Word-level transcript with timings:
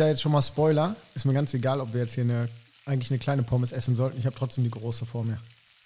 Da 0.00 0.08
jetzt 0.08 0.22
schon 0.22 0.32
mal 0.32 0.40
spoiler, 0.40 0.96
ist 1.14 1.26
mir 1.26 1.34
ganz 1.34 1.52
egal, 1.52 1.78
ob 1.78 1.92
wir 1.92 2.00
jetzt 2.00 2.14
hier 2.14 2.24
eine, 2.24 2.48
eigentlich 2.86 3.10
eine 3.10 3.18
kleine 3.18 3.42
Pommes 3.42 3.70
essen 3.70 3.96
sollten. 3.96 4.18
Ich 4.18 4.24
habe 4.24 4.34
trotzdem 4.34 4.64
die 4.64 4.70
große 4.70 5.04
vor 5.04 5.24
mir. 5.24 5.36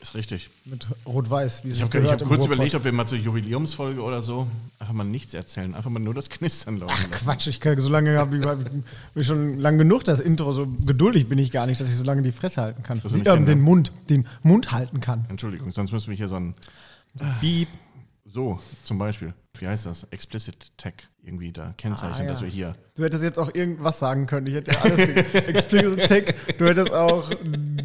Ist 0.00 0.14
richtig. 0.14 0.50
Mit 0.64 0.86
Rot-Weiß, 1.04 1.64
wie 1.64 1.70
es 1.70 1.78
Ich 1.78 1.82
habe 1.82 1.98
hab 1.98 2.18
kurz 2.18 2.30
Ruhrpott. 2.30 2.46
überlegt, 2.46 2.76
ob 2.76 2.84
wir 2.84 2.92
mal 2.92 3.08
zur 3.08 3.18
Jubiläumsfolge 3.18 4.00
oder 4.00 4.22
so 4.22 4.46
einfach 4.78 4.94
mal 4.94 5.02
nichts 5.02 5.34
erzählen. 5.34 5.74
Einfach 5.74 5.90
mal 5.90 5.98
nur 5.98 6.14
das 6.14 6.30
Knistern 6.30 6.78
laufen 6.78 6.94
Ach 6.94 7.10
lassen. 7.10 7.24
Quatsch, 7.24 7.48
ich 7.48 7.58
kann 7.58 7.80
so 7.80 7.88
lange 7.88 8.16
habe 8.16 8.36
ich, 8.36 8.44
ich, 9.16 9.26
schon 9.26 9.58
lang 9.58 9.78
genug 9.78 10.04
das 10.04 10.20
Intro, 10.20 10.52
so 10.52 10.68
geduldig 10.86 11.28
bin 11.28 11.40
ich 11.40 11.50
gar 11.50 11.66
nicht, 11.66 11.80
dass 11.80 11.90
ich 11.90 11.96
so 11.96 12.04
lange 12.04 12.22
die 12.22 12.30
Fresse 12.30 12.62
halten 12.62 12.84
kann. 12.84 13.02
Nicht 13.02 13.26
Ähm, 13.26 13.46
den 13.46 13.62
Mund, 13.62 13.90
den 14.10 14.28
Mund 14.44 14.70
halten 14.70 15.00
kann. 15.00 15.24
Entschuldigung, 15.28 15.72
sonst 15.72 15.90
müssen 15.90 16.10
wir 16.10 16.16
hier 16.16 16.28
so 16.28 16.36
ein 16.36 16.54
Beep. 17.40 17.66
So 18.34 18.58
zum 18.82 18.98
Beispiel. 18.98 19.32
Wie 19.58 19.68
heißt 19.68 19.86
das? 19.86 20.04
Explicit 20.10 20.76
Tag 20.76 20.94
irgendwie 21.22 21.52
da 21.52 21.72
kennzeichnen, 21.78 22.22
Ah, 22.22 22.24
ja. 22.24 22.30
dass 22.30 22.42
wir 22.42 22.48
hier. 22.48 22.74
Du 22.96 23.04
hättest 23.04 23.22
jetzt 23.22 23.38
auch 23.38 23.54
irgendwas 23.54 24.00
sagen 24.00 24.26
können. 24.26 24.48
Ich 24.48 24.54
hätte 24.54 24.72
ja 24.72 24.80
alles 24.80 24.98
Explicit 25.32 26.06
Tech. 26.08 26.34
Du 26.58 26.66
hättest 26.66 26.92
auch 26.92 27.30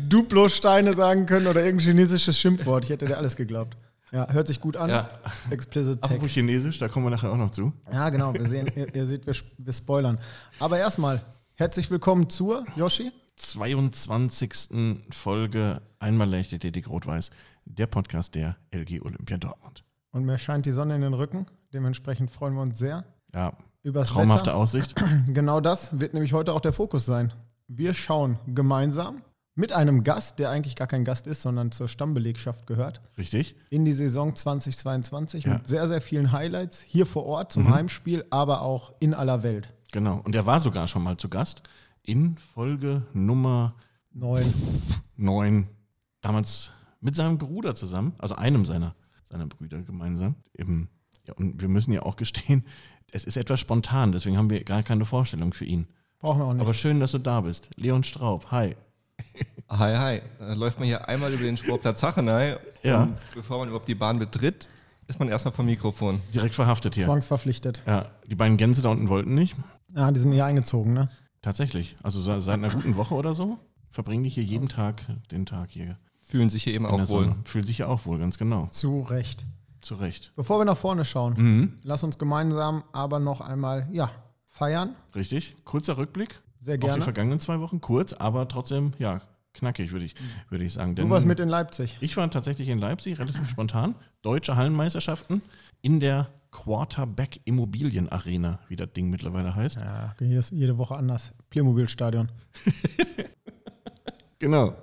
Duplo-Steine 0.10 0.96
sagen 0.96 1.28
können 1.28 1.46
oder 1.46 1.64
irgendein 1.64 1.90
chinesisches 1.92 2.38
Schimpfwort. 2.40 2.86
Ich 2.86 2.90
hätte 2.90 3.06
dir 3.06 3.18
alles 3.18 3.36
geglaubt. 3.36 3.78
Ja, 4.12 4.28
hört 4.32 4.48
sich 4.48 4.60
gut 4.60 4.76
an. 4.76 4.90
Ja. 4.90 5.08
Explicit 5.52 6.02
Tech. 6.02 6.10
Apropos 6.12 6.32
Chinesisch, 6.32 6.80
da 6.80 6.88
kommen 6.88 7.06
wir 7.06 7.12
nachher 7.12 7.32
auch 7.32 7.38
noch 7.38 7.52
zu. 7.52 7.72
Ja, 7.94 8.10
genau. 8.10 8.34
Wir 8.34 8.50
sehen, 8.50 8.68
ihr, 8.76 8.94
ihr 8.96 9.06
seht, 9.06 9.28
wir, 9.28 9.36
wir 9.60 9.74
spoilern. 9.74 10.18
Aber 10.58 10.80
erstmal, 10.80 11.22
herzlich 11.54 11.92
willkommen 11.92 12.28
zur 12.30 12.66
Yoshi. 12.76 13.12
22. 13.36 15.06
Folge 15.12 15.82
Einmal 16.00 16.30
leuchtet 16.30 16.64
die 16.64 16.82
Rot-Weiß, 16.82 17.30
der 17.66 17.86
Podcast 17.86 18.34
der 18.34 18.58
LG 18.72 19.02
Olympia 19.04 19.38
Dortmund. 19.38 19.84
Und 20.12 20.26
mir 20.26 20.38
scheint 20.38 20.66
die 20.66 20.72
Sonne 20.72 20.96
in 20.96 21.02
den 21.02 21.14
Rücken. 21.14 21.46
Dementsprechend 21.74 22.32
freuen 22.32 22.56
wir 22.56 22.62
uns 22.62 22.80
sehr 22.80 23.06
Ja, 23.34 23.54
über 23.84 24.00
das 24.02 24.10
traumhafte 24.10 24.48
Wetter. 24.48 24.56
Aussicht. 24.58 24.96
Genau 25.28 25.62
das 25.62 26.00
wird 26.00 26.14
nämlich 26.14 26.34
heute 26.34 26.54
auch 26.54 26.62
der 26.62 26.74
Fokus 26.74 27.06
sein. 27.06 27.32
Wir 27.68 27.94
schauen 27.94 28.40
gemeinsam 28.48 29.22
mit 29.54 29.72
einem 29.74 30.04
Gast, 30.04 30.40
der 30.40 30.50
eigentlich 30.50 30.76
gar 30.76 30.88
kein 30.88 31.04
Gast 31.06 31.28
ist, 31.28 31.42
sondern 31.42 31.72
zur 31.72 31.88
Stammbelegschaft 31.88 32.66
gehört, 32.66 33.02
Richtig? 33.18 33.56
in 33.70 33.84
die 33.86 33.94
Saison 33.94 34.34
2022 34.36 35.44
Ja. 35.44 35.54
mit 35.56 35.68
sehr, 35.68 35.88
sehr 35.88 36.02
vielen 36.02 36.32
Highlights 36.32 36.82
hier 36.82 37.06
vor 37.06 37.26
Ort 37.26 37.52
zum 37.52 37.70
Heimspiel, 37.74 38.26
aber 38.30 38.62
auch 38.62 38.94
in 39.00 39.14
aller 39.14 39.44
Welt. 39.44 39.74
Genau. 39.92 40.22
Und 40.24 40.34
er 40.34 40.46
war 40.46 40.60
sogar 40.60 40.88
schon 40.88 41.04
mal 41.04 41.18
zu 41.18 41.30
Gast 41.30 41.62
in 42.04 42.38
Folge 42.38 43.04
Nummer 43.14 43.76
Neun. 44.12 44.52
9. 45.18 45.68
Damals 46.22 46.72
mit 47.02 47.16
seinem 47.16 47.38
Bruder 47.38 47.76
zusammen, 47.76 48.14
also 48.18 48.36
einem 48.36 48.66
seiner, 48.66 48.96
seiner 49.30 49.48
Brüder 49.48 49.82
gemeinsam. 49.82 50.36
Eben, 50.58 50.90
ja, 51.28 51.34
und 51.36 51.62
wir 51.62 51.68
müssen 51.70 51.92
ja 51.92 52.02
auch 52.04 52.16
gestehen, 52.16 52.66
es 53.12 53.24
ist 53.26 53.38
etwas 53.38 53.60
spontan, 53.60 54.12
deswegen 54.12 54.38
haben 54.38 54.50
wir 54.50 54.64
gar 54.64 54.84
keine 54.84 55.06
Vorstellung 55.06 55.54
für 55.54 55.66
ihn. 55.66 55.88
Brauchen 56.20 56.40
wir 56.42 56.46
auch 56.46 56.54
nicht. 56.54 56.62
Aber 56.62 56.74
schön, 56.74 57.00
dass 57.00 57.12
du 57.12 57.18
da 57.20 57.42
bist. 57.42 57.70
Leon 57.76 58.04
Straub, 58.04 58.52
hi. 58.52 58.76
Hi, 59.70 59.96
hi. 59.96 60.22
Da 60.40 60.54
läuft 60.54 60.80
man 60.80 60.88
hier 60.88 61.08
einmal 61.08 61.32
über 61.32 61.44
den 61.44 61.56
Sportplatz 61.56 62.02
Hachenei. 62.02 62.58
Ja. 62.82 63.04
Und 63.04 63.18
bevor 63.36 63.60
man 63.60 63.68
überhaupt 63.68 63.88
die 63.88 63.94
Bahn 63.94 64.18
betritt, 64.18 64.68
ist 65.08 65.20
man 65.20 65.28
erstmal 65.30 65.54
vom 65.54 65.68
Mikrofon. 65.68 66.20
Direkt 66.34 66.56
verhaftet 66.56 66.96
hier. 66.96 67.04
Zwangsverpflichtet. 67.06 67.84
Ja, 67.86 68.08
die 68.28 68.34
beiden 68.34 68.58
Gänse 68.58 68.82
da 68.82 68.90
unten 68.90 69.10
wollten 69.10 69.36
nicht. 69.36 69.56
Ja, 69.96 70.10
die 70.12 70.20
sind 70.20 70.32
hier 70.32 70.46
eingezogen, 70.46 70.94
ne? 70.94 71.10
Tatsächlich. 71.44 71.98
Also 72.02 72.20
se- 72.20 72.42
seit 72.42 72.56
einer 72.56 72.70
guten 72.72 72.96
Woche 72.96 73.14
oder 73.14 73.36
so 73.36 73.60
verbringen 73.92 74.24
die 74.24 74.30
hier 74.32 74.44
jeden 74.44 74.70
Tag 74.70 75.04
den 75.32 75.46
Tag 75.46 75.70
hier. 75.70 76.00
Fühlen 76.30 76.50
sich 76.50 76.64
hier 76.64 76.74
eben 76.76 76.86
auch 76.86 77.10
wohl. 77.10 77.36
Fühlt 77.46 77.66
sich 77.66 77.80
ja 77.80 77.88
auch 77.88 78.06
wohl, 78.06 78.20
ganz 78.20 78.38
genau. 78.38 78.68
Zu 78.68 79.02
Recht. 79.02 79.44
Zu 79.82 79.96
Recht. 79.96 80.32
Bevor 80.36 80.60
wir 80.60 80.66
nach 80.66 80.78
vorne 80.78 81.04
schauen, 81.04 81.34
Mhm. 81.38 81.74
lass 81.84 82.04
uns 82.04 82.20
gemeinsam 82.20 82.84
aber 82.92 83.20
noch 83.20 83.42
einmal, 83.42 83.88
ja, 83.92 84.12
feiern. 84.48 84.96
Richtig. 85.16 85.56
Kurzer 85.64 85.98
Rückblick 85.98 86.40
Sehr 86.60 86.76
auf 86.76 86.80
die 86.82 86.86
gerne. 86.86 87.04
vergangenen 87.04 87.40
zwei 87.40 87.60
Wochen. 87.60 87.82
Kurz, 87.82 88.14
aber 88.14 88.48
trotzdem, 88.48 88.94
ja, 89.00 89.22
knackig, 89.54 89.92
würde 89.92 90.06
ich, 90.06 90.14
würde 90.50 90.66
ich 90.66 90.74
sagen. 90.74 90.96
Du 90.96 91.02
Denn 91.02 91.10
warst 91.10 91.26
mit 91.26 91.40
in 91.40 91.50
Leipzig. 91.50 91.98
ich 92.00 92.16
war 92.16 92.30
tatsächlich 92.30 92.68
in 92.68 92.78
Leipzig, 92.78 93.18
relativ 93.18 93.50
spontan. 93.50 93.96
Deutsche 94.22 94.56
Hallenmeisterschaften 94.56 95.42
in 95.82 96.00
der 96.00 96.30
Quarterback 96.52 97.40
Immobilien 97.46 98.10
Arena, 98.10 98.60
wie 98.68 98.76
das 98.76 98.92
Ding 98.94 99.10
mittlerweile 99.10 99.56
heißt. 99.56 99.78
Ja, 99.78 100.14
hier 100.20 100.40
ist 100.40 100.52
jede 100.52 100.78
Woche 100.78 100.96
anders. 100.96 101.32
Playmobil-Stadion. 101.50 102.30
Genau. 104.40 104.74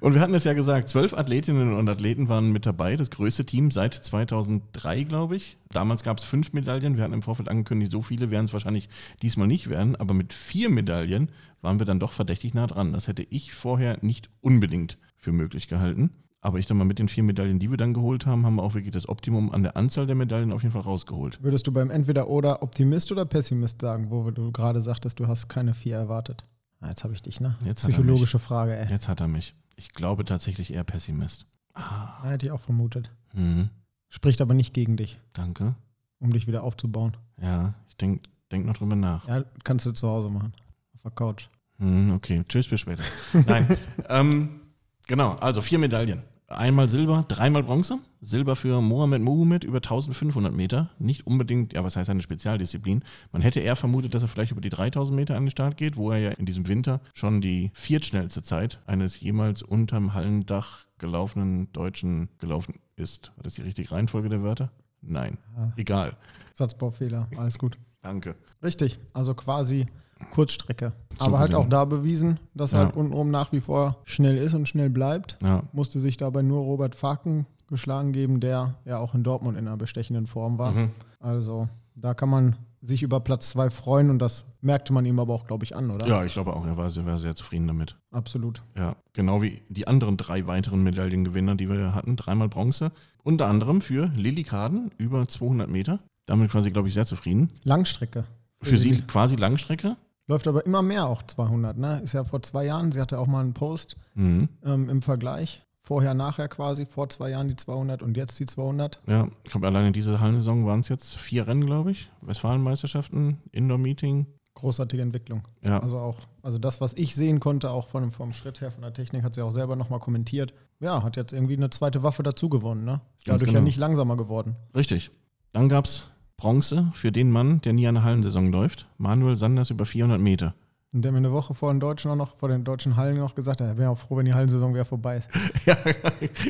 Und 0.00 0.14
wir 0.14 0.20
hatten 0.20 0.34
es 0.34 0.44
ja 0.44 0.52
gesagt, 0.54 0.88
zwölf 0.88 1.12
Athletinnen 1.14 1.76
und 1.76 1.88
Athleten 1.88 2.28
waren 2.28 2.52
mit 2.52 2.64
dabei, 2.64 2.96
das 2.96 3.10
größte 3.10 3.44
Team 3.44 3.70
seit 3.70 3.94
2003, 3.94 5.04
glaube 5.04 5.36
ich. 5.36 5.58
Damals 5.70 6.02
gab 6.02 6.18
es 6.18 6.24
fünf 6.24 6.52
Medaillen. 6.52 6.96
Wir 6.96 7.04
hatten 7.04 7.12
im 7.12 7.22
Vorfeld 7.22 7.48
angekündigt, 7.48 7.92
so 7.92 8.02
viele 8.02 8.30
werden 8.30 8.46
es 8.46 8.52
wahrscheinlich 8.52 8.88
diesmal 9.20 9.46
nicht 9.46 9.68
werden. 9.68 9.96
Aber 9.96 10.14
mit 10.14 10.32
vier 10.32 10.70
Medaillen 10.70 11.30
waren 11.60 11.78
wir 11.78 11.86
dann 11.86 12.00
doch 12.00 12.12
verdächtig 12.12 12.54
nah 12.54 12.66
dran. 12.66 12.92
Das 12.92 13.08
hätte 13.08 13.26
ich 13.28 13.52
vorher 13.52 13.98
nicht 14.02 14.30
unbedingt 14.40 14.98
für 15.16 15.32
möglich 15.32 15.68
gehalten. 15.68 16.10
Aber 16.44 16.58
ich 16.58 16.66
denke 16.66 16.78
mal, 16.78 16.84
mit 16.84 16.98
den 16.98 17.08
vier 17.08 17.22
Medaillen, 17.22 17.60
die 17.60 17.70
wir 17.70 17.76
dann 17.76 17.94
geholt 17.94 18.26
haben, 18.26 18.44
haben 18.44 18.56
wir 18.56 18.64
auch 18.64 18.74
wirklich 18.74 18.92
das 18.92 19.08
Optimum 19.08 19.52
an 19.52 19.62
der 19.62 19.76
Anzahl 19.76 20.06
der 20.06 20.16
Medaillen 20.16 20.52
auf 20.52 20.62
jeden 20.62 20.72
Fall 20.72 20.82
rausgeholt. 20.82 21.40
Würdest 21.40 21.66
du 21.68 21.72
beim 21.72 21.88
Entweder-Oder 21.88 22.62
Optimist 22.62 23.12
oder 23.12 23.24
Pessimist 23.24 23.80
sagen, 23.80 24.10
wo 24.10 24.28
du 24.32 24.50
gerade 24.50 24.80
sagtest, 24.80 25.20
du 25.20 25.28
hast 25.28 25.48
keine 25.48 25.72
vier 25.72 25.96
erwartet? 25.96 26.44
Ah, 26.82 26.88
jetzt 26.88 27.04
habe 27.04 27.14
ich 27.14 27.22
dich, 27.22 27.40
ne? 27.40 27.56
Jetzt 27.64 27.86
Psychologische 27.86 28.40
Frage, 28.40 28.76
ey. 28.76 28.88
Jetzt 28.90 29.08
hat 29.08 29.20
er 29.20 29.28
mich. 29.28 29.54
Ich 29.76 29.92
glaube 29.92 30.24
tatsächlich 30.24 30.74
eher 30.74 30.84
Pessimist. 30.84 31.46
Ja, 31.76 32.20
hätte 32.24 32.46
ich 32.46 32.52
auch 32.52 32.60
vermutet. 32.60 33.10
Mhm. 33.32 33.70
Spricht 34.08 34.40
aber 34.40 34.52
nicht 34.52 34.74
gegen 34.74 34.96
dich, 34.96 35.18
Danke. 35.32 35.76
um 36.18 36.32
dich 36.32 36.46
wieder 36.46 36.64
aufzubauen. 36.64 37.16
Ja, 37.40 37.74
ich 37.88 37.96
denke 37.96 38.28
denk 38.50 38.66
noch 38.66 38.76
drüber 38.76 38.96
nach. 38.96 39.26
Ja, 39.28 39.44
kannst 39.64 39.86
du 39.86 39.92
zu 39.92 40.08
Hause 40.08 40.28
machen. 40.28 40.52
Auf 40.94 41.02
der 41.02 41.10
Couch. 41.12 41.48
Hm, 41.78 42.12
okay, 42.14 42.44
tschüss, 42.48 42.68
bis 42.68 42.80
später. 42.80 43.02
Nein, 43.46 43.76
ähm, 44.08 44.60
genau, 45.06 45.34
also 45.36 45.62
vier 45.62 45.78
Medaillen. 45.78 46.22
Einmal 46.56 46.88
Silber, 46.88 47.24
dreimal 47.28 47.62
Bronze. 47.62 47.98
Silber 48.20 48.56
für 48.56 48.80
Mohamed 48.80 49.22
Mohamed 49.22 49.64
über 49.64 49.78
1500 49.78 50.52
Meter. 50.52 50.90
Nicht 50.98 51.26
unbedingt, 51.26 51.72
ja, 51.72 51.82
was 51.84 51.96
heißt 51.96 52.10
eine 52.10 52.22
Spezialdisziplin. 52.22 53.02
Man 53.32 53.42
hätte 53.42 53.60
eher 53.60 53.76
vermutet, 53.76 54.14
dass 54.14 54.22
er 54.22 54.28
vielleicht 54.28 54.52
über 54.52 54.60
die 54.60 54.68
3000 54.68 55.16
Meter 55.16 55.36
an 55.36 55.44
den 55.44 55.50
Start 55.50 55.76
geht, 55.76 55.96
wo 55.96 56.10
er 56.10 56.18
ja 56.18 56.30
in 56.30 56.46
diesem 56.46 56.68
Winter 56.68 57.00
schon 57.14 57.40
die 57.40 57.70
viertschnellste 57.74 58.42
Zeit 58.42 58.80
eines 58.86 59.20
jemals 59.20 59.62
unterm 59.62 60.14
Hallendach 60.14 60.86
gelaufenen 60.98 61.72
Deutschen 61.72 62.28
gelaufen 62.38 62.74
ist. 62.96 63.32
War 63.36 63.44
das 63.44 63.54
die 63.54 63.62
richtige 63.62 63.90
Reihenfolge 63.90 64.28
der 64.28 64.42
Wörter? 64.42 64.70
Nein. 65.00 65.38
Ja. 65.56 65.72
Egal. 65.76 66.16
Satzbaufehler, 66.54 67.28
alles 67.36 67.58
gut. 67.58 67.76
Danke. 68.02 68.36
Richtig, 68.62 69.00
also 69.12 69.34
quasi 69.34 69.86
Kurzstrecke. 70.30 70.92
So 71.18 71.26
Aber 71.26 71.38
halt 71.38 71.50
gesehen. 71.50 71.64
auch 71.64 71.68
da 71.68 71.84
bewiesen, 71.84 72.38
dass 72.54 72.72
er 72.72 72.80
Ja. 72.80 72.84
halt 72.86 72.96
untenrum 72.96 73.30
nach 73.30 73.52
wie 73.52 73.60
vor 73.60 73.96
schnell 74.04 74.36
ist 74.38 74.54
und 74.54 74.68
schnell 74.68 74.90
bleibt. 74.90 75.36
Ja, 75.42 75.62
Musste 75.72 76.00
sich 76.00 76.16
dabei 76.16 76.42
nur 76.42 76.62
Robert 76.62 76.94
Faken 76.94 77.46
geschlagen 77.68 78.12
geben, 78.12 78.40
der 78.40 78.74
ja 78.84 78.98
auch 78.98 79.14
in 79.14 79.22
Dortmund 79.24 79.56
in 79.58 79.66
einer 79.66 79.76
bestechenden 79.76 80.26
Form 80.26 80.58
war. 80.58 80.72
Mhm. 80.72 80.90
Also 81.20 81.68
da 81.94 82.14
kann 82.14 82.28
man 82.28 82.56
sich 82.84 83.02
über 83.04 83.20
Platz 83.20 83.50
zwei 83.50 83.70
freuen 83.70 84.10
und 84.10 84.18
das 84.18 84.44
merkte 84.60 84.92
man 84.92 85.04
ihm 85.06 85.20
aber 85.20 85.32
auch, 85.32 85.46
glaube 85.46 85.64
ich, 85.64 85.76
an, 85.76 85.90
oder? 85.92 86.04
ja 86.06 86.24
ich 86.24 86.32
glaube 86.32 86.54
auch, 86.56 86.66
er 86.66 86.76
war 86.76 86.90
sehr, 86.90 87.06
war 87.06 87.16
sehr 87.18 87.36
zufrieden 87.36 87.68
damit. 87.68 87.96
Absolut. 88.10 88.60
Ja, 88.76 88.96
genau 89.12 89.40
wie 89.40 89.62
die 89.68 89.86
anderen 89.86 90.16
drei 90.16 90.46
weiteren 90.48 90.82
Medaillengewinner, 90.82 91.54
die 91.54 91.68
wir 91.68 91.94
hatten. 91.94 92.16
Dreimal 92.16 92.48
Bronze. 92.48 92.90
Unter 93.22 93.46
anderem 93.46 93.80
für 93.82 94.10
Lilly 94.16 94.42
Kaden 94.42 94.90
über 94.98 95.28
200 95.28 95.70
Meter. 95.70 96.00
Damit 96.26 96.50
quasi, 96.50 96.70
glaube 96.70 96.88
ich, 96.88 96.94
sehr 96.94 97.06
zufrieden. 97.06 97.50
Langstrecke. 97.62 98.24
Für 98.60 98.76
sie 98.78 98.90
Lilly. 98.90 99.02
quasi 99.02 99.36
Langstrecke. 99.36 99.96
Läuft 100.28 100.46
aber 100.46 100.64
immer 100.66 100.82
mehr 100.82 101.06
auch 101.06 101.22
200, 101.22 101.76
ne? 101.76 102.00
Ist 102.04 102.12
ja 102.14 102.24
vor 102.24 102.42
zwei 102.42 102.64
Jahren, 102.64 102.92
sie 102.92 103.00
hatte 103.00 103.18
auch 103.18 103.26
mal 103.26 103.40
einen 103.40 103.54
Post 103.54 103.96
Mhm. 104.14 104.48
ähm, 104.64 104.88
im 104.88 105.02
Vergleich. 105.02 105.62
Vorher, 105.84 106.14
nachher 106.14 106.46
quasi, 106.46 106.86
vor 106.86 107.08
zwei 107.08 107.30
Jahren 107.30 107.48
die 107.48 107.56
200 107.56 108.02
und 108.02 108.16
jetzt 108.16 108.38
die 108.38 108.46
200. 108.46 109.00
Ja, 109.08 109.26
ich 109.44 109.50
glaube, 109.50 109.66
alleine 109.66 109.90
diese 109.90 110.20
Hallensaison 110.20 110.64
waren 110.64 110.78
es 110.80 110.88
jetzt 110.88 111.16
vier 111.16 111.48
Rennen, 111.48 111.66
glaube 111.66 111.90
ich. 111.90 112.08
Westfalenmeisterschaften, 112.20 113.38
Indoor-Meeting. 113.50 114.26
Großartige 114.54 115.02
Entwicklung. 115.02 115.42
Ja, 115.62 115.80
Also 115.80 115.98
auch, 115.98 116.18
also 116.42 116.58
das, 116.58 116.80
was 116.80 116.92
ich 116.94 117.14
sehen 117.16 117.40
konnte, 117.40 117.70
auch 117.70 117.88
von, 117.88 118.12
vom 118.12 118.32
Schritt 118.32 118.60
her, 118.60 118.70
von 118.70 118.82
der 118.82 118.92
Technik, 118.92 119.24
hat 119.24 119.34
sie 119.34 119.42
auch 119.42 119.50
selber 119.50 119.74
nochmal 119.76 119.98
kommentiert. 119.98 120.52
Ja, 120.78 121.02
hat 121.02 121.16
jetzt 121.16 121.32
irgendwie 121.32 121.56
eine 121.56 121.70
zweite 121.70 122.02
Waffe 122.04 122.22
dazu 122.22 122.48
gewonnen, 122.48 122.84
ne? 122.84 123.00
Ist 123.18 123.26
dadurch 123.28 123.42
genau. 123.48 123.54
ja 123.58 123.64
nicht 123.64 123.78
langsamer 123.78 124.16
geworden. 124.16 124.54
richtig. 124.76 125.10
Dann 125.52 125.68
gab 125.68 125.86
es 125.86 126.06
Bronze 126.42 126.90
für 126.92 127.12
den 127.12 127.30
Mann, 127.30 127.60
der 127.60 127.72
nie 127.72 127.86
eine 127.86 128.02
Hallensaison 128.02 128.46
läuft. 128.50 128.88
Manuel 128.98 129.36
Sanders 129.36 129.70
über 129.70 129.84
400 129.84 130.20
Meter. 130.20 130.54
Und 130.92 131.04
der 131.04 131.12
mir 131.12 131.18
eine 131.18 131.30
Woche 131.30 131.54
vor 131.54 131.72
den 131.72 131.78
Deutschen 131.78 132.10
auch 132.10 132.16
noch, 132.16 132.36
vor 132.36 132.48
den 132.48 132.64
deutschen 132.64 132.96
Hallen 132.96 133.16
noch 133.16 133.36
gesagt 133.36 133.60
hat, 133.60 133.68
er 133.68 133.78
wäre 133.78 133.90
auch 133.90 133.98
froh, 133.98 134.16
wenn 134.16 134.24
die 134.24 134.34
Hallensaison 134.34 134.74
wieder 134.74 134.84
vorbei 134.84 135.18
ist. 135.18 135.28
Ja, 135.66 135.76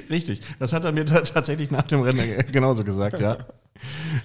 richtig. 0.09 0.41
Das 0.59 0.73
hat 0.73 0.87
er 0.87 0.93
mir 0.93 1.05
ta- 1.05 1.21
tatsächlich 1.21 1.71
nach 1.71 1.83
dem 1.83 2.01
Rennen 2.01 2.23
genauso 2.51 2.85
gesagt, 2.85 3.21
ja. 3.21 3.37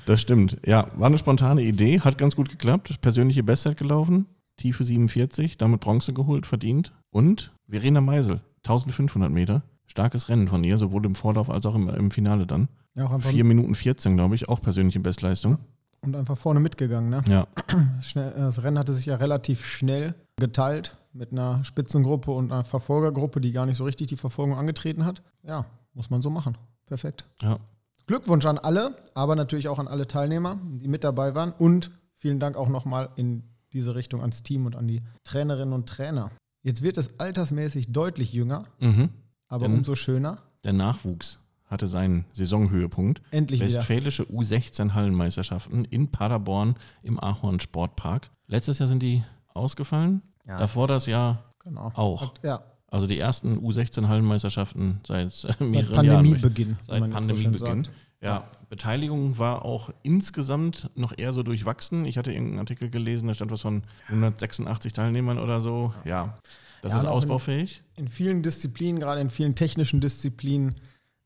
Das 0.05 0.21
stimmt. 0.21 0.55
Ja, 0.65 0.87
war 0.95 1.07
eine 1.07 1.17
spontane 1.17 1.61
Idee, 1.63 1.99
hat 1.99 2.17
ganz 2.17 2.37
gut 2.37 2.47
geklappt. 2.49 3.01
Persönliche 3.01 3.43
Bestzeit 3.43 3.75
gelaufen, 3.75 4.25
Tiefe 4.55 4.85
47, 4.85 5.57
damit 5.57 5.81
Bronze 5.81 6.13
geholt, 6.13 6.45
verdient. 6.45 6.93
Und 7.11 7.51
Verena 7.67 7.99
Meisel, 7.99 8.39
1500 8.65 9.29
Meter. 9.29 9.63
Starkes 9.87 10.29
Rennen 10.29 10.47
von 10.47 10.63
ihr, 10.63 10.77
sowohl 10.77 11.05
im 11.05 11.15
Vorlauf 11.15 11.49
als 11.49 11.65
auch 11.65 11.75
im, 11.75 11.89
im 11.89 12.11
Finale 12.11 12.45
dann. 12.45 12.67
Ja, 12.95 13.05
auch 13.05 13.11
einfach 13.11 13.29
4 13.29 13.43
Minuten 13.43 13.75
14, 13.75 14.15
glaube 14.15 14.35
ich, 14.35 14.49
auch 14.49 14.61
persönliche 14.61 14.99
Bestleistung. 14.99 15.57
Und 16.01 16.15
einfach 16.15 16.37
vorne 16.37 16.59
mitgegangen. 16.59 17.09
Ne? 17.09 17.23
Ja, 17.27 17.47
Schnell, 18.01 18.31
äh, 18.33 18.39
das 18.39 18.61
Rennen 18.63 18.77
hatte 18.77 18.93
sich 18.93 19.05
ja 19.07 19.15
relativ 19.15 19.65
schnell 19.65 20.13
geteilt 20.37 20.95
mit 21.13 21.31
einer 21.31 21.63
Spitzengruppe 21.63 22.31
und 22.31 22.51
einer 22.51 22.63
Verfolgergruppe, 22.63 23.41
die 23.41 23.51
gar 23.51 23.65
nicht 23.65 23.77
so 23.77 23.85
richtig 23.85 24.07
die 24.07 24.17
Verfolgung 24.17 24.55
angetreten 24.57 25.05
hat. 25.05 25.23
Ja, 25.43 25.65
muss 25.93 26.09
man 26.09 26.21
so 26.21 26.29
machen. 26.29 26.57
Perfekt. 26.85 27.25
ja. 27.41 27.57
Glückwunsch 28.05 28.45
an 28.45 28.57
alle, 28.57 28.95
aber 29.15 29.35
natürlich 29.35 29.67
auch 29.67 29.79
an 29.79 29.87
alle 29.89 30.07
Teilnehmer, 30.07 30.57
die 30.79 30.87
mit 30.87 31.03
dabei 31.03 31.35
waren. 31.35 31.51
Und 31.51 31.91
vielen 32.15 32.39
Dank 32.39 32.55
auch 32.55 32.69
nochmal 32.69 33.09
in 33.17 33.43
diese 33.73 33.95
Richtung 33.95 34.21
ans 34.21 34.43
Team 34.43 34.65
und 34.65 34.77
an 34.77 34.87
die 34.87 35.01
Trainerinnen 35.25 35.73
und 35.73 35.89
Trainer. 35.89 36.31
Jetzt 36.63 36.83
wird 36.83 36.97
es 36.97 37.19
altersmäßig 37.19 37.91
deutlich 37.91 38.31
jünger, 38.31 38.63
Mhm. 38.79 39.09
Aber 39.47 39.67
Mhm. 39.67 39.75
umso 39.79 39.95
schöner. 39.95 40.37
Der 40.63 40.73
Nachwuchs 40.73 41.39
hatte 41.65 41.87
seinen 41.87 42.25
Saisonhöhepunkt. 42.31 43.21
Endlich. 43.31 43.59
Westfälische 43.61 44.23
U16 44.23 44.93
Hallenmeisterschaften 44.93 45.85
in 45.85 46.09
Paderborn 46.09 46.75
im 47.03 47.19
Ahorn 47.21 47.59
Sportpark. 47.59 48.29
Letztes 48.47 48.79
Jahr 48.79 48.87
sind 48.87 49.03
die 49.03 49.23
ausgefallen. 49.53 50.21
Ja. 50.47 50.59
Davor 50.59 50.87
das 50.87 51.05
Jahr 51.07 51.43
Genau. 51.63 51.91
auch. 51.95 52.21
Hat- 52.21 52.39
Ja, 52.43 52.61
Also 52.89 53.05
die 53.05 53.19
ersten 53.19 53.57
U16 53.59 54.07
Hallenmeisterschaften 54.07 55.01
seit, 55.05 55.27
äh, 55.27 55.29
seit 55.29 55.59
mehreren 55.59 56.05
Jahren. 56.05 56.07
Pandemiebeginn. 56.23 56.77
Seit 56.87 57.03
so 57.03 57.09
Pandemiebeginn. 57.09 57.83
sagt. 57.83 57.91
ja, 58.21 58.45
Beteiligung 58.69 59.37
war 59.37 59.65
auch 59.65 59.89
insgesamt 60.03 60.89
noch 60.95 61.13
eher 61.17 61.33
so 61.33 61.43
durchwachsen. 61.43 62.05
Ich 62.05 62.17
hatte 62.17 62.31
irgendeinen 62.31 62.59
Artikel 62.59 62.89
gelesen, 62.89 63.27
da 63.27 63.33
stand 63.33 63.51
was 63.51 63.61
von 63.61 63.83
186 64.07 64.93
Teilnehmern 64.93 65.37
oder 65.37 65.59
so. 65.59 65.93
Ja, 66.05 66.37
das 66.81 66.91
Ja, 66.93 66.99
ist 66.99 67.05
auch 67.05 67.09
in- 67.11 67.15
ausbaufähig. 67.17 67.83
in 67.95 68.07
vielen 68.07 68.43
Disziplinen, 68.43 68.99
gerade 68.99 69.21
in 69.21 69.29
vielen 69.29 69.55
technischen 69.55 69.99
Disziplinen, 70.01 70.75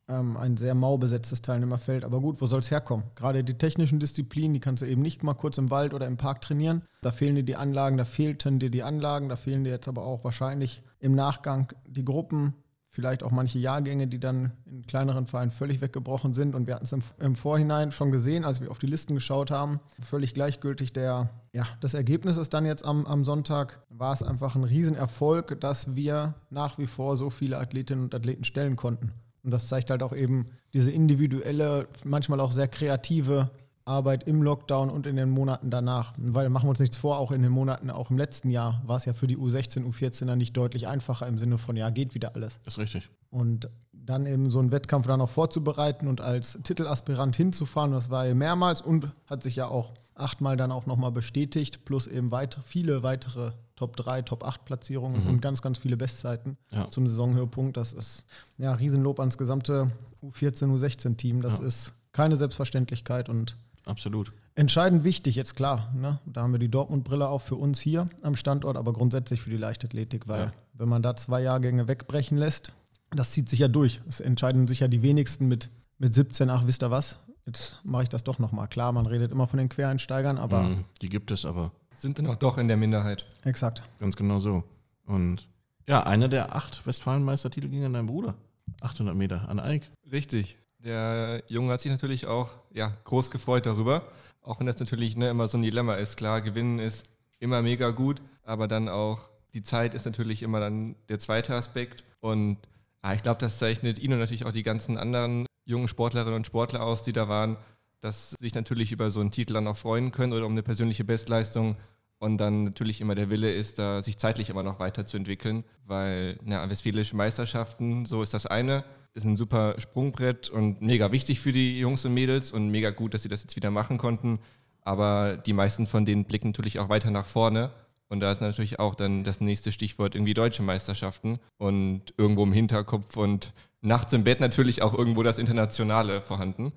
ähm, 0.10 0.36
ein 0.36 0.58
sehr 0.58 0.76
mau 0.76 0.98
besetztes 0.98 1.42
Teilnehmerfeld. 1.42 2.04
Aber 2.04 2.20
gut, 2.20 2.42
wo 2.42 2.46
soll 2.48 2.60
es 2.60 2.70
herkommen? 2.72 3.06
Gerade 3.16 3.44
die 3.44 3.54
technischen 3.58 4.00
Disziplinen, 4.00 4.54
die 4.54 4.60
kannst 4.60 4.82
du 4.82 4.88
eben 4.88 5.02
nicht 5.02 5.24
mal 5.24 5.34
kurz 5.36 5.58
im 5.58 5.70
Wald 5.70 5.94
oder 5.94 6.08
im 6.08 6.18
Park 6.18 6.42
trainieren. 6.42 6.82
Da 7.02 7.12
fehlen 7.12 7.36
dir 7.36 7.44
die 7.44 7.56
Anlagen, 7.56 7.98
da 7.98 8.04
fehlten 8.06 8.60
dir 8.60 8.70
die 8.70 8.84
Anlagen, 8.84 9.30
da 9.30 9.36
fehlen 9.38 9.64
dir 9.64 9.70
jetzt 9.72 9.88
aber 9.88 10.04
auch 10.06 10.24
wahrscheinlich 10.24 10.82
im 11.00 11.14
Nachgang 11.16 11.72
die 11.88 12.04
Gruppen, 12.04 12.54
vielleicht 12.92 13.24
auch 13.24 13.32
manche 13.32 13.58
Jahrgänge, 13.58 14.08
die 14.08 14.20
dann 14.20 14.52
in 14.66 14.86
kleineren 14.86 15.26
Vereinen 15.26 15.50
völlig 15.50 15.80
weggebrochen 15.80 16.34
sind. 16.34 16.56
Und 16.56 16.68
wir 16.68 16.76
hatten 16.76 16.84
es 16.84 16.92
im, 16.92 17.02
im 17.20 17.36
Vorhinein 17.36 17.94
schon 17.94 18.12
gesehen, 18.12 18.44
als 18.44 18.60
wir 18.60 18.70
auf 18.70 18.80
die 18.80 18.88
Listen 18.88 19.16
geschaut 19.16 19.50
haben. 19.50 19.80
Völlig 20.02 20.34
gleichgültig 20.34 20.92
der, 20.92 21.30
ja, 21.54 21.64
das 21.80 21.94
Ergebnis 21.94 22.36
ist 22.36 22.54
dann 22.54 22.66
jetzt 22.66 22.84
am, 22.84 23.06
am 23.06 23.24
Sonntag, 23.24 23.82
war 23.90 24.14
es 24.14 24.22
einfach 24.22 24.56
ein 24.56 24.66
Riesenerfolg, 24.66 25.60
dass 25.62 25.96
wir 25.96 26.36
nach 26.50 26.78
wie 26.78 26.88
vor 26.88 27.16
so 27.16 27.30
viele 27.30 27.60
Athletinnen 27.60 28.04
und 28.04 28.14
Athleten 28.14 28.44
stellen 28.44 28.76
konnten. 28.76 29.14
Und 29.44 29.52
das 29.52 29.70
zeigt 29.70 29.90
halt 29.90 30.04
auch 30.04 30.14
eben 30.14 30.48
diese 30.74 30.92
individuelle, 30.92 31.88
manchmal 32.04 32.42
auch 32.42 32.52
sehr 32.52 32.68
kreative 32.68 33.50
Arbeit 33.86 34.24
im 34.28 34.42
Lockdown 34.44 34.90
und 34.90 35.08
in 35.08 35.16
den 35.16 35.30
Monaten 35.30 35.70
danach. 35.70 36.14
Weil 36.18 36.50
machen 36.50 36.66
wir 36.66 36.70
uns 36.72 36.80
nichts 36.80 36.98
vor, 36.98 37.18
auch 37.18 37.32
in 37.32 37.42
den 37.42 37.52
Monaten, 37.52 37.90
auch 37.90 38.10
im 38.12 38.18
letzten 38.18 38.50
Jahr 38.50 38.82
war 38.86 38.98
es 38.98 39.06
ja 39.06 39.14
für 39.14 39.28
die 39.28 39.38
U16, 39.38 39.86
U14er 39.86 40.36
nicht 40.36 40.56
deutlich 40.56 40.88
einfacher 40.88 41.28
im 41.28 41.38
Sinne 41.40 41.58
von, 41.58 41.76
ja, 41.76 41.90
geht 41.90 42.14
wieder 42.14 42.36
alles. 42.36 42.60
Ist 42.66 42.78
richtig. 42.78 43.10
Und 43.30 43.70
dann 43.94 44.26
eben 44.26 44.50
so 44.50 44.60
einen 44.60 44.72
Wettkampf 44.72 45.08
dann 45.08 45.22
auch 45.22 45.30
vorzubereiten 45.30 46.08
und 46.08 46.22
als 46.22 46.60
Titelaspirant 46.64 47.36
hinzufahren, 47.36 47.92
das 47.92 48.10
war 48.10 48.26
ja 48.26 48.34
mehrmals 48.34 48.82
und 48.82 49.08
hat 49.28 49.44
sich 49.44 49.56
ja 49.56 49.68
auch 49.68 49.94
achtmal 50.16 50.58
dann 50.58 50.72
auch 50.72 50.86
nochmal 50.86 51.12
bestätigt, 51.12 51.86
plus 51.86 52.08
eben 52.08 52.32
weitere, 52.32 52.62
viele 52.64 53.04
weitere 53.04 53.52
Top 53.76 53.96
3, 53.96 54.24
Top 54.24 54.44
8 54.44 54.66
Platzierungen 54.66 55.26
und 55.28 55.42
ganz, 55.42 55.62
ganz 55.62 55.78
viele 55.80 55.98
Bestzeiten 55.98 56.58
Ja. 56.72 56.88
zum 56.90 57.08
Saisonhöhepunkt. 57.08 57.78
Das 57.78 57.94
ist 57.94 58.26
ja 58.58 58.74
Riesenlob 58.74 59.20
ans 59.20 59.38
gesamte 59.38 59.90
U14, 60.24 60.72
U16-Team. 60.72 61.42
Das 61.42 61.60
Ja. 61.60 61.66
ist 61.66 61.94
keine 62.12 62.36
Selbstverständlichkeit 62.36 63.30
und 63.30 63.56
Absolut. 63.86 64.32
entscheidend 64.56 65.04
wichtig, 65.04 65.36
jetzt 65.36 65.56
klar. 65.56 65.92
Ne? 65.96 66.20
Da 66.26 66.42
haben 66.44 66.52
wir 66.52 66.60
die 66.60 66.70
Dortmund-Brille 66.70 67.28
auch 67.28 67.42
für 67.42 67.56
uns 67.56 67.80
hier 67.80 68.10
am 68.22 68.36
Standort, 68.36 68.78
aber 68.78 68.94
grundsätzlich 68.94 69.42
für 69.42 69.50
die 69.50 69.58
Leichtathletik, 69.58 70.28
weil 70.28 70.40
Ja. 70.42 70.54
wenn 70.74 70.90
man 70.90 71.02
da 71.02 71.16
zwei 71.16 71.42
Jahrgänge 71.42 71.88
wegbrechen 71.88 72.38
lässt, 72.38 72.74
das 73.12 73.32
zieht 73.32 73.50
sich 73.50 73.60
ja 73.60 73.68
durch. 73.68 74.02
Es 74.08 74.20
entscheiden 74.20 74.68
sich 74.68 74.80
ja 74.82 74.88
die 74.88 75.02
wenigsten 75.02 75.48
mit, 75.48 75.70
mit 75.98 76.14
17, 76.14 76.50
ach, 76.50 76.66
wisst 76.68 76.84
ihr 76.84 76.92
was? 76.92 77.18
Jetzt 77.46 77.80
mache 77.84 78.04
ich 78.04 78.10
das 78.10 78.24
doch 78.24 78.38
nochmal. 78.40 78.68
Klar, 78.68 78.92
man 78.92 79.06
redet 79.08 79.32
immer 79.32 79.48
von 79.48 79.58
den 79.58 79.68
Quereinsteigern, 79.70 80.38
aber 80.38 80.64
Mhm, 80.64 80.86
die 81.02 81.10
gibt 81.10 81.32
es 81.32 81.44
aber. 81.44 81.72
Sind 81.96 82.20
dann 82.20 82.28
auch 82.28 82.36
doch 82.36 82.58
in 82.58 82.68
der 82.68 82.78
Minderheit. 82.78 83.26
exakt. 83.44 83.82
Ganz 84.00 84.16
genau 84.16 84.40
so. 84.40 84.64
Und 85.06 85.48
ja, 85.88 86.04
einer 86.04 86.28
der 86.28 86.56
acht 86.56 86.86
Westfalenmeistertitel 86.86 87.68
ging 87.68 87.84
an 87.84 87.94
deinen 87.94 88.08
Bruder. 88.08 88.36
800 88.82 89.16
Meter 89.16 89.50
an 89.50 89.60
Eik. 89.60 89.90
Richtig. 90.12 90.58
Der 90.84 91.44
Junge 91.48 91.74
hat 91.74 91.82
sich 91.82 91.92
natürlich 91.92 92.26
auch 92.26 92.50
ja, 92.74 92.92
groß 93.04 93.30
gefreut 93.30 93.66
darüber. 93.66 94.04
Auch 94.42 94.60
wenn 94.60 94.68
das 94.68 94.80
natürlich 94.80 95.16
ne, 95.16 95.30
immer 95.30 95.48
so 95.48 95.58
ein 95.58 95.62
Dilemma 95.62 95.96
ist. 95.96 96.18
Klar, 96.18 96.42
gewinnen 96.42 96.80
ist 96.80 97.06
immer 97.40 97.62
mega 97.62 97.92
gut, 97.92 98.22
aber 98.44 98.68
dann 98.68 98.90
auch 98.90 99.30
die 99.54 99.64
Zeit 99.64 99.94
ist 99.94 100.06
natürlich 100.06 100.42
immer 100.42 100.60
dann 100.60 100.96
der 101.10 101.20
zweite 101.20 101.56
Aspekt. 101.56 102.04
Und 102.20 102.58
ah, 103.02 103.14
ich 103.14 103.22
glaube, 103.22 103.40
das 103.40 103.60
zeichnet 103.60 104.00
ihn 104.00 104.14
und 104.14 104.20
natürlich 104.20 104.46
auch 104.46 104.52
die 104.52 104.64
ganzen 104.64 104.98
anderen 104.98 105.46
jungen 105.66 105.88
Sportlerinnen 105.88 106.36
und 106.36 106.48
Sportler 106.48 106.84
aus, 106.84 107.04
die 107.04 107.14
da 107.14 107.28
waren, 107.28 107.58
dass 108.00 108.32
sie 108.32 108.38
sich 108.40 108.56
natürlich 108.56 108.92
über 108.92 109.12
so 109.12 109.20
einen 109.20 109.32
Titel 109.32 109.54
dann 109.54 109.68
auch 109.68 109.78
freuen 109.78 110.12
können 110.12 110.34
oder 110.34 110.46
um 110.46 110.54
eine 110.54 110.64
persönliche 110.64 111.04
Bestleistung. 111.04 111.76
Und 112.18 112.38
dann 112.38 112.66
natürlich 112.66 113.02
immer 113.02 113.16
der 113.16 113.30
Wille 113.30 113.52
ist, 113.52 113.80
da 113.80 114.02
sich 114.02 114.18
zeitlich 114.18 114.50
immer 114.50 114.64
noch 114.64 114.80
weiterzuentwickeln, 114.80 115.64
weil 115.86 116.40
na, 116.44 116.68
westfälische 116.70 117.16
Meisterschaften, 117.16 118.06
so 118.06 118.22
ist 118.22 118.34
das 118.34 118.46
eine, 118.46 118.84
ist 119.14 119.26
ein 119.26 119.38
super 119.38 119.76
Sprungbrett 119.80 120.50
und 120.50 120.82
mega 120.82 121.12
wichtig 121.12 121.40
für 121.40 121.52
die 121.52 121.80
Jungs 121.80 122.06
und 122.06 122.14
Mädels 122.14 122.52
und 122.52 122.70
mega 122.70 122.92
gut, 122.92 123.14
dass 123.14 123.24
sie 123.24 123.30
das 123.30 123.42
jetzt 123.44 123.56
wieder 123.56 123.72
machen 123.72 123.98
konnten. 123.98 124.40
Aber 124.84 125.38
die 125.38 125.54
meisten 125.54 125.86
von 125.86 126.06
denen 126.06 126.26
blicken 126.26 126.50
natürlich 126.50 126.80
auch 126.80 126.90
weiter 126.90 127.12
nach 127.12 127.26
vorne. 127.26 127.72
Und 128.10 128.20
da 128.20 128.32
ist 128.32 128.42
natürlich 128.42 128.80
auch 128.80 128.96
dann 128.96 129.24
das 129.24 129.40
nächste 129.40 129.72
Stichwort 129.72 130.16
irgendwie 130.16 130.34
deutsche 130.34 130.64
Meisterschaften 130.64 131.40
und 131.58 132.14
irgendwo 132.18 132.44
im 132.44 132.52
Hinterkopf 132.52 133.16
und 133.16 133.54
nachts 133.82 134.12
im 134.12 134.24
Bett 134.26 134.42
natürlich 134.42 134.82
auch 134.82 134.94
irgendwo 134.98 135.24
das 135.24 135.38
Internationale 135.38 136.22
vorhanden. 136.22 136.74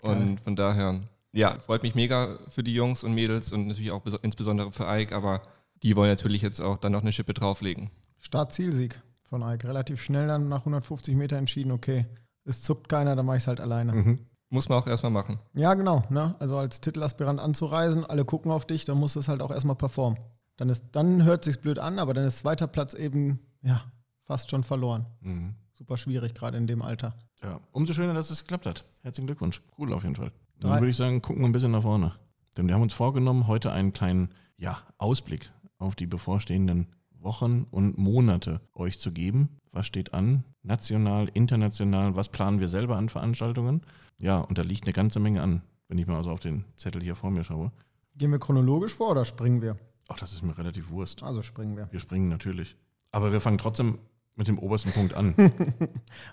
Und 0.00 0.40
von 0.40 0.56
daher, 0.56 1.00
ja, 1.32 1.58
freut 1.58 1.82
mich 1.82 1.94
mega 1.94 2.38
für 2.48 2.62
die 2.62 2.72
Jungs 2.72 3.04
und 3.04 3.14
Mädels 3.14 3.52
und 3.52 3.66
natürlich 3.66 3.90
auch 3.90 4.02
beso- 4.02 4.20
insbesondere 4.22 4.72
für 4.72 4.86
Ike, 4.88 5.14
aber 5.14 5.42
die 5.82 5.94
wollen 5.94 6.08
natürlich 6.10 6.40
jetzt 6.40 6.60
auch 6.60 6.78
dann 6.78 6.92
noch 6.92 7.02
eine 7.02 7.12
Schippe 7.12 7.34
drauflegen. 7.34 7.90
Start-Zielsieg 8.18 9.00
von 9.28 9.42
Ike. 9.42 9.68
Relativ 9.68 10.02
schnell 10.02 10.26
dann 10.26 10.48
nach 10.48 10.60
150 10.60 11.14
Meter 11.14 11.36
entschieden, 11.36 11.72
okay, 11.72 12.06
es 12.44 12.62
zuckt 12.62 12.88
keiner, 12.88 13.14
dann 13.14 13.26
mache 13.26 13.36
ich 13.36 13.42
es 13.42 13.46
halt 13.46 13.60
alleine. 13.60 14.18
Muss 14.50 14.68
man 14.68 14.78
auch 14.78 14.86
erstmal 14.86 15.12
machen. 15.12 15.38
Ja, 15.54 15.74
genau. 15.74 16.04
Ne? 16.08 16.34
Also 16.38 16.56
als 16.56 16.80
Titelaspirant 16.80 17.38
anzureisen, 17.38 18.06
alle 18.06 18.24
gucken 18.24 18.50
auf 18.50 18.66
dich, 18.66 18.86
dann 18.86 18.98
musst 18.98 19.16
du 19.16 19.20
es 19.20 19.28
halt 19.28 19.42
auch 19.42 19.50
erstmal 19.50 19.76
performen. 19.76 20.18
Dann, 20.56 20.70
ist, 20.70 20.84
dann 20.92 21.24
hört 21.24 21.44
sich's 21.44 21.58
blöd 21.58 21.78
an, 21.78 21.98
aber 21.98 22.14
dann 22.14 22.24
ist 22.24 22.38
zweiter 22.38 22.66
Platz 22.66 22.94
eben, 22.94 23.38
ja, 23.62 23.82
fast 24.24 24.50
schon 24.50 24.64
verloren. 24.64 25.06
Mhm. 25.20 25.54
Super 25.72 25.96
schwierig, 25.96 26.34
gerade 26.34 26.56
in 26.56 26.66
dem 26.66 26.82
Alter. 26.82 27.14
Ja, 27.42 27.60
umso 27.70 27.92
schöner, 27.92 28.14
dass 28.14 28.30
es 28.30 28.42
geklappt 28.42 28.66
hat. 28.66 28.84
Herzlichen 29.02 29.26
Glückwunsch. 29.26 29.62
Cool 29.78 29.92
auf 29.92 30.02
jeden 30.02 30.16
Fall. 30.16 30.32
Dann 30.58 30.70
Drei. 30.70 30.80
würde 30.80 30.90
ich 30.90 30.96
sagen, 30.96 31.22
gucken 31.22 31.42
wir 31.42 31.48
ein 31.48 31.52
bisschen 31.52 31.70
nach 31.70 31.82
vorne. 31.82 32.12
Denn 32.56 32.66
wir 32.66 32.74
haben 32.74 32.82
uns 32.82 32.94
vorgenommen, 32.94 33.46
heute 33.46 33.70
einen 33.70 33.92
kleinen 33.92 34.34
ja, 34.56 34.78
Ausblick 34.96 35.52
auf 35.78 35.94
die 35.94 36.06
bevorstehenden 36.06 36.88
Wochen 37.28 37.66
und 37.70 37.98
Monate 37.98 38.62
euch 38.72 38.98
zu 38.98 39.12
geben. 39.12 39.50
Was 39.70 39.86
steht 39.86 40.14
an? 40.14 40.44
National, 40.62 41.28
international, 41.34 42.16
was 42.16 42.30
planen 42.30 42.58
wir 42.58 42.68
selber 42.68 42.96
an 42.96 43.10
Veranstaltungen? 43.10 43.82
Ja, 44.18 44.38
und 44.38 44.56
da 44.56 44.62
liegt 44.62 44.84
eine 44.84 44.94
ganze 44.94 45.20
Menge 45.20 45.42
an, 45.42 45.60
wenn 45.88 45.98
ich 45.98 46.06
mal 46.06 46.16
also 46.16 46.30
auf 46.30 46.40
den 46.40 46.64
Zettel 46.76 47.02
hier 47.02 47.14
vor 47.14 47.30
mir 47.30 47.44
schaue. 47.44 47.70
Gehen 48.16 48.30
wir 48.30 48.38
chronologisch 48.38 48.94
vor 48.94 49.10
oder 49.10 49.26
springen 49.26 49.60
wir? 49.60 49.76
Ach, 50.08 50.16
das 50.16 50.32
ist 50.32 50.42
mir 50.42 50.56
relativ 50.56 50.88
Wurst. 50.88 51.22
Also 51.22 51.42
springen 51.42 51.76
wir. 51.76 51.88
Wir 51.92 52.00
springen 52.00 52.28
natürlich. 52.28 52.76
Aber 53.12 53.30
wir 53.30 53.42
fangen 53.42 53.58
trotzdem 53.58 53.98
mit 54.34 54.48
dem 54.48 54.58
obersten 54.58 54.90
Punkt 54.92 55.12
an. 55.12 55.34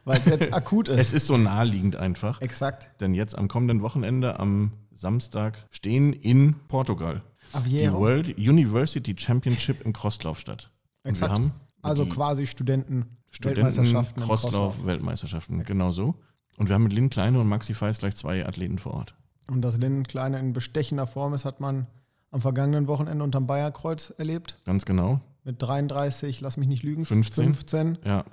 Weil 0.06 0.20
es 0.20 0.26
jetzt 0.26 0.54
akut 0.54 0.88
ist. 0.88 1.00
es 1.00 1.14
ist 1.14 1.28
so 1.28 1.36
naheliegend 1.36 1.98
einfach. 1.98 2.40
Exakt. 2.40 2.90
Denn 3.02 3.14
jetzt 3.14 3.38
am 3.38 3.50
kommenden 3.50 3.82
Wochenende, 3.82 4.40
am 4.40 4.72
Samstag, 4.94 5.58
stehen 5.72 6.14
in 6.14 6.56
Portugal 6.70 7.22
die 7.52 7.58
Aviero. 7.58 8.00
World 8.00 8.38
University 8.38 9.14
Championship 9.18 9.86
im 9.86 9.92
Crosslauf 9.92 10.40
statt. 10.40 10.72
Exakt. 11.06 11.32
wir 11.32 11.36
haben 11.36 11.52
Also 11.82 12.06
quasi 12.06 12.46
Studenten. 12.46 13.06
Studenten 13.30 13.66
Weltmeisterschaften 13.66 14.20
im 14.22 14.26
Crosslauf 14.28 14.86
Weltmeisterschaften, 14.86 15.64
genau 15.64 15.92
so. 15.92 16.16
Und 16.58 16.70
wir 16.70 16.76
haben 16.76 16.84
mit 16.84 16.94
Lynn 16.94 17.10
Kleine 17.10 17.40
und 17.40 17.48
Maxi 17.48 17.74
Feist 17.74 18.00
gleich 18.00 18.16
zwei 18.16 18.46
Athleten 18.46 18.78
vor 18.80 18.94
Ort. 18.94 19.16
Und 19.48 19.62
dass 19.62 19.78
Lynn 19.78 20.04
Kleine 20.08 20.40
in 20.40 20.54
bestechender 20.54 21.06
Form 21.06 21.34
ist, 21.34 21.44
hat 21.46 21.60
man 21.60 21.88
am 22.32 22.42
vergangenen 22.42 22.88
Wochenende 22.88 23.24
unterm 23.24 23.46
Bayerkreuz 23.46 24.14
erlebt. 24.18 24.58
Ganz 24.66 24.86
genau. 24.86 25.20
Mit 25.44 25.62
33, 25.62 26.42
lass 26.42 26.58
mich 26.58 26.68
nicht 26.68 26.84
lügen, 26.84 27.06
15. 27.06 27.44
15. 27.54 27.98
Ja. 28.04 28.24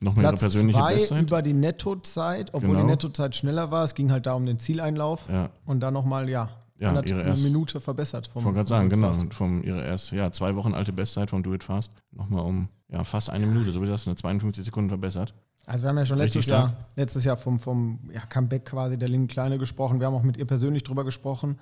Nochmal 0.00 0.24
ihre 0.24 0.30
Platz 0.32 0.40
persönliche 0.40 0.78
zwei 0.78 0.94
Bestzeit. 0.94 1.22
über 1.22 1.42
die 1.42 1.52
Nettozeit, 1.52 2.54
obwohl 2.54 2.70
Genau. 2.70 2.80
die 2.82 2.86
Nettozeit 2.86 3.36
schneller 3.36 3.70
war. 3.70 3.84
Es 3.84 3.94
ging 3.94 4.10
halt 4.10 4.26
da 4.26 4.34
um 4.34 4.46
den 4.46 4.58
Zieleinlauf. 4.58 5.28
Ja, 5.28 5.50
Und 5.66 5.80
dann 5.80 5.92
nochmal, 5.92 6.28
ja, 6.30 6.48
Ja, 6.78 7.00
ihre 7.02 7.20
eine 7.20 7.30
erst- 7.30 7.42
Minute 7.42 7.80
verbessert. 7.80 8.26
Vom, 8.26 8.40
ich 8.40 8.44
wollte 8.46 8.56
gerade 8.56 8.68
sagen, 8.68 8.88
genau. 8.90 9.08
Fast. 9.08 9.32
Vom 9.34 9.62
ihre 9.62 9.82
erst 9.84 10.12
ja, 10.12 10.30
zwei 10.30 10.54
Wochen 10.56 10.74
alte 10.74 10.92
Bestzeit 10.92 11.30
vom 11.30 11.42
Do 11.42 11.54
It 11.54 11.64
Fast 11.64 11.92
nochmal 12.10 12.44
um 12.44 12.68
ja, 12.88 13.02
fast 13.04 13.30
eine 13.30 13.46
Minute, 13.46 13.72
so 13.72 13.82
wie 13.82 13.86
das, 13.86 14.06
eine 14.06 14.16
52 14.16 14.64
Sekunden 14.64 14.88
verbessert. 14.90 15.34
Also 15.64 15.84
wir 15.84 15.88
haben 15.88 15.98
ja 15.98 16.06
schon 16.06 16.20
Richtig 16.20 16.46
letztes 16.46 16.50
Jahr, 16.50 16.86
letztes 16.94 17.24
Jahr 17.24 17.36
vom, 17.36 17.58
vom 17.58 18.10
ja, 18.12 18.20
Comeback 18.20 18.66
quasi 18.66 18.96
der 18.98 19.08
Lynn 19.08 19.26
Kleine 19.26 19.58
gesprochen. 19.58 19.98
Wir 19.98 20.06
haben 20.06 20.14
auch 20.14 20.22
mit 20.22 20.36
ihr 20.36 20.44
persönlich 20.46 20.84
drüber 20.84 21.04
gesprochen. 21.04 21.58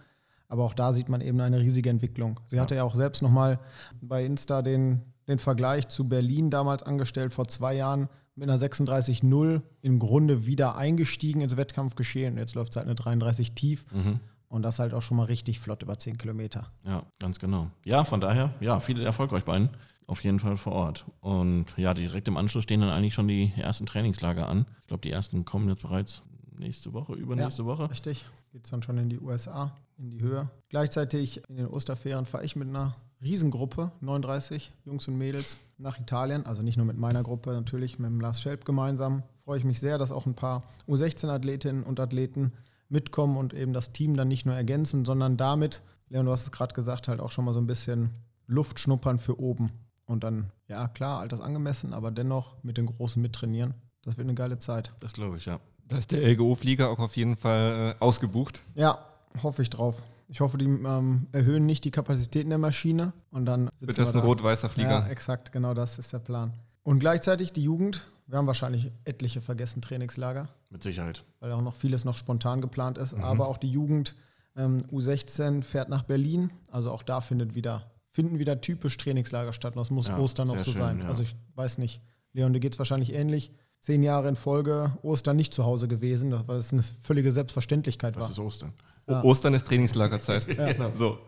Aber 0.48 0.64
auch 0.64 0.74
da 0.74 0.92
sieht 0.92 1.08
man 1.08 1.22
eben 1.22 1.40
eine 1.40 1.58
riesige 1.60 1.88
Entwicklung. 1.88 2.38
Sie 2.48 2.60
hatte 2.60 2.74
ja 2.74 2.84
auch 2.84 2.94
selbst 2.94 3.22
nochmal 3.22 3.58
bei 4.02 4.24
Insta 4.26 4.60
den, 4.60 5.00
den 5.26 5.38
Vergleich 5.38 5.88
zu 5.88 6.06
Berlin 6.06 6.50
damals 6.50 6.82
angestellt, 6.82 7.32
vor 7.32 7.48
zwei 7.48 7.74
Jahren 7.74 8.08
mit 8.36 8.48
einer 8.50 8.58
36-0 8.58 9.62
im 9.80 9.98
Grunde 9.98 10.44
wieder 10.46 10.76
eingestiegen 10.76 11.40
ins 11.40 11.56
Wettkampfgeschehen. 11.56 12.36
Jetzt 12.36 12.54
läuft 12.54 12.72
es 12.72 12.76
halt 12.76 12.86
eine 12.86 12.94
33 12.94 13.54
tief. 13.54 13.86
Mhm. 13.90 14.20
Und 14.48 14.62
das 14.62 14.78
halt 14.78 14.94
auch 14.94 15.02
schon 15.02 15.16
mal 15.16 15.24
richtig 15.24 15.58
flott 15.58 15.82
über 15.82 15.98
10 15.98 16.18
Kilometer. 16.18 16.70
Ja, 16.84 17.04
ganz 17.18 17.38
genau. 17.38 17.70
Ja, 17.84 18.04
von 18.04 18.20
daher, 18.20 18.54
ja, 18.60 18.80
viel 18.80 19.00
Erfolg 19.00 19.32
euch 19.32 19.44
beiden. 19.44 19.70
Auf 20.06 20.22
jeden 20.22 20.38
Fall 20.38 20.56
vor 20.56 20.72
Ort. 20.72 21.06
Und 21.20 21.66
ja, 21.76 21.94
direkt 21.94 22.28
im 22.28 22.36
Anschluss 22.36 22.64
stehen 22.64 22.80
dann 22.80 22.90
eigentlich 22.90 23.14
schon 23.14 23.26
die 23.26 23.52
ersten 23.56 23.86
Trainingslager 23.86 24.48
an. 24.48 24.66
Ich 24.82 24.86
glaube, 24.88 25.00
die 25.00 25.10
ersten 25.10 25.44
kommen 25.44 25.68
jetzt 25.68 25.82
bereits 25.82 26.22
nächste 26.58 26.92
Woche, 26.92 27.14
übernächste 27.14 27.62
ja, 27.62 27.68
Woche. 27.68 27.90
Richtig. 27.90 28.26
Geht 28.52 28.64
es 28.64 28.70
dann 28.70 28.82
schon 28.82 28.98
in 28.98 29.08
die 29.08 29.18
USA, 29.18 29.74
in 29.96 30.10
die 30.10 30.20
Höhe. 30.20 30.48
Gleichzeitig 30.68 31.42
in 31.48 31.56
den 31.56 31.66
Osterferien 31.66 32.26
fahre 32.26 32.44
ich 32.44 32.54
mit 32.54 32.68
einer 32.68 32.94
Riesengruppe, 33.22 33.90
39 34.00 34.72
Jungs 34.84 35.08
und 35.08 35.16
Mädels, 35.16 35.58
nach 35.78 35.98
Italien. 35.98 36.44
Also 36.46 36.62
nicht 36.62 36.76
nur 36.76 36.86
mit 36.86 36.98
meiner 36.98 37.22
Gruppe, 37.22 37.52
natürlich 37.52 37.98
mit 37.98 38.10
dem 38.10 38.20
Lars 38.20 38.40
Schelp 38.40 38.64
gemeinsam. 38.64 39.22
Freue 39.44 39.58
ich 39.58 39.64
mich 39.64 39.80
sehr, 39.80 39.98
dass 39.98 40.12
auch 40.12 40.26
ein 40.26 40.34
paar 40.34 40.64
U16-Athletinnen 40.86 41.82
und 41.82 41.98
Athleten 41.98 42.52
mitkommen 42.94 43.36
und 43.36 43.52
eben 43.52 43.74
das 43.74 43.92
Team 43.92 44.16
dann 44.16 44.28
nicht 44.28 44.46
nur 44.46 44.54
ergänzen, 44.54 45.04
sondern 45.04 45.36
damit, 45.36 45.82
Leon, 46.08 46.24
du 46.24 46.32
hast 46.32 46.44
es 46.44 46.52
gerade 46.52 46.72
gesagt, 46.72 47.08
halt 47.08 47.20
auch 47.20 47.30
schon 47.30 47.44
mal 47.44 47.52
so 47.52 47.60
ein 47.60 47.66
bisschen 47.66 48.10
Luft 48.46 48.80
schnuppern 48.80 49.18
für 49.18 49.38
oben. 49.38 49.70
Und 50.06 50.24
dann, 50.24 50.50
ja 50.68 50.88
klar, 50.88 51.20
alters 51.20 51.40
angemessen, 51.40 51.92
aber 51.92 52.10
dennoch 52.10 52.62
mit 52.62 52.78
den 52.78 52.86
Großen 52.86 53.20
mittrainieren. 53.20 53.74
Das 54.02 54.16
wird 54.16 54.26
eine 54.26 54.34
geile 54.34 54.58
Zeit. 54.58 54.92
Das 55.00 55.12
glaube 55.12 55.36
ich, 55.36 55.46
ja. 55.46 55.60
Da 55.88 55.98
ist 55.98 56.12
der 56.12 56.26
LGO-Flieger 56.26 56.88
auch 56.88 56.98
auf 56.98 57.16
jeden 57.16 57.36
Fall 57.36 57.94
äh, 57.98 58.02
ausgebucht. 58.02 58.60
Ja, 58.74 58.98
hoffe 59.42 59.62
ich 59.62 59.70
drauf. 59.70 60.02
Ich 60.28 60.40
hoffe, 60.40 60.56
die 60.56 60.64
ähm, 60.64 61.26
erhöhen 61.32 61.66
nicht 61.66 61.84
die 61.84 61.90
Kapazitäten 61.90 62.48
der 62.48 62.58
Maschine 62.58 63.12
und 63.30 63.44
dann 63.44 63.68
wird 63.80 63.98
das 63.98 64.14
ein 64.14 64.20
da. 64.20 64.26
rot-weißer 64.26 64.68
Flieger. 64.68 64.90
Ja, 64.90 65.06
exakt, 65.08 65.52
genau 65.52 65.74
das 65.74 65.98
ist 65.98 66.12
der 66.12 66.18
Plan. 66.18 66.54
Und 66.82 66.98
gleichzeitig 66.98 67.52
die 67.52 67.62
Jugend. 67.62 68.06
Wir 68.26 68.38
haben 68.38 68.46
wahrscheinlich 68.46 68.90
etliche 69.04 69.42
vergessen 69.42 69.82
Trainingslager. 69.82 70.48
Mit 70.74 70.82
Sicherheit. 70.82 71.22
Weil 71.38 71.52
auch 71.52 71.62
noch 71.62 71.74
vieles 71.74 72.04
noch 72.04 72.16
spontan 72.16 72.60
geplant 72.60 72.98
ist. 72.98 73.16
Mhm. 73.16 73.22
Aber 73.22 73.46
auch 73.46 73.58
die 73.58 73.70
Jugend 73.70 74.16
ähm, 74.56 74.78
U16 74.90 75.62
fährt 75.62 75.88
nach 75.88 76.02
Berlin. 76.02 76.50
Also 76.68 76.90
auch 76.90 77.04
da 77.04 77.20
findet 77.20 77.54
wieder, 77.54 77.92
finden 78.10 78.40
wieder 78.40 78.60
typisch 78.60 78.96
Trainingslager 78.96 79.52
statt. 79.52 79.76
Und 79.76 79.80
das 79.80 79.90
muss 79.90 80.08
ja, 80.08 80.18
Ostern 80.18 80.48
noch 80.48 80.58
so 80.58 80.72
schön, 80.72 80.80
sein. 80.80 80.98
Ja. 80.98 81.06
Also 81.06 81.22
ich 81.22 81.36
weiß 81.54 81.78
nicht. 81.78 82.02
Leon, 82.32 82.52
dir 82.52 82.58
geht 82.58 82.72
es 82.72 82.78
wahrscheinlich 82.80 83.14
ähnlich. 83.14 83.52
Zehn 83.78 84.02
Jahre 84.02 84.28
in 84.28 84.34
Folge 84.34 84.98
Ostern 85.02 85.36
nicht 85.36 85.54
zu 85.54 85.64
Hause 85.64 85.86
gewesen, 85.86 86.34
weil 86.48 86.58
es 86.58 86.72
eine 86.72 86.82
völlige 86.82 87.30
Selbstverständlichkeit 87.30 88.16
Was 88.16 88.22
war. 88.22 88.28
Das 88.28 88.36
ist 88.36 88.44
Ostern. 88.44 88.72
Ja. 89.08 89.22
Ostern 89.22 89.54
ist 89.54 89.68
Trainingslagerzeit. 89.68 90.48
Ja. 90.58 90.72
Genau. 90.72 90.90
So. 90.96 91.18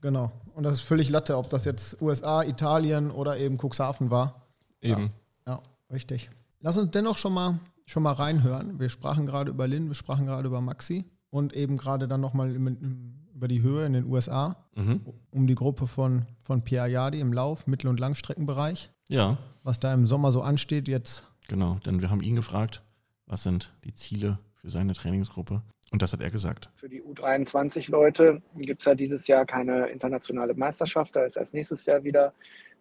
genau. 0.00 0.30
Und 0.54 0.62
das 0.62 0.74
ist 0.74 0.82
völlig 0.82 1.08
Latte, 1.08 1.36
ob 1.36 1.50
das 1.50 1.64
jetzt 1.64 2.00
USA, 2.00 2.44
Italien 2.44 3.10
oder 3.10 3.36
eben 3.36 3.58
Cuxhaven 3.58 4.12
war. 4.12 4.46
Eben. 4.80 5.10
Ja, 5.44 5.54
ja 5.54 5.62
richtig. 5.90 6.30
Lass 6.60 6.76
uns 6.76 6.92
dennoch 6.92 7.16
schon 7.16 7.32
mal, 7.32 7.58
schon 7.86 8.02
mal 8.02 8.12
reinhören. 8.12 8.78
Wir 8.78 8.88
sprachen 8.88 9.26
gerade 9.26 9.50
über 9.50 9.66
Lynn, 9.66 9.88
wir 9.88 9.94
sprachen 9.94 10.26
gerade 10.26 10.46
über 10.48 10.60
Maxi 10.60 11.04
und 11.30 11.54
eben 11.54 11.76
gerade 11.76 12.08
dann 12.08 12.20
nochmal 12.20 12.50
über 12.50 13.48
die 13.48 13.62
Höhe 13.62 13.86
in 13.86 13.92
den 13.92 14.06
USA, 14.06 14.56
mhm. 14.74 15.00
um 15.30 15.46
die 15.46 15.54
Gruppe 15.54 15.86
von, 15.86 16.26
von 16.42 16.62
Pierre 16.62 16.86
Ayadi 16.86 17.20
im 17.20 17.32
Lauf, 17.32 17.66
Mittel- 17.66 17.88
und 17.88 18.00
Langstreckenbereich. 18.00 18.90
Ja. 19.08 19.38
Was 19.62 19.78
da 19.78 19.92
im 19.94 20.06
Sommer 20.06 20.32
so 20.32 20.42
ansteht 20.42 20.88
jetzt. 20.88 21.24
Genau, 21.48 21.78
denn 21.86 22.00
wir 22.00 22.10
haben 22.10 22.22
ihn 22.22 22.36
gefragt, 22.36 22.82
was 23.26 23.42
sind 23.42 23.72
die 23.84 23.94
Ziele 23.94 24.38
für 24.54 24.70
seine 24.70 24.94
Trainingsgruppe? 24.94 25.62
Und 25.92 26.02
das 26.02 26.12
hat 26.12 26.20
er 26.20 26.30
gesagt. 26.30 26.70
Für 26.74 26.88
die 26.88 27.02
U23-Leute 27.02 28.42
gibt 28.56 28.82
es 28.82 28.86
ja 28.86 28.94
dieses 28.94 29.26
Jahr 29.28 29.46
keine 29.46 29.86
internationale 29.86 30.54
Meisterschaft. 30.54 31.14
Da 31.14 31.24
ist 31.24 31.36
erst 31.36 31.54
nächstes 31.54 31.86
Jahr 31.86 32.02
wieder 32.02 32.32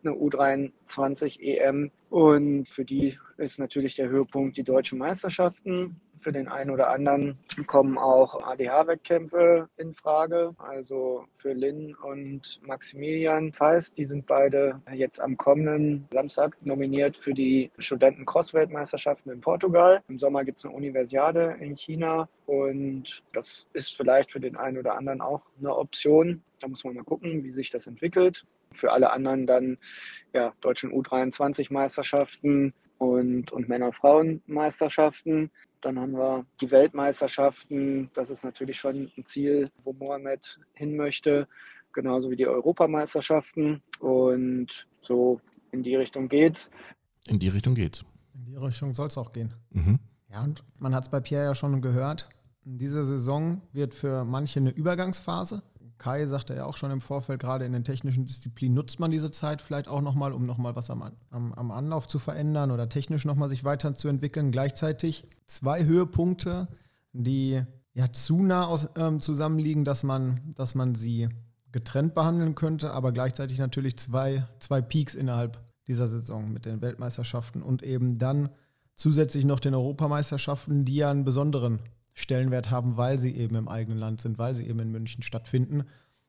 eine 0.06 0.16
U23 0.16 1.40
EM. 1.40 1.92
Und 2.10 2.70
für 2.70 2.86
die 2.86 3.18
ist 3.38 3.60
natürlich 3.60 3.96
der 3.96 4.10
Höhepunkt 4.10 4.58
die 4.58 4.64
deutschen 4.64 5.00
Meisterschaften. 5.00 6.00
Für 6.22 6.32
den 6.32 6.48
einen 6.48 6.72
oder 6.72 6.90
anderen 6.90 7.38
kommen 7.68 8.00
auch 8.00 8.42
ADH-Wettkämpfe 8.42 9.70
in 9.78 9.94
Frage. 9.94 10.56
Also 10.58 11.26
für 11.38 11.54
Lynn 11.54 11.94
und 11.94 12.62
Maximilian 12.64 13.54
Feist, 13.54 13.96
die 14.00 14.06
sind 14.06 14.26
beide 14.26 14.82
jetzt 14.92 15.20
am 15.22 15.38
kommenden 15.38 16.08
Samstag 16.12 16.58
nominiert 16.66 17.16
für 17.16 17.36
die 17.36 17.70
Studenten-Cross-Weltmeisterschaften 17.78 19.32
in 19.32 19.42
Portugal. 19.42 20.02
Im 20.08 20.18
Sommer 20.18 20.44
gibt 20.44 20.58
es 20.58 20.66
eine 20.66 20.74
Universiade 20.74 21.58
in 21.60 21.76
China 21.76 22.28
und 22.48 23.24
das 23.34 23.68
ist 23.74 23.96
vielleicht 23.96 24.32
für 24.32 24.40
den 24.40 24.56
einen 24.56 24.80
oder 24.80 24.98
anderen 24.98 25.22
auch 25.22 25.44
eine 25.60 25.76
Option. 25.76 26.42
Da 26.60 26.68
muss 26.68 26.84
man 26.84 26.96
mal 26.96 27.04
gucken, 27.04 27.44
wie 27.44 27.52
sich 27.52 27.70
das 27.70 27.86
entwickelt. 27.86 28.48
Für 28.76 28.92
alle 28.92 29.12
anderen 29.12 29.48
dann 29.48 29.78
ja, 30.34 30.54
deutschen 30.62 30.92
U23-Meisterschaften 30.92 32.74
und, 32.98 33.52
und 33.52 33.70
Männer-Frauen-Meisterschaften. 33.70 35.52
Dann 35.82 36.00
haben 36.00 36.14
wir 36.14 36.46
die 36.62 36.72
Weltmeisterschaften. 36.72 38.10
Das 38.14 38.30
ist 38.30 38.44
natürlich 38.44 38.78
schon 38.78 39.12
ein 39.18 39.26
Ziel, 39.26 39.70
wo 39.84 39.94
Mohamed 39.94 40.60
hin 40.74 40.96
möchte. 40.96 41.48
Genauso 41.94 42.30
wie 42.30 42.36
die 42.36 42.48
Europameisterschaften. 42.48 43.82
Und 44.00 44.88
so 45.02 45.40
in 45.72 45.84
die 45.84 45.96
Richtung 45.96 46.28
geht's. 46.28 46.70
In 47.28 47.40
die 47.40 47.50
Richtung 47.50 47.76
geht's. 47.76 48.04
In 48.34 48.46
die 48.46 48.56
Richtung 48.56 48.94
soll 48.94 49.08
es 49.08 49.18
auch 49.18 49.32
gehen. 49.32 49.54
Mhm. 49.72 50.00
Ja, 50.32 50.44
und 50.44 50.64
man 50.80 50.94
hat 50.94 51.04
es 51.04 51.10
bei 51.10 51.20
Pierre 51.20 51.46
ja 51.46 51.56
schon 51.56 51.82
gehört. 51.82 52.30
Diese 52.64 53.06
Saison 53.06 53.62
wird 53.74 53.94
für 53.94 54.26
manche 54.26 54.60
eine 54.60 54.72
Übergangsphase. 54.72 55.62
Kai 56.06 56.28
sagte 56.28 56.54
ja 56.54 56.66
auch 56.66 56.78
schon 56.78 56.92
im 56.92 57.02
Vorfeld, 57.02 57.40
gerade 57.40 57.66
in 57.66 57.72
den 57.72 57.84
technischen 57.84 58.26
Disziplinen 58.26 58.76
nutzt 58.76 59.00
man 59.00 59.10
diese 59.10 59.32
Zeit 59.32 59.60
vielleicht 59.60 59.88
auch 59.88 60.02
nochmal, 60.02 60.34
um 60.34 60.46
nochmal 60.46 60.76
was 60.76 60.92
am, 60.92 61.02
am, 61.32 61.52
am 61.54 61.72
Anlauf 61.72 62.08
zu 62.08 62.20
verändern 62.20 62.70
oder 62.70 62.88
technisch 62.90 63.26
nochmal 63.26 63.50
sich 63.50 63.64
weiterzuentwickeln. 63.64 64.52
Gleichzeitig 64.52 65.28
zwei 65.48 65.84
Höhepunkte, 65.84 66.68
die 67.12 67.64
ja 67.96 68.12
zu 68.12 68.44
nah 68.44 68.68
aus, 68.68 68.88
ähm, 68.96 69.20
zusammenliegen, 69.20 69.84
dass 69.84 70.04
man, 70.04 70.54
dass 70.54 70.76
man 70.76 70.94
sie 70.94 71.28
getrennt 71.72 72.14
behandeln 72.14 72.54
könnte, 72.54 72.92
aber 72.92 73.12
gleichzeitig 73.12 73.58
natürlich 73.58 73.98
zwei, 73.98 74.46
zwei 74.60 74.84
Peaks 74.84 75.16
innerhalb 75.16 75.60
dieser 75.88 76.08
Saison 76.08 76.54
mit 76.54 76.66
den 76.66 76.84
Weltmeisterschaften 76.84 77.64
und 77.64 77.82
eben 77.82 78.20
dann 78.20 78.50
zusätzlich 78.94 79.44
noch 79.44 79.60
den 79.60 79.74
Europameisterschaften, 79.74 80.86
die 80.86 80.98
ja 80.98 81.10
einen 81.10 81.26
besonderen 81.26 81.80
Stellenwert 82.16 82.72
haben, 82.72 82.98
weil 82.98 83.20
sie 83.20 83.36
eben 83.36 83.56
im 83.56 83.68
eigenen 83.68 84.00
Land 84.00 84.22
sind, 84.22 84.40
weil 84.40 84.56
sie 84.56 84.66
eben 84.66 84.80
in 84.80 84.92
München 84.92 85.22
stattfinden. 85.22 85.84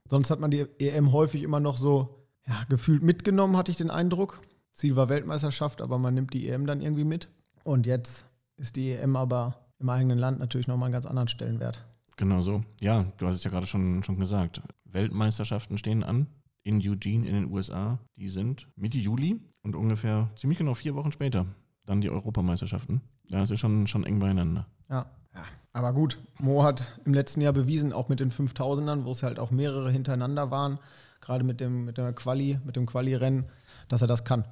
Sonst 0.09 0.31
hat 0.31 0.41
man 0.41 0.51
die 0.51 0.67
EM 0.79 1.13
häufig 1.13 1.43
immer 1.43 1.61
noch 1.61 1.79
so 1.79 2.27
ja, 2.47 2.65
gefühlt 2.69 3.03
mitgenommen, 3.03 3.57
hatte 3.57 3.71
ich 3.71 3.77
den 3.77 3.91
Eindruck. 3.91 4.43
Ziel 4.73 4.97
war 4.97 5.09
Weltmeisterschaft, 5.09 5.81
aber 5.81 5.99
man 5.99 6.15
nimmt 6.15 6.35
die 6.35 6.49
EM 6.49 6.67
dann 6.67 6.81
irgendwie 6.81 7.05
mit. 7.05 7.29
Und 7.65 7.87
jetzt 7.87 8.27
ist 8.57 8.77
die 8.77 8.91
EM 8.91 9.17
aber 9.17 9.67
im 9.79 9.89
eigenen 9.89 10.19
Land 10.19 10.39
natürlich 10.39 10.67
nochmal 10.67 10.89
einen 10.89 10.93
ganz 10.93 11.07
anderen 11.07 11.29
Stellenwert. 11.29 11.85
Genau 12.17 12.43
so. 12.43 12.63
Ja, 12.81 13.07
du 13.19 13.27
hast 13.27 13.37
es 13.37 13.45
ja 13.45 13.51
gerade 13.51 13.67
schon, 13.67 14.03
schon 14.03 14.19
gesagt. 14.19 14.61
Weltmeisterschaften 14.85 15.79
stehen 15.79 16.03
an 16.03 16.27
in 16.63 16.81
Eugene 16.81 17.27
in 17.29 17.35
den 17.35 17.53
USA. 17.53 18.01
Die 18.17 18.29
sind 18.29 18.67
Mitte 18.75 18.99
Juli 18.99 19.41
und 19.63 19.77
ungefähr 19.77 20.31
ziemlich 20.37 20.59
genau 20.59 20.75
vier 20.75 20.95
Wochen 20.95 21.13
später 21.13 21.47
dann 21.85 22.01
die 22.01 22.11
Europameisterschaften. 22.11 23.01
Da 23.29 23.43
ist 23.43 23.51
es 23.51 23.61
schon, 23.61 23.87
schon 23.87 24.05
eng 24.05 24.19
beieinander. 24.19 24.67
Ja. 24.89 25.07
Ja. 25.37 25.45
Aber 25.73 25.93
gut, 25.93 26.19
Mo 26.41 26.65
hat 26.65 26.99
im 27.05 27.13
letzten 27.13 27.43
Jahr 27.43 27.53
bewiesen, 27.53 27.93
auch 27.93 28.09
mit 28.09 28.19
den 28.19 28.31
5000ern, 28.31 29.05
wo 29.05 29.11
es 29.11 29.23
halt 29.23 29.39
auch 29.39 29.51
mehrere 29.51 29.91
hintereinander 29.91 30.51
waren, 30.51 30.79
gerade 31.21 31.45
mit 31.45 31.61
dem, 31.61 31.85
mit 31.85 31.99
der 31.99 32.15
Quali, 32.15 32.59
mit 32.65 32.77
dem 32.77 32.87
Quali-Rennen, 32.87 33.45
dass 33.89 34.01
er 34.01 34.09
das 34.09 34.25
kann. 34.25 34.47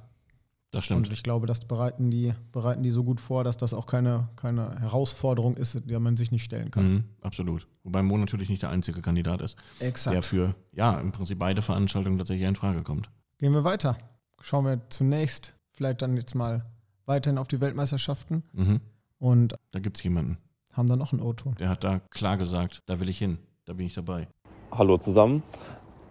Das 0.69 0.85
stimmt. 0.85 1.07
Und 1.07 1.13
ich 1.13 1.23
glaube, 1.23 1.47
das 1.47 1.61
bereiten 1.61 2.11
die, 2.11 2.35
bereiten 2.51 2.83
die 2.83 2.91
so 2.91 3.03
gut 3.03 3.19
vor, 3.19 3.43
dass 3.43 3.57
das 3.57 3.73
auch 3.73 3.87
keine, 3.87 4.29
keine 4.35 4.79
Herausforderung 4.79 5.57
ist, 5.57 5.89
der 5.89 5.99
man 5.99 6.15
sich 6.15 6.31
nicht 6.31 6.43
stellen 6.43 6.69
kann. 6.69 6.93
Mhm, 6.93 7.03
absolut. 7.21 7.65
Wobei 7.83 8.03
Mo 8.03 8.17
natürlich 8.17 8.49
nicht 8.49 8.61
der 8.61 8.69
einzige 8.69 9.01
Kandidat 9.01 9.41
ist, 9.41 9.57
Exakt. 9.79 10.13
der 10.13 10.21
für 10.21 10.53
ja 10.73 10.99
im 10.99 11.11
Prinzip 11.11 11.39
beide 11.39 11.63
Veranstaltungen 11.63 12.19
tatsächlich 12.19 12.47
in 12.47 12.55
Frage 12.55 12.83
kommt. 12.83 13.09
Gehen 13.39 13.53
wir 13.53 13.63
weiter. 13.63 13.97
Schauen 14.41 14.65
wir 14.65 14.81
zunächst 14.89 15.55
vielleicht 15.71 16.03
dann 16.03 16.17
jetzt 16.17 16.35
mal 16.35 16.65
weiterhin 17.07 17.39
auf 17.39 17.47
die 17.47 17.61
Weltmeisterschaften. 17.61 18.43
Mhm. 18.53 18.81
Und 19.17 19.55
da 19.71 19.79
gibt 19.79 19.97
es 19.97 20.03
jemanden 20.03 20.37
haben 20.75 20.87
da 20.87 20.95
noch 20.95 21.13
einen 21.13 21.21
O-Ton. 21.21 21.55
Der 21.59 21.69
hat 21.69 21.83
da 21.83 22.01
klar 22.09 22.37
gesagt, 22.37 22.81
da 22.85 22.99
will 22.99 23.09
ich 23.09 23.17
hin, 23.17 23.39
da 23.65 23.73
bin 23.73 23.85
ich 23.85 23.93
dabei. 23.93 24.27
Hallo 24.71 24.97
zusammen. 24.97 25.41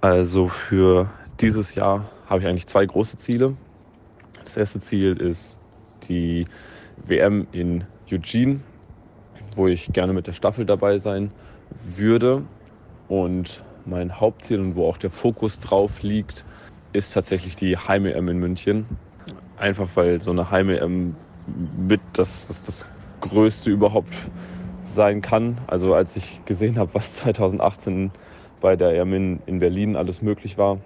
Also 0.00 0.48
für 0.48 1.10
dieses 1.40 1.74
Jahr 1.74 2.08
habe 2.26 2.40
ich 2.40 2.46
eigentlich 2.46 2.66
zwei 2.66 2.86
große 2.86 3.18
Ziele. 3.18 3.56
Das 4.44 4.56
erste 4.56 4.80
Ziel 4.80 5.16
ist 5.16 5.60
die 6.08 6.46
WM 7.06 7.46
in 7.52 7.84
Eugene, 8.10 8.60
wo 9.54 9.66
ich 9.66 9.92
gerne 9.92 10.12
mit 10.12 10.26
der 10.26 10.32
Staffel 10.32 10.64
dabei 10.64 10.98
sein 10.98 11.30
würde. 11.96 12.42
Und 13.08 13.62
mein 13.84 14.18
Hauptziel 14.18 14.60
und 14.60 14.76
wo 14.76 14.88
auch 14.88 14.96
der 14.96 15.10
Fokus 15.10 15.60
drauf 15.60 16.02
liegt, 16.02 16.44
ist 16.92 17.12
tatsächlich 17.12 17.56
die 17.56 17.76
Heim-EM 17.76 18.28
in 18.28 18.38
München. 18.38 18.86
Einfach 19.58 19.88
weil 19.94 20.20
so 20.22 20.30
eine 20.30 20.50
Heim-EM 20.50 21.14
mit 21.76 22.00
das, 22.14 22.46
das, 22.46 22.64
das 22.64 22.86
Größte 23.28 23.70
überhaupt 23.70 24.14
sein 24.86 25.20
kann. 25.20 25.58
Also 25.66 25.94
als 25.94 26.16
ich 26.16 26.40
gesehen 26.44 26.78
habe, 26.78 26.90
was 26.94 27.14
2018 27.16 28.12
bei 28.60 28.76
der 28.76 28.94
EM 28.94 29.12
in, 29.12 29.40
in 29.46 29.58
Berlin 29.58 29.96
alles 29.96 30.22
möglich 30.22 30.56
war. 30.56 30.78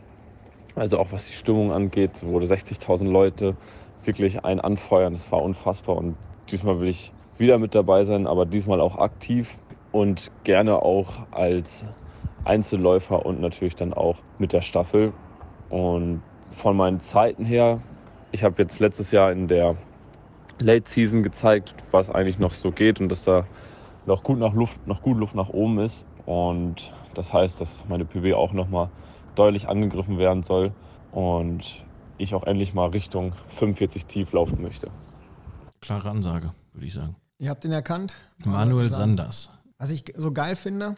Also 0.74 0.98
auch 0.98 1.12
was 1.12 1.26
die 1.26 1.32
Stimmung 1.34 1.72
angeht, 1.72 2.22
wurde 2.22 2.46
60.000 2.46 3.10
Leute 3.10 3.56
wirklich 4.04 4.44
ein 4.44 4.60
anfeuern. 4.60 5.12
Das 5.12 5.30
war 5.32 5.42
unfassbar 5.42 5.96
und 5.96 6.16
diesmal 6.50 6.80
will 6.80 6.88
ich 6.88 7.12
wieder 7.36 7.58
mit 7.58 7.74
dabei 7.74 8.04
sein, 8.04 8.26
aber 8.26 8.46
diesmal 8.46 8.80
auch 8.80 8.98
aktiv 8.98 9.58
und 9.92 10.30
gerne 10.44 10.82
auch 10.82 11.26
als 11.30 11.84
Einzelläufer 12.44 13.24
und 13.26 13.40
natürlich 13.40 13.76
dann 13.76 13.92
auch 13.92 14.16
mit 14.38 14.52
der 14.52 14.62
Staffel. 14.62 15.12
Und 15.68 16.22
von 16.52 16.76
meinen 16.76 17.00
Zeiten 17.00 17.44
her, 17.44 17.80
ich 18.32 18.42
habe 18.42 18.62
jetzt 18.62 18.78
letztes 18.80 19.10
Jahr 19.10 19.32
in 19.32 19.48
der 19.48 19.76
Late 20.60 20.90
Season 20.90 21.22
gezeigt, 21.22 21.74
was 21.90 22.10
eigentlich 22.10 22.38
noch 22.38 22.52
so 22.52 22.70
geht 22.70 23.00
und 23.00 23.08
dass 23.08 23.24
da 23.24 23.46
noch 24.06 24.22
gut 24.22 24.38
nach 24.38 24.54
Luft, 24.54 24.86
noch 24.86 25.02
gut 25.02 25.18
Luft 25.18 25.34
nach 25.34 25.48
oben 25.48 25.78
ist. 25.78 26.04
Und 26.26 26.92
das 27.14 27.32
heißt, 27.32 27.60
dass 27.60 27.84
meine 27.88 28.04
PB 28.04 28.34
auch 28.34 28.52
nochmal 28.52 28.90
deutlich 29.34 29.68
angegriffen 29.68 30.18
werden 30.18 30.42
soll 30.42 30.72
und 31.12 31.84
ich 32.18 32.34
auch 32.34 32.44
endlich 32.44 32.74
mal 32.74 32.88
Richtung 32.88 33.32
45 33.58 34.06
tief 34.06 34.32
laufen 34.32 34.60
möchte. 34.60 34.88
Klare 35.80 36.10
Ansage, 36.10 36.52
würde 36.72 36.86
ich 36.86 36.94
sagen. 36.94 37.16
Ihr 37.38 37.50
habt 37.50 37.64
ihn 37.64 37.72
erkannt? 37.72 38.16
Manuel 38.44 38.90
Sanders. 38.90 39.50
Was 39.78 39.90
ich 39.90 40.04
so 40.16 40.32
geil 40.32 40.56
finde, 40.56 40.96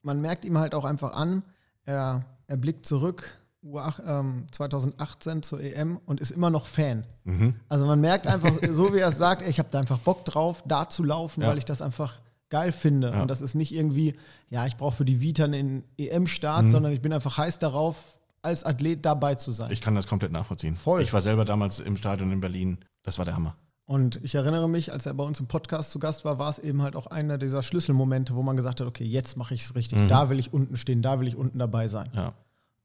man 0.00 0.20
merkt 0.22 0.44
ihm 0.46 0.56
halt 0.56 0.74
auch 0.74 0.86
einfach 0.86 1.12
an, 1.12 1.42
er, 1.84 2.24
er 2.46 2.56
blickt 2.56 2.86
zurück, 2.86 3.38
2018 3.62 5.42
zur 5.42 5.60
EM 5.60 5.98
und 6.06 6.20
ist 6.20 6.30
immer 6.30 6.50
noch 6.50 6.66
Fan. 6.66 7.04
Mhm. 7.24 7.54
Also 7.68 7.86
man 7.86 8.00
merkt 8.00 8.26
einfach, 8.26 8.52
so 8.72 8.92
wie 8.94 8.98
er 8.98 9.08
es 9.08 9.18
sagt, 9.18 9.42
ich 9.42 9.58
habe 9.58 9.68
da 9.70 9.78
einfach 9.80 9.98
Bock 9.98 10.24
drauf, 10.24 10.62
da 10.66 10.88
zu 10.88 11.02
laufen, 11.04 11.42
Ja. 11.42 11.48
weil 11.48 11.58
ich 11.58 11.64
das 11.64 11.80
einfach 11.82 12.18
geil 12.50 12.72
finde. 12.72 13.10
Ja. 13.10 13.22
Und 13.22 13.30
das 13.30 13.40
ist 13.40 13.54
nicht 13.54 13.74
irgendwie, 13.74 14.14
ja, 14.50 14.66
ich 14.66 14.76
brauche 14.76 14.96
für 14.96 15.04
die 15.04 15.20
Vita 15.20 15.44
einen 15.44 15.84
EM-Start, 15.96 16.64
Mhm. 16.64 16.68
sondern 16.70 16.92
ich 16.92 17.00
bin 17.00 17.12
einfach 17.12 17.38
heiß 17.38 17.58
darauf, 17.58 17.96
als 18.42 18.64
Athlet 18.64 19.04
dabei 19.06 19.36
zu 19.36 19.52
sein. 19.52 19.70
Ich 19.70 19.80
kann 19.80 19.94
das 19.94 20.06
komplett 20.06 20.32
nachvollziehen. 20.32 20.74
Voll. 20.76 21.00
Ich 21.02 21.12
war 21.12 21.20
selber 21.22 21.44
damals 21.44 21.78
im 21.78 21.96
Stadion 21.96 22.32
in 22.32 22.40
Berlin. 22.40 22.78
Das 23.04 23.18
war 23.18 23.24
der 23.24 23.34
Hammer. 23.36 23.56
Und 23.84 24.20
ich 24.24 24.34
erinnere 24.34 24.68
mich, 24.68 24.92
als 24.92 25.06
er 25.06 25.14
bei 25.14 25.24
uns 25.24 25.38
im 25.40 25.46
Podcast 25.46 25.90
zu 25.92 25.98
Gast 25.98 26.24
war, 26.24 26.38
war 26.38 26.50
es 26.50 26.58
eben 26.58 26.82
halt 26.82 26.96
auch 26.96 27.06
einer 27.08 27.38
dieser 27.38 27.62
Schlüsselmomente, 27.62 28.34
wo 28.34 28.42
man 28.42 28.56
gesagt 28.56 28.80
hat, 28.80 28.86
okay, 28.86 29.04
jetzt 29.04 29.36
mache 29.36 29.54
ich 29.54 29.62
es 29.62 29.74
richtig. 29.74 30.00
Mhm. 30.00 30.08
Da 30.08 30.28
will 30.30 30.38
ich 30.38 30.52
unten 30.52 30.76
stehen, 30.76 31.02
da 31.02 31.20
will 31.20 31.28
ich 31.28 31.36
unten 31.36 31.58
dabei 31.58 31.88
sein. 31.88 32.10
Ja. 32.14 32.32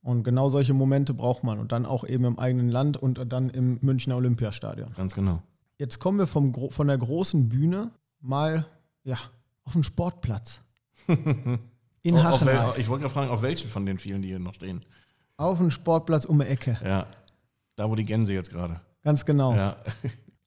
Und 0.01 0.23
genau 0.23 0.49
solche 0.49 0.73
Momente 0.73 1.13
braucht 1.13 1.43
man. 1.43 1.59
Und 1.59 1.71
dann 1.71 1.85
auch 1.85 2.05
eben 2.05 2.25
im 2.25 2.39
eigenen 2.39 2.69
Land 2.69 2.97
und 2.97 3.19
dann 3.31 3.49
im 3.49 3.79
Münchner 3.81 4.15
Olympiastadion. 4.15 4.93
Ganz 4.95 5.13
genau. 5.15 5.41
Jetzt 5.77 5.99
kommen 5.99 6.17
wir 6.17 6.27
vom, 6.27 6.53
von 6.71 6.87
der 6.87 6.97
großen 6.97 7.49
Bühne 7.49 7.91
mal 8.19 8.65
ja, 9.03 9.17
auf 9.63 9.73
den 9.73 9.83
Sportplatz. 9.83 10.61
In 12.01 12.23
Hachenay. 12.23 12.55
wel- 12.55 12.77
ich 12.77 12.87
wollte 12.87 13.01
gerade 13.01 13.13
fragen, 13.13 13.29
auf 13.31 13.41
welchen 13.41 13.69
von 13.69 13.85
den 13.85 13.97
vielen, 13.99 14.21
die 14.21 14.29
hier 14.29 14.39
noch 14.39 14.53
stehen. 14.53 14.85
Auf 15.35 15.57
den 15.57 15.71
Sportplatz 15.71 16.25
um 16.25 16.39
die 16.39 16.45
Ecke. 16.45 16.79
Ja. 16.83 17.07
Da, 17.75 17.89
wo 17.89 17.95
die 17.95 18.03
Gänse 18.05 18.33
jetzt 18.33 18.49
gerade. 18.49 18.79
Ganz 19.03 19.25
genau. 19.25 19.53
Ja. 19.55 19.77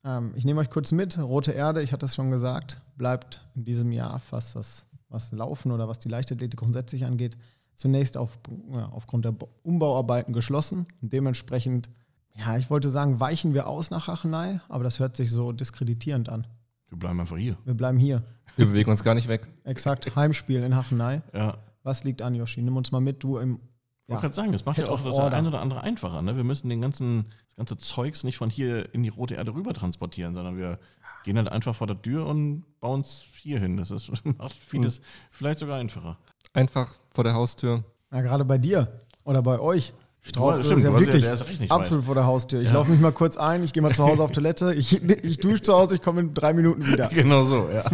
Ähm, 0.03 0.33
ich 0.35 0.47
nehme 0.47 0.63
euch 0.63 0.71
kurz 0.71 0.93
mit. 0.93 1.19
Rote 1.19 1.53
Erde, 1.53 1.83
ich 1.83 1.93
hatte 1.93 2.07
es 2.07 2.15
schon 2.15 2.31
gesagt, 2.31 2.81
bleibt 2.97 3.47
in 3.55 3.67
diesem 3.67 3.93
Jahr, 3.93 4.23
was 4.31 4.55
das 4.55 4.87
was 5.11 5.33
Laufen 5.33 5.73
oder 5.73 5.89
was 5.89 5.99
die 5.99 6.09
Leichtathletik 6.09 6.59
grundsätzlich 6.59 7.05
angeht, 7.05 7.37
zunächst 7.81 8.19
auf, 8.19 8.39
ja, 8.73 8.91
aufgrund 8.91 9.25
der 9.25 9.35
Umbauarbeiten 9.63 10.35
geschlossen. 10.35 10.87
Und 11.01 11.15
dementsprechend, 11.15 11.89
ja, 12.37 12.59
ich 12.59 12.69
wollte 12.69 12.91
sagen, 12.91 13.21
weichen 13.21 13.55
wir 13.55 13.67
aus 13.67 13.91
nach 13.91 14.07
Hachenay, 14.07 14.61
aber 14.69 14.85
das 14.85 14.99
hört 14.99 15.17
sich 15.17 15.31
so 15.31 15.53
diskreditierend 15.53 16.29
an. 16.29 16.47
Wir 16.91 16.99
bleiben 16.99 17.19
einfach 17.19 17.39
hier. 17.39 17.57
Wir 17.65 17.73
bleiben 17.73 17.97
hier. 17.97 18.23
Wir 18.57 18.67
bewegen 18.67 18.91
uns 18.91 19.03
gar 19.03 19.15
nicht 19.15 19.29
weg. 19.29 19.49
Exakt, 19.65 20.15
Heimspiel 20.15 20.63
in 20.63 20.77
Hachenay. 20.77 21.23
Ja. 21.33 21.57
Was 21.83 22.05
liegt 22.05 22.21
an, 22.21 22.35
Yoshi? 22.35 22.61
Nimm 22.61 22.77
uns 22.77 22.93
mal 22.93 23.01
mit, 23.01 23.23
du 23.23 23.39
im. 23.39 23.61
Ich 24.05 24.13
wollte 24.13 24.23
gerade 24.23 24.35
sagen, 24.35 24.53
das 24.53 24.67
macht 24.67 24.77
Head 24.77 24.89
ja 24.89 24.93
auch 24.93 25.01
das 25.01 25.15
Order. 25.15 25.37
eine 25.37 25.49
oder 25.49 25.63
andere 25.63 25.83
einfacher. 25.83 26.21
Ne? 26.21 26.37
Wir 26.37 26.45
müssen 26.45 26.69
den 26.69 26.83
ganzen, 26.83 27.27
das 27.47 27.57
ganze 27.57 27.79
Zeugs 27.79 28.25
nicht 28.25 28.37
von 28.37 28.51
hier 28.51 28.93
in 28.93 29.05
die 29.05 29.09
rote 29.09 29.37
Erde 29.37 29.55
rüber 29.55 29.73
transportieren, 29.73 30.35
sondern 30.35 30.59
wir 30.59 30.81
gehen 31.25 31.37
halt 31.39 31.49
einfach 31.49 31.75
vor 31.77 31.87
der 31.87 32.03
Tür 32.03 32.27
und 32.27 32.65
bauen 32.81 33.03
es 33.03 33.25
hier 33.41 33.61
hin. 33.61 33.77
Das 33.77 33.91
ist, 33.91 34.11
macht 34.39 34.53
vieles 34.53 35.01
vielleicht 35.31 35.61
sogar 35.61 35.79
einfacher. 35.79 36.19
Einfach 36.53 36.93
vor 37.15 37.25
der 37.25 37.35
Haustür. 37.35 37.85
Na, 38.11 38.23
gerade 38.23 38.45
bei 38.45 38.59
dir 38.59 39.01
oder 39.25 39.43
bei 39.43 39.59
euch. 39.61 39.93
Strauch, 40.23 40.53
das 40.53 40.67
stimmt, 40.67 40.79
ist 40.79 40.85
ja 40.85 40.91
ja- 40.91 41.01
wirklich 41.01 41.23
der 41.25 41.33
ist 41.33 41.71
absolut 41.71 42.05
vor 42.05 42.15
der 42.15 42.27
Haustür. 42.27 42.61
Ich 42.61 42.67
Ja. 42.69 42.75
laufe 42.75 42.91
mich 42.91 43.01
mal 43.01 43.13
kurz 43.13 43.37
ein, 43.39 43.63
ich 43.63 43.73
gehe 43.73 43.83
mal 43.83 43.95
zu 43.95 44.05
Hause 44.05 44.23
auf 44.23 44.33
Toilette, 44.33 44.75
ich, 44.75 45.03
ich 45.25 45.39
dusche 45.39 45.63
zu 45.63 45.73
Hause, 45.75 45.95
ich 45.95 46.03
komme 46.03 46.21
in 46.21 46.35
drei 46.35 46.53
Minuten 46.53 46.87
wieder. 46.87 47.09
Genau 47.13 47.43
so, 47.45 47.71
ja. 47.71 47.85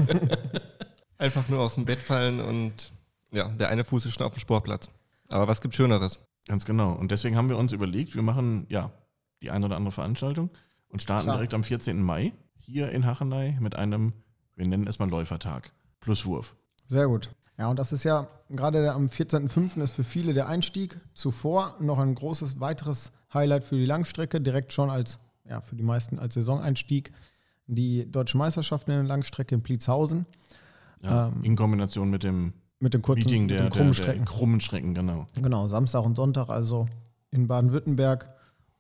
Einfach 1.19 1.49
nur 1.49 1.61
aus 1.61 1.75
dem 1.77 1.85
Bett 1.85 1.99
fallen 2.01 2.41
und 2.41 2.93
ja, 3.31 3.49
der 3.49 3.69
eine 3.69 3.85
Fuß 3.85 4.07
ist 4.07 4.15
schon 4.15 4.27
auf 4.27 4.33
dem 4.35 4.41
Sportplatz. 4.41 4.91
Aber 5.29 5.47
was 5.47 5.61
gibt 5.61 5.75
Schöneres? 5.75 6.19
Ganz 6.49 6.65
genau. 6.65 6.93
Und 6.93 7.11
deswegen 7.11 7.37
haben 7.37 7.49
wir 7.49 7.59
uns 7.59 7.73
überlegt, 7.73 8.15
wir 8.15 8.23
machen 8.23 8.67
ja 8.69 8.91
die 9.43 9.51
eine 9.51 9.67
oder 9.67 9.77
andere 9.77 9.93
Veranstaltung 9.93 10.51
und 10.89 11.03
starten 11.03 11.25
Klar. 11.27 11.37
direkt 11.37 11.55
am 11.55 11.63
14. 11.65 12.03
Mai 12.03 12.33
hier 12.59 12.91
in 12.91 13.07
Hachenay 13.07 13.57
mit 13.61 13.77
einem, 13.77 14.13
wir 14.57 14.67
nennen 14.67 14.87
es 14.89 14.99
mal 14.99 15.09
Läufertag. 15.09 15.73
Plus 16.01 16.27
Wurf. 16.27 16.57
Sehr 16.87 17.07
gut. 17.07 17.31
Ja, 17.59 17.69
und 17.69 17.79
das 17.79 17.93
ist 17.93 18.05
ja 18.05 18.29
gerade 18.51 18.93
am 18.93 19.07
14.05. 19.07 19.83
ist 19.83 19.95
für 19.95 20.05
viele 20.05 20.35
der 20.35 20.47
Einstieg. 20.49 21.01
Zuvor 21.15 21.77
noch 21.81 21.99
ein 21.99 22.15
großes 22.15 22.61
weiteres 22.61 23.13
Highlight 23.33 23.65
für 23.65 23.77
die 23.77 23.87
Langstrecke, 23.87 24.41
direkt 24.41 24.73
schon 24.73 24.91
als, 24.91 25.19
ja, 25.49 25.61
für 25.61 25.75
die 25.77 25.83
meisten 25.83 26.19
als 26.19 26.35
Saisoneinstieg. 26.35 27.13
Die 27.67 28.11
deutsche 28.11 28.37
Meisterschaft 28.39 28.89
in 28.89 28.95
der 28.95 29.03
Langstrecke 29.05 29.55
in 29.55 29.63
Pliezhausen 29.63 30.27
Ja, 31.03 31.29
Ähm, 31.29 31.43
in 31.43 31.57
Kombination 31.57 32.11
mit 32.11 32.23
dem 32.23 32.53
mit 32.79 32.93
dem 32.93 33.01
kurzen 33.03 33.25
Meeting 33.25 33.47
mit 33.47 33.59
der, 33.59 33.71
krummen 33.71 33.95
Strecken. 33.95 34.25
krummen 34.27 34.61
Strecken, 34.61 34.93
genau. 34.95 35.27
Genau, 35.35 35.67
Samstag 35.67 36.05
und 36.05 36.15
Sonntag 36.15 36.51
also 36.51 36.87
in 37.31 37.49
Baden-Württemberg 37.49 38.29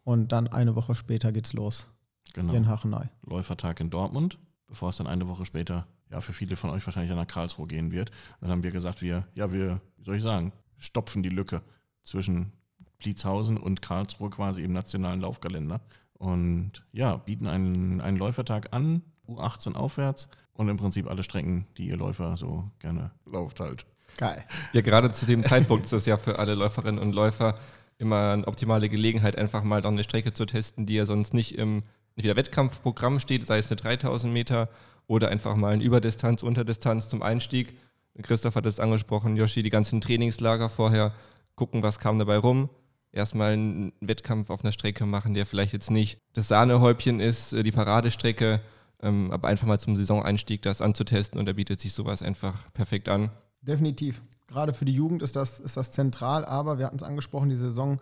und 0.04 0.32
dann 0.32 0.48
eine 0.48 0.76
Woche 0.76 0.94
später 0.94 1.32
geht's 1.32 1.54
los 1.54 1.88
genau. 2.34 2.50
hier 2.50 2.58
in 2.58 2.68
Hachenay. 2.68 3.08
Läufertag 3.26 3.80
in 3.80 3.88
Dortmund, 3.90 4.38
bevor 4.68 4.90
es 4.90 4.98
dann 4.98 5.06
eine 5.06 5.26
Woche 5.28 5.46
später 5.46 5.86
ja 6.10 6.20
für 6.20 6.32
viele 6.32 6.56
von 6.56 6.70
euch 6.70 6.84
wahrscheinlich 6.86 7.14
nach 7.14 7.26
Karlsruhe 7.26 7.66
gehen 7.66 7.90
wird. 7.90 8.10
Dann 8.40 8.50
haben 8.50 8.62
wir 8.62 8.70
gesagt, 8.70 9.02
wir, 9.02 9.26
ja, 9.34 9.52
wir, 9.52 9.80
wie 9.96 10.04
soll 10.04 10.16
ich 10.16 10.22
sagen, 10.22 10.52
stopfen 10.78 11.22
die 11.22 11.28
Lücke 11.28 11.62
zwischen 12.04 12.52
Pliezhausen 12.98 13.56
und 13.56 13.82
Karlsruhe 13.82 14.30
quasi 14.30 14.62
im 14.62 14.72
nationalen 14.72 15.20
Laufkalender. 15.20 15.80
Und 16.14 16.84
ja, 16.92 17.16
bieten 17.16 17.46
einen, 17.46 18.00
einen 18.00 18.16
Läufertag 18.16 18.72
an, 18.72 19.02
U18 19.28 19.74
aufwärts 19.74 20.28
und 20.54 20.68
im 20.68 20.76
Prinzip 20.76 21.08
alle 21.08 21.22
Strecken, 21.22 21.66
die 21.76 21.88
ihr 21.88 21.96
Läufer 21.96 22.36
so 22.36 22.70
gerne 22.78 23.10
lauft 23.26 23.60
halt. 23.60 23.86
Geil. 24.16 24.44
Ja, 24.72 24.80
gerade 24.80 25.12
zu 25.12 25.26
dem 25.26 25.44
Zeitpunkt 25.44 25.86
ist 25.86 25.92
es 25.92 26.06
ja 26.06 26.16
für 26.16 26.38
alle 26.38 26.54
Läuferinnen 26.54 27.00
und 27.00 27.12
Läufer 27.12 27.58
immer 27.98 28.32
eine 28.32 28.46
optimale 28.46 28.88
Gelegenheit, 28.88 29.36
einfach 29.36 29.62
mal 29.62 29.82
noch 29.82 29.90
eine 29.90 30.04
Strecke 30.04 30.32
zu 30.32 30.46
testen, 30.46 30.86
die 30.86 30.94
ja 30.94 31.06
sonst 31.06 31.34
nicht 31.34 31.56
im 31.56 31.82
entweder 32.14 32.36
Wettkampfprogramm 32.36 33.20
steht, 33.20 33.46
sei 33.46 33.58
es 33.58 33.70
eine 33.70 33.76
3000 33.76 34.32
Meter 34.32 34.68
oder 35.06 35.28
einfach 35.28 35.56
mal 35.56 35.72
eine 35.72 35.84
Überdistanz, 35.84 36.42
Unterdistanz 36.42 37.08
zum 37.08 37.22
Einstieg. 37.22 37.76
Christoph 38.22 38.56
hat 38.56 38.66
es 38.66 38.80
angesprochen, 38.80 39.36
Yoshi, 39.36 39.62
die 39.62 39.70
ganzen 39.70 40.00
Trainingslager 40.00 40.68
vorher, 40.68 41.12
gucken, 41.54 41.82
was 41.82 41.98
kam 41.98 42.18
dabei 42.18 42.38
rum. 42.38 42.70
Erstmal 43.12 43.52
einen 43.52 43.92
Wettkampf 44.00 44.50
auf 44.50 44.62
einer 44.62 44.72
Strecke 44.72 45.06
machen, 45.06 45.34
der 45.34 45.46
vielleicht 45.46 45.72
jetzt 45.72 45.90
nicht 45.90 46.18
das 46.34 46.48
Sahnehäubchen 46.48 47.20
ist, 47.20 47.52
äh, 47.52 47.62
die 47.62 47.72
Paradestrecke, 47.72 48.60
ähm, 49.00 49.30
aber 49.30 49.48
einfach 49.48 49.66
mal 49.66 49.78
zum 49.78 49.96
Saisoneinstieg 49.96 50.62
das 50.62 50.82
anzutesten 50.82 51.38
und 51.38 51.46
da 51.46 51.52
bietet 51.52 51.80
sich 51.80 51.92
sowas 51.92 52.22
einfach 52.22 52.72
perfekt 52.72 53.08
an. 53.08 53.30
Definitiv. 53.62 54.22
Gerade 54.48 54.74
für 54.74 54.84
die 54.84 54.92
Jugend 54.92 55.22
ist 55.22 55.34
das, 55.34 55.58
ist 55.58 55.76
das 55.76 55.92
zentral, 55.92 56.44
aber 56.44 56.78
wir 56.78 56.86
hatten 56.86 56.96
es 56.96 57.02
angesprochen, 57.02 57.48
die 57.48 57.56
Saison 57.56 58.00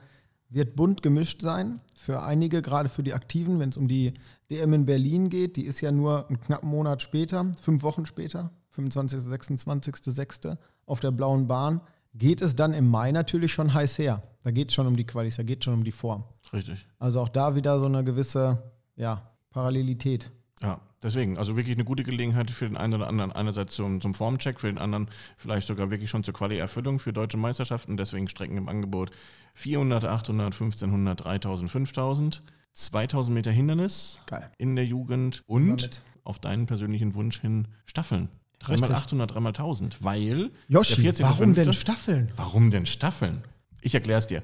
wird 0.49 0.77
bunt 0.77 1.03
gemischt 1.03 1.43
sein. 1.43 1.81
Für 1.95 2.23
einige, 2.23 2.63
gerade 2.63 2.89
für 2.89 3.03
die 3.03 3.15
Aktiven, 3.15 3.59
wenn 3.59 3.71
es 3.71 3.77
um 3.77 3.89
die 3.89 4.15
DM 4.51 4.73
in 4.73 4.87
Berlin 4.87 5.29
geht, 5.31 5.57
die 5.57 5.65
ist 5.65 5.81
ja 5.81 5.91
nur 5.91 6.29
einen 6.29 6.41
knappen 6.41 6.69
Monat 6.69 7.03
später, 7.03 7.53
fünf 7.61 7.83
Wochen 7.83 8.07
später, 8.07 8.51
25., 8.71 9.21
26., 9.21 9.97
6. 10.05 10.41
auf 10.87 11.01
der 11.01 11.11
blauen 11.11 11.47
Bahn, 11.47 11.81
geht 12.15 12.43
es 12.43 12.55
dann 12.55 12.73
im 12.73 12.89
Mai 12.89 13.13
natürlich 13.13 13.53
schon 13.53 13.75
heiß 13.75 13.99
her. 13.99 14.23
Da 14.43 14.51
geht 14.51 14.69
es 14.69 14.75
schon 14.75 14.87
um 14.87 14.97
die 14.97 15.07
Qualis, 15.07 15.37
da 15.37 15.43
geht 15.43 15.61
es 15.61 15.65
schon 15.65 15.75
um 15.75 15.85
die 15.85 15.93
Form. 15.93 16.25
Richtig. 16.53 16.87
Also 16.99 17.21
auch 17.21 17.29
da 17.29 17.57
wieder 17.57 17.79
so 17.79 17.87
eine 17.87 18.05
gewisse 18.05 18.63
ja, 18.97 19.31
Parallelität. 19.51 20.31
Ja, 20.63 20.81
deswegen, 21.03 21.37
also 21.37 21.57
wirklich 21.57 21.77
eine 21.77 21.85
gute 21.85 22.05
Gelegenheit 22.05 22.51
für 22.51 22.67
den 22.67 22.77
einen 22.77 22.95
oder 22.95 23.09
anderen, 23.09 23.33
einerseits 23.33 23.75
zum, 23.75 24.01
zum 24.01 24.15
Formcheck, 24.15 24.61
für 24.61 24.69
den 24.69 24.79
anderen 24.79 25.09
vielleicht 25.37 25.67
sogar 25.67 25.91
wirklich 25.91 26.11
schon 26.11 26.25
zur 26.25 26.35
Quali-Erfüllung 26.35 26.99
für 26.99 27.13
deutsche 27.13 27.37
Meisterschaften, 27.37 27.97
deswegen 27.97 28.29
Strecken 28.29 28.57
im 28.57 28.69
Angebot 28.69 29.11
400, 29.55 30.05
800, 30.05 30.47
1500, 30.47 31.25
3000, 31.25 31.71
5000, 31.71 32.43
2000 32.73 33.35
Meter 33.35 33.51
Hindernis 33.51 34.19
Geil. 34.27 34.51
in 34.59 34.77
der 34.77 34.87
Jugend 34.87 35.43
und 35.47 36.03
auf 36.25 36.39
deinen 36.39 36.67
persönlichen 36.67 37.15
Wunsch 37.15 37.41
hin 37.41 37.69
Staffeln. 37.85 38.29
Dreimal 38.59 38.89
Richtig. 38.89 39.05
800, 39.05 39.35
dreimal 39.35 39.51
1000, 39.51 40.03
weil 40.03 40.51
Yoshi, 40.69 41.03
der 41.03 41.15
14.05. 41.15 41.23
warum 41.23 41.55
denn 41.55 41.73
Staffeln? 41.73 42.33
Warum 42.37 42.71
denn 42.71 42.87
Staffeln? 42.87 43.45
Ich 43.83 43.95
erkläre 43.95 44.21
es 44.21 44.27
dir. 44.27 44.43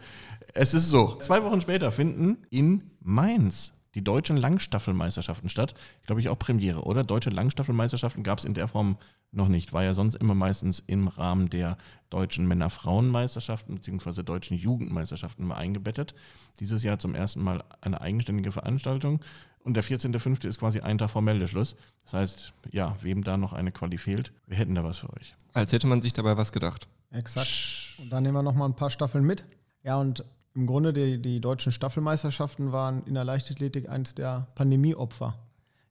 Es 0.53 0.75
ist 0.75 0.91
so, 0.91 1.17
zwei 1.21 1.43
Wochen 1.43 1.61
später 1.61 1.91
finden 1.91 2.45
in 2.51 2.91
Mainz 3.01 3.73
die 3.95 4.05
deutschen 4.05 4.37
Langstaffelmeisterschaften 4.37 5.49
statt. 5.49 5.75
Glaube 6.07 6.21
ich 6.21 6.29
auch 6.29 6.39
Premiere, 6.39 6.83
oder? 6.83 7.05
Deutsche 7.05 7.31
Langstaffelmeisterschaften 7.31 8.23
gab 8.23 8.39
es 8.39 8.45
in 8.45 8.55
der 8.55 8.69
Form 8.69 8.97
noch 9.33 9.49
nicht. 9.49 9.73
War 9.73 9.83
ja 9.83 9.95
sonst 9.95 10.15
immer 10.17 10.35
meistens 10.35 10.83
im 10.87 11.09
Rahmen 11.09 11.51
der 11.51 11.77
deutschen 12.09 12.47
Männer-Frauen-Meisterschaften 12.47 13.75
bzw. 13.77 14.23
deutschen 14.23 14.57
Jugendmeisterschaften 14.57 15.47
mal 15.47 15.57
eingebettet. 15.57 16.15
Dieses 16.59 16.83
Jahr 16.83 16.99
zum 16.99 17.15
ersten 17.15 17.43
Mal 17.43 17.65
eine 17.81 18.01
eigenständige 18.01 18.53
Veranstaltung. 18.53 19.21
Und 19.63 19.75
der 19.75 19.85
14.05. 19.85 20.47
ist 20.49 20.59
quasi 20.59 20.81
ein 20.81 20.99
Tag 20.99 21.11
vor 21.11 21.23
Meldeschluss. 21.23 21.77
Das 22.05 22.15
heißt, 22.15 22.55
ja, 22.71 22.97
wem 23.03 23.23
da 23.25 23.37
noch 23.37 23.53
eine 23.53 23.73
Quali 23.73 23.99
fehlt, 23.99 24.33
wir 24.47 24.57
hätten 24.57 24.75
da 24.75 24.85
was 24.85 24.99
für 24.99 25.13
euch. 25.13 25.35
Als 25.53 25.73
hätte 25.73 25.87
man 25.87 26.01
sich 26.01 26.13
dabei 26.13 26.37
was 26.37 26.53
gedacht. 26.53 26.89
Exakt. 27.11 27.97
Und 27.99 28.11
dann 28.11 28.23
nehmen 28.23 28.37
wir 28.37 28.43
nochmal 28.43 28.69
ein 28.69 28.77
paar 28.77 28.91
Staffeln 28.91 29.25
mit. 29.25 29.45
Ja, 29.83 29.99
und 29.99 30.25
im 30.55 30.67
Grunde 30.67 30.93
die, 30.93 31.21
die 31.21 31.41
deutschen 31.41 31.73
Staffelmeisterschaften 31.73 32.73
waren 32.73 33.05
in 33.05 33.15
der 33.15 33.25
Leichtathletik 33.25 33.89
eines 33.89 34.15
der 34.15 34.49
Pandemieopfer. 34.55 35.35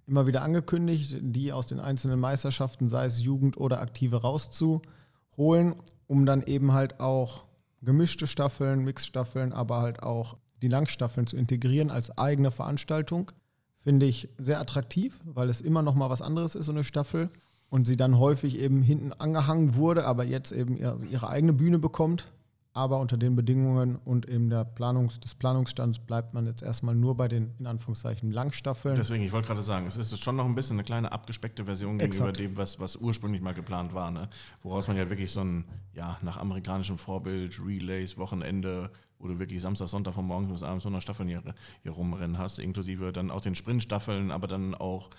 Immer 0.05 0.27
wieder 0.27 0.41
angekündigt, 0.41 1.17
die 1.21 1.53
aus 1.53 1.67
den 1.67 1.79
einzelnen 1.79 2.19
Meisterschaften, 2.19 2.89
sei 2.89 3.05
es 3.05 3.21
Jugend 3.21 3.57
oder 3.57 3.79
Aktive, 3.79 4.21
rauszuholen, 4.21 5.75
um 6.07 6.25
dann 6.25 6.43
eben 6.43 6.73
halt 6.73 6.99
auch 6.99 7.45
gemischte 7.81 8.27
Staffeln, 8.27 8.83
Mixstaffeln, 8.83 9.53
aber 9.53 9.81
halt 9.81 10.03
auch 10.03 10.37
die 10.61 10.67
Langstaffeln 10.67 11.27
zu 11.27 11.37
integrieren 11.37 11.89
als 11.89 12.17
eigene 12.17 12.51
Veranstaltung. 12.51 13.31
Finde 13.79 14.07
ich 14.07 14.27
sehr 14.37 14.59
attraktiv, 14.59 15.21
weil 15.23 15.49
es 15.49 15.61
immer 15.61 15.83
noch 15.83 15.95
mal 15.95 16.09
was 16.09 16.21
anderes 16.21 16.55
ist, 16.55 16.65
so 16.65 16.73
eine 16.73 16.83
Staffel. 16.83 17.29
Und 17.69 17.85
sie 17.85 17.95
dann 17.95 18.17
häufig 18.17 18.57
eben 18.59 18.81
hinten 18.81 19.13
angehangen 19.13 19.75
wurde, 19.75 20.05
aber 20.05 20.23
jetzt 20.25 20.51
eben 20.51 20.75
ihre 20.75 21.29
eigene 21.29 21.53
Bühne 21.53 21.77
bekommt 21.77 22.25
aber 22.73 22.99
unter 22.99 23.17
den 23.17 23.35
Bedingungen 23.35 23.95
und 23.95 24.29
eben 24.29 24.49
der 24.49 24.63
Planungs-, 24.63 25.19
des 25.19 25.33
Planungsstands 25.33 25.99
bleibt 25.99 26.33
man 26.33 26.45
jetzt 26.45 26.61
erstmal 26.61 26.93
nur 26.93 27.17
bei 27.17 27.27
den, 27.27 27.53
in 27.57 27.65
Anführungszeichen, 27.65 28.31
Langstaffeln. 28.31 28.95
Deswegen, 28.95 29.23
ich 29.23 29.31
wollte 29.31 29.47
gerade 29.47 29.63
sagen, 29.63 29.87
es 29.87 29.97
ist 29.97 30.17
schon 30.23 30.35
noch 30.35 30.45
ein 30.45 30.53
bisschen 30.53 30.75
eine 30.75 30.83
kleine 30.83 31.11
abgespeckte 31.11 31.65
Version 31.65 31.99
Exakt. 31.99 32.35
gegenüber 32.35 32.53
dem, 32.53 32.57
was, 32.57 32.79
was 32.79 32.95
ursprünglich 32.95 33.41
mal 33.41 33.53
geplant 33.53 33.93
war. 33.93 34.11
Ne? 34.11 34.29
Woraus 34.61 34.87
man 34.87 34.97
ja 34.97 35.09
wirklich 35.09 35.31
so 35.31 35.41
ein, 35.41 35.65
ja, 35.93 36.19
nach 36.21 36.37
amerikanischem 36.37 36.99
Vorbild, 36.99 37.59
Relays, 37.59 38.17
Wochenende, 38.17 38.91
wo 39.17 39.27
du 39.27 39.39
wirklich 39.39 39.61
Samstag, 39.61 39.87
Sonntag 39.87 40.13
von 40.13 40.25
morgens 40.25 40.51
bis 40.51 40.63
abends 40.63 40.83
so 40.83 40.89
eine 40.89 41.01
Staffel 41.01 41.25
hier, 41.25 41.43
hier 41.81 41.91
rumrennen 41.91 42.37
hast, 42.37 42.59
inklusive 42.59 43.11
dann 43.11 43.31
auch 43.31 43.41
den 43.41 43.55
Sprintstaffeln, 43.55 44.29
aber 44.31 44.47
dann 44.47 44.75
auch 44.75 45.09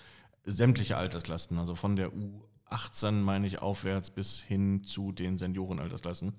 sämtliche 0.45 0.95
Altersklassen, 0.95 1.57
also 1.57 1.75
von 1.75 1.97
der 1.97 2.11
U18, 2.11 3.11
meine 3.11 3.45
ich, 3.45 3.61
aufwärts 3.61 4.09
bis 4.09 4.39
hin 4.39 4.83
zu 4.85 5.11
den 5.11 5.37
Seniorenaltersklassen 5.37 6.33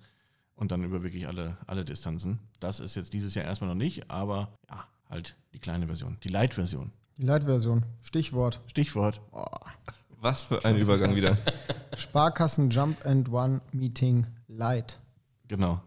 und 0.55 0.73
dann 0.73 0.85
über 0.85 1.03
wirklich 1.03 1.27
alle, 1.27 1.57
alle 1.67 1.85
Distanzen. 1.85 2.39
Das 2.61 2.81
ist 2.81 2.95
jetzt 2.95 3.13
dieses 3.13 3.35
Jahr 3.35 3.45
erstmal 3.45 3.69
noch 3.69 3.77
nicht, 3.77 4.11
aber 4.11 4.57
ja, 4.69 4.87
halt 5.09 5.37
die 5.53 5.59
kleine 5.59 5.87
Version, 5.87 6.19
die 6.23 6.29
Light-Version. 6.29 6.93
Die 7.19 7.27
Light-Version, 7.27 7.85
Stichwort. 8.01 8.61
Stichwort. 8.67 9.21
Oh. 9.33 9.45
Was 10.21 10.45
für 10.45 10.65
ein 10.65 10.77
Übergang 10.77 11.17
wieder. 11.17 11.37
Sparkassen 11.97 12.71
Jump 12.71 13.05
and 13.05 13.29
One 13.31 13.61
Meeting 13.73 14.27
Light. 14.47 15.01
Genau. 15.49 15.83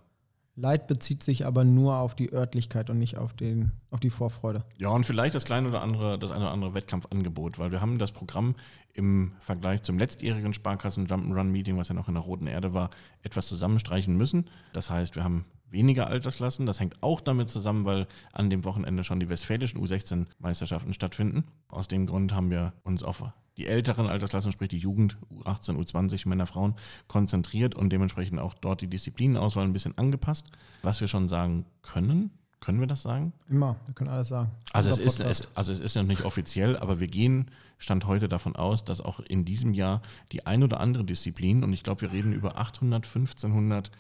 Light 0.58 0.88
bezieht 0.88 1.22
sich 1.22 1.46
aber 1.46 1.66
nur 1.66 1.98
auf 1.98 2.16
die 2.16 2.32
Örtlichkeit 2.32 2.90
und 2.90 2.98
nicht 2.98 3.18
auf, 3.18 3.34
den, 3.34 3.72
auf 3.92 4.00
die 4.00 4.10
Vorfreude. 4.10 4.64
Ja, 4.78 4.90
und 4.90 5.06
vielleicht 5.06 5.36
das 5.36 5.44
kleine 5.44 5.68
oder 5.68 5.82
andere, 5.82 6.18
das 6.18 6.32
eine 6.32 6.46
oder 6.46 6.54
andere 6.54 6.74
Wettkampfangebot, 6.74 7.60
weil 7.60 7.72
wir 7.72 7.82
haben 7.82 8.00
das 8.00 8.14
Programm 8.14 8.56
im 8.94 9.34
Vergleich 9.42 9.84
zum 9.84 10.00
letztjährigen 10.00 10.54
Sparkassen 10.54 11.08
Jump'n'Run 11.08 11.46
Meeting, 11.46 11.78
was 11.78 11.90
ja 11.90 11.96
noch 11.96 12.08
in 12.08 12.14
der 12.14 12.24
Roten 12.24 12.48
Erde 12.48 12.74
war, 12.74 12.90
etwas 13.22 13.48
zusammenstreichen 13.48 14.16
müssen. 14.16 14.50
Das 14.72 14.90
heißt, 14.90 15.18
wir 15.18 15.26
haben 15.26 15.46
weniger 15.76 16.08
Altersklassen. 16.08 16.66
Das 16.66 16.80
hängt 16.80 17.04
auch 17.04 17.22
damit 17.22 17.50
zusammen, 17.50 17.86
weil 17.86 18.08
an 18.34 18.50
dem 18.50 18.64
Wochenende 18.66 19.04
schon 19.04 19.20
die 19.20 19.30
westfälischen 19.30 19.80
U16-Meisterschaften 19.80 20.94
stattfinden. 20.94 21.46
Aus 21.68 21.88
dem 21.88 22.08
Grund 22.08 22.34
haben 22.34 22.50
wir 22.50 22.74
uns 22.84 23.04
auf 23.04 23.24
die 23.58 23.68
älteren 23.68 24.08
Altersklassen, 24.08 24.52
sprich 24.52 24.70
die 24.70 24.78
Jugend, 24.78 25.18
U18, 25.32 25.78
U20, 25.78 26.28
Männer, 26.28 26.48
Frauen, 26.48 26.76
konzentriert 27.08 27.76
und 27.76 27.92
dementsprechend 27.92 28.40
auch 28.40 28.54
dort 28.56 28.82
die 28.82 28.88
Disziplinenauswahl 28.88 29.64
ein 29.64 29.74
bisschen 29.74 29.98
angepasst. 29.98 30.48
Was 30.82 31.00
wir 31.00 31.08
schon 31.08 31.30
sagen 31.30 31.66
können, 31.82 32.32
können 32.60 32.80
wir 32.80 32.88
das 32.88 33.04
sagen? 33.04 33.32
Immer, 33.48 33.78
wir 33.86 33.94
können 33.94 34.10
alles 34.10 34.30
sagen. 34.30 34.50
Also 34.74 34.90
es, 34.90 34.98
ist, 34.98 35.20
es, 35.20 35.48
also 35.56 35.72
es 35.72 35.80
ist 35.80 35.96
noch 35.96 36.04
nicht 36.04 36.26
offiziell, 36.26 36.78
aber 36.78 37.00
wir 37.00 37.08
gehen 37.08 37.52
Stand 37.78 38.08
heute 38.08 38.28
davon 38.28 38.56
aus, 38.56 38.84
dass 38.84 39.02
auch 39.02 39.20
in 39.20 39.46
diesem 39.46 39.74
Jahr 39.74 40.02
die 40.32 40.46
ein 40.46 40.64
oder 40.64 40.80
andere 40.80 41.04
Disziplin, 41.04 41.64
und 41.64 41.74
ich 41.74 41.84
glaube, 41.84 42.02
wir 42.02 42.12
reden 42.12 42.34
über 42.34 42.58
800, 42.58 43.06
1500, 43.06 43.92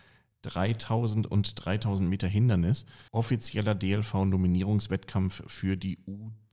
3000 0.45 1.27
und 1.27 1.65
3000 1.65 2.09
Meter 2.09 2.27
Hindernis, 2.27 2.85
offizieller 3.11 3.75
DLV-Nominierungswettkampf 3.75 5.43
für 5.47 5.77
die 5.77 5.99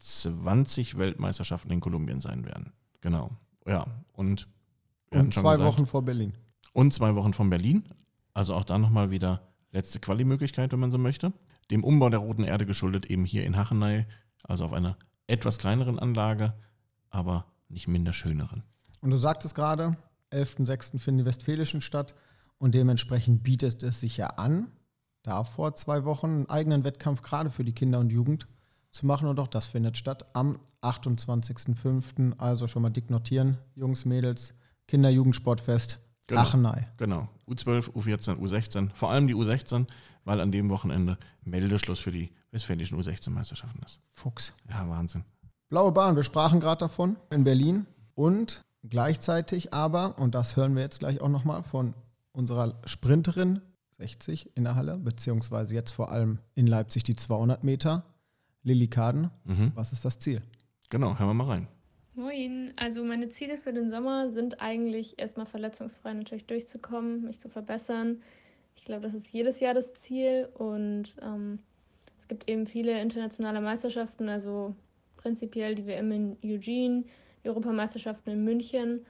U20-Weltmeisterschaften 0.01 1.71
in 1.71 1.81
Kolumbien 1.81 2.21
sein 2.21 2.45
werden. 2.45 2.73
Genau. 3.01 3.31
Ja, 3.67 3.87
und, 4.13 4.49
und 5.11 5.35
zwei 5.35 5.57
gesagt, 5.57 5.69
Wochen 5.69 5.87
vor 5.87 6.03
Berlin. 6.03 6.35
Und 6.73 6.93
zwei 6.95 7.15
Wochen 7.15 7.33
von 7.33 7.51
Berlin. 7.51 7.85
Also 8.35 8.55
auch 8.55 8.65
da 8.65 8.79
nochmal 8.79 9.11
wieder 9.11 9.43
letzte 9.73 10.01
Quali-Möglichkeit, 10.01 10.73
wenn 10.73 10.81
man 10.81 10.91
so 10.91 10.99
möchte. 10.99 11.33
Dem 11.71 11.85
Umbau 11.85 12.09
der 12.11 12.21
Roten 12.21 12.45
Erde 12.45 12.67
geschuldet, 12.67 13.07
eben 13.07 13.25
hier 13.25 13.45
in 13.45 13.57
Hachenay, 13.57 14.07
also 14.43 14.65
auf 14.65 14.73
einer 14.73 14.97
etwas 15.27 15.59
kleineren 15.59 15.99
Anlage, 15.99 16.55
aber 17.11 17.47
nicht 17.69 17.89
minder 17.89 18.13
schöneren. 18.13 18.63
Und 19.01 19.11
du 19.11 19.19
sagtest 19.19 19.55
gerade, 19.55 19.97
11.06. 20.33 20.99
finden 20.99 21.19
die 21.19 21.25
Westfälischen 21.25 21.81
statt 21.81 22.15
und 22.63 22.77
dementsprechend 22.77 23.43
bietet 23.43 23.83
es 23.83 23.99
sich 23.99 24.19
ja 24.19 24.29
an, 24.29 24.71
da 25.25 25.43
vor 25.43 25.75
zwei 25.75 26.05
Wochen 26.05 26.27
einen 26.27 26.49
eigenen 26.49 26.85
Wettkampf 26.85 27.21
gerade 27.21 27.51
für 27.51 27.65
die 27.65 27.73
Kinder 27.73 27.99
und 27.99 28.11
Jugend 28.13 28.47
zu 28.93 29.05
machen. 29.05 29.27
Und 29.27 29.41
auch 29.41 29.49
das 29.49 29.67
findet 29.67 29.97
statt 29.97 30.27
am 30.33 30.61
28.05. 30.81 32.39
Also 32.39 32.69
schon 32.69 32.83
mal 32.83 32.91
dick 32.91 33.11
notieren, 33.11 33.59
Jungs, 33.75 34.05
Mädels, 34.05 34.55
Kinder-Jugendsportfest 34.87 35.99
genau, 36.29 36.41
Achenei. 36.41 36.87
Genau, 36.99 37.29
U12, 37.49 37.91
U14, 37.95 38.37
U16, 38.39 38.91
vor 38.95 39.11
allem 39.11 39.27
die 39.27 39.35
U16, 39.35 39.89
weil 40.23 40.41
an 40.41 40.53
dem 40.53 40.71
Wochenende 40.71 41.19
Meldeschluss 41.43 41.99
für 41.99 42.13
die 42.13 42.31
westfälischen 42.53 42.97
U16-Meisterschaften 42.97 43.83
ist. 43.85 43.99
Fuchs. 44.13 44.55
Ja, 44.71 44.89
Wahnsinn. 44.89 45.25
Blaue 45.69 45.91
Bahn, 45.91 46.15
wir 46.15 46.23
sprachen 46.23 46.61
gerade 46.61 46.79
davon 46.79 47.17
in 47.31 47.43
Berlin 47.43 47.87
und 48.15 48.63
gleichzeitig 48.89 49.75
aber, 49.75 50.17
und 50.21 50.37
das 50.37 50.55
hören 50.55 50.77
wir 50.77 50.83
jetzt 50.83 51.01
gleich 51.01 51.21
auch 51.21 51.29
nochmal 51.29 51.65
von 51.65 51.95
unserer 52.33 52.81
Sprinterin 52.85 53.61
60 53.99 54.57
in 54.57 54.65
der 54.65 54.75
Halle, 54.75 54.99
beziehungsweise 54.99 55.75
jetzt 55.75 55.93
vor 55.93 56.11
allem 56.11 56.39
in 56.55 56.67
Leipzig 56.67 57.05
die 57.05 57.15
200 57.15 57.63
Meter, 57.63 58.05
Lilly 58.63 58.89
Kaden. 58.89 59.31
Mhm. 59.45 59.73
Was 59.75 59.93
ist 59.93 60.05
das 60.05 60.19
Ziel? 60.19 60.43
Genau, 60.91 61.19
hören 61.19 61.29
wir 61.29 61.35
mal 61.35 61.47
rein. 61.47 61.69
Moin, 62.15 62.75
also 62.77 63.03
meine 63.03 63.31
Ziele 63.31 63.57
für 63.57 63.73
den 63.73 63.91
Sommer 63.91 64.29
sind 64.31 64.61
eigentlich 64.61 65.19
erstmal 65.19 65.47
verletzungsfrei 65.47 66.13
natürlich 66.13 66.47
durchzukommen, 66.47 67.25
mich 67.25 67.41
zu 67.41 67.49
verbessern. 67.49 68.21
Ich 68.77 68.85
glaube, 68.85 69.03
das 69.03 69.15
ist 69.15 69.33
jedes 69.33 69.61
Jahr 69.61 69.73
das 69.73 69.95
Ziel 69.95 70.49
und 70.55 71.15
ähm, 71.23 71.59
es 72.19 72.29
gibt 72.29 72.51
eben 72.51 72.67
viele 72.67 73.01
internationale 73.01 73.61
Meisterschaften, 73.61 74.29
also 74.29 74.75
prinzipiell 75.17 75.75
die 75.75 75.87
WM 75.87 76.13
in 76.13 76.37
Eugene, 76.45 77.05
die 77.43 77.49
Europameisterschaften 77.49 78.31
in 78.31 78.45
München. 78.45 79.07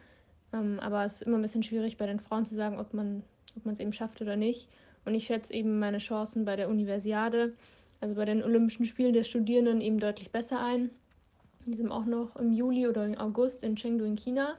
Ähm, 0.52 0.78
aber 0.80 1.04
es 1.04 1.14
ist 1.14 1.22
immer 1.22 1.38
ein 1.38 1.42
bisschen 1.42 1.62
schwierig 1.62 1.96
bei 1.96 2.06
den 2.06 2.20
Frauen 2.20 2.44
zu 2.44 2.54
sagen, 2.54 2.78
ob 2.78 2.94
man 2.94 3.22
ob 3.56 3.66
es 3.66 3.80
eben 3.80 3.92
schafft 3.92 4.20
oder 4.20 4.36
nicht. 4.36 4.68
Und 5.04 5.14
ich 5.14 5.26
schätze 5.26 5.52
eben 5.52 5.78
meine 5.78 5.98
Chancen 5.98 6.44
bei 6.44 6.56
der 6.56 6.68
Universiade 6.68 7.52
also 8.02 8.16
bei 8.16 8.24
den 8.24 8.42
Olympischen 8.42 8.84
Spielen 8.84 9.12
der 9.12 9.22
Studierenden 9.22 9.80
eben 9.80 9.98
deutlich 9.98 10.32
besser 10.32 10.62
ein. 10.62 10.90
Die 11.66 11.74
sind 11.74 11.92
auch 11.92 12.04
noch 12.04 12.34
im 12.34 12.50
Juli 12.50 12.88
oder 12.88 13.06
im 13.06 13.16
August 13.16 13.62
in 13.62 13.76
Chengdu 13.76 14.04
in 14.04 14.16
China. 14.16 14.54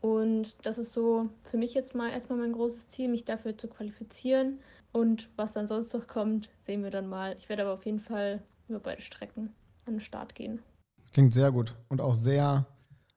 Und 0.00 0.54
das 0.62 0.78
ist 0.78 0.92
so 0.92 1.28
für 1.42 1.58
mich 1.58 1.74
jetzt 1.74 1.94
mal 1.94 2.10
erstmal 2.10 2.38
mein 2.38 2.52
großes 2.52 2.86
Ziel, 2.88 3.08
mich 3.08 3.24
dafür 3.24 3.58
zu 3.58 3.66
qualifizieren. 3.66 4.60
Und 4.92 5.28
was 5.36 5.52
dann 5.54 5.66
sonst 5.66 5.92
noch 5.92 6.06
kommt, 6.06 6.50
sehen 6.60 6.84
wir 6.84 6.90
dann 6.90 7.08
mal. 7.08 7.34
Ich 7.36 7.48
werde 7.48 7.62
aber 7.62 7.72
auf 7.72 7.84
jeden 7.84 8.00
Fall 8.00 8.40
über 8.68 8.78
beide 8.78 9.02
Strecken 9.02 9.52
an 9.86 9.94
den 9.94 10.00
Start 10.00 10.36
gehen. 10.36 10.62
Klingt 11.12 11.32
sehr 11.32 11.50
gut 11.50 11.74
und 11.88 12.00
auch 12.00 12.14
sehr 12.14 12.64